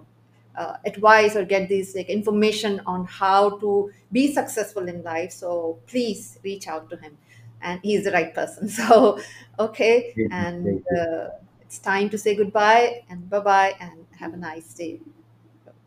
uh, 0.56 0.78
advice 0.86 1.36
or 1.36 1.46
get 1.46 1.70
these 1.70 1.96
like 1.96 2.10
information 2.10 2.82
on 2.86 3.06
how 3.06 3.58
to 3.60 3.92
be 4.12 4.32
successful 4.34 4.88
in 4.88 5.04
life. 5.04 5.32
So 5.32 5.80
please 5.88 6.40
reach 6.44 6.68
out 6.68 6.90
to 6.90 6.98
him 6.98 7.18
and 7.62 7.80
he's 7.84 8.04
the 8.04 8.12
right 8.12 8.34
person. 8.34 8.70
So 8.78 9.20
okay 9.60 10.16
and 10.32 10.84
uh, 10.98 11.30
it's 11.62 11.80
time 11.80 12.10
to 12.10 12.18
say 12.18 12.36
goodbye 12.36 13.04
and 13.10 13.30
bye 13.30 13.40
bye 13.40 13.76
and 13.80 14.06
have 14.20 14.34
a 14.34 14.38
nice 14.38 14.74
day. 14.74 15.00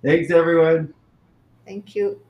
Thanks, 0.03 0.31
everyone. 0.31 0.95
thank 1.67 1.95
you 1.95 2.21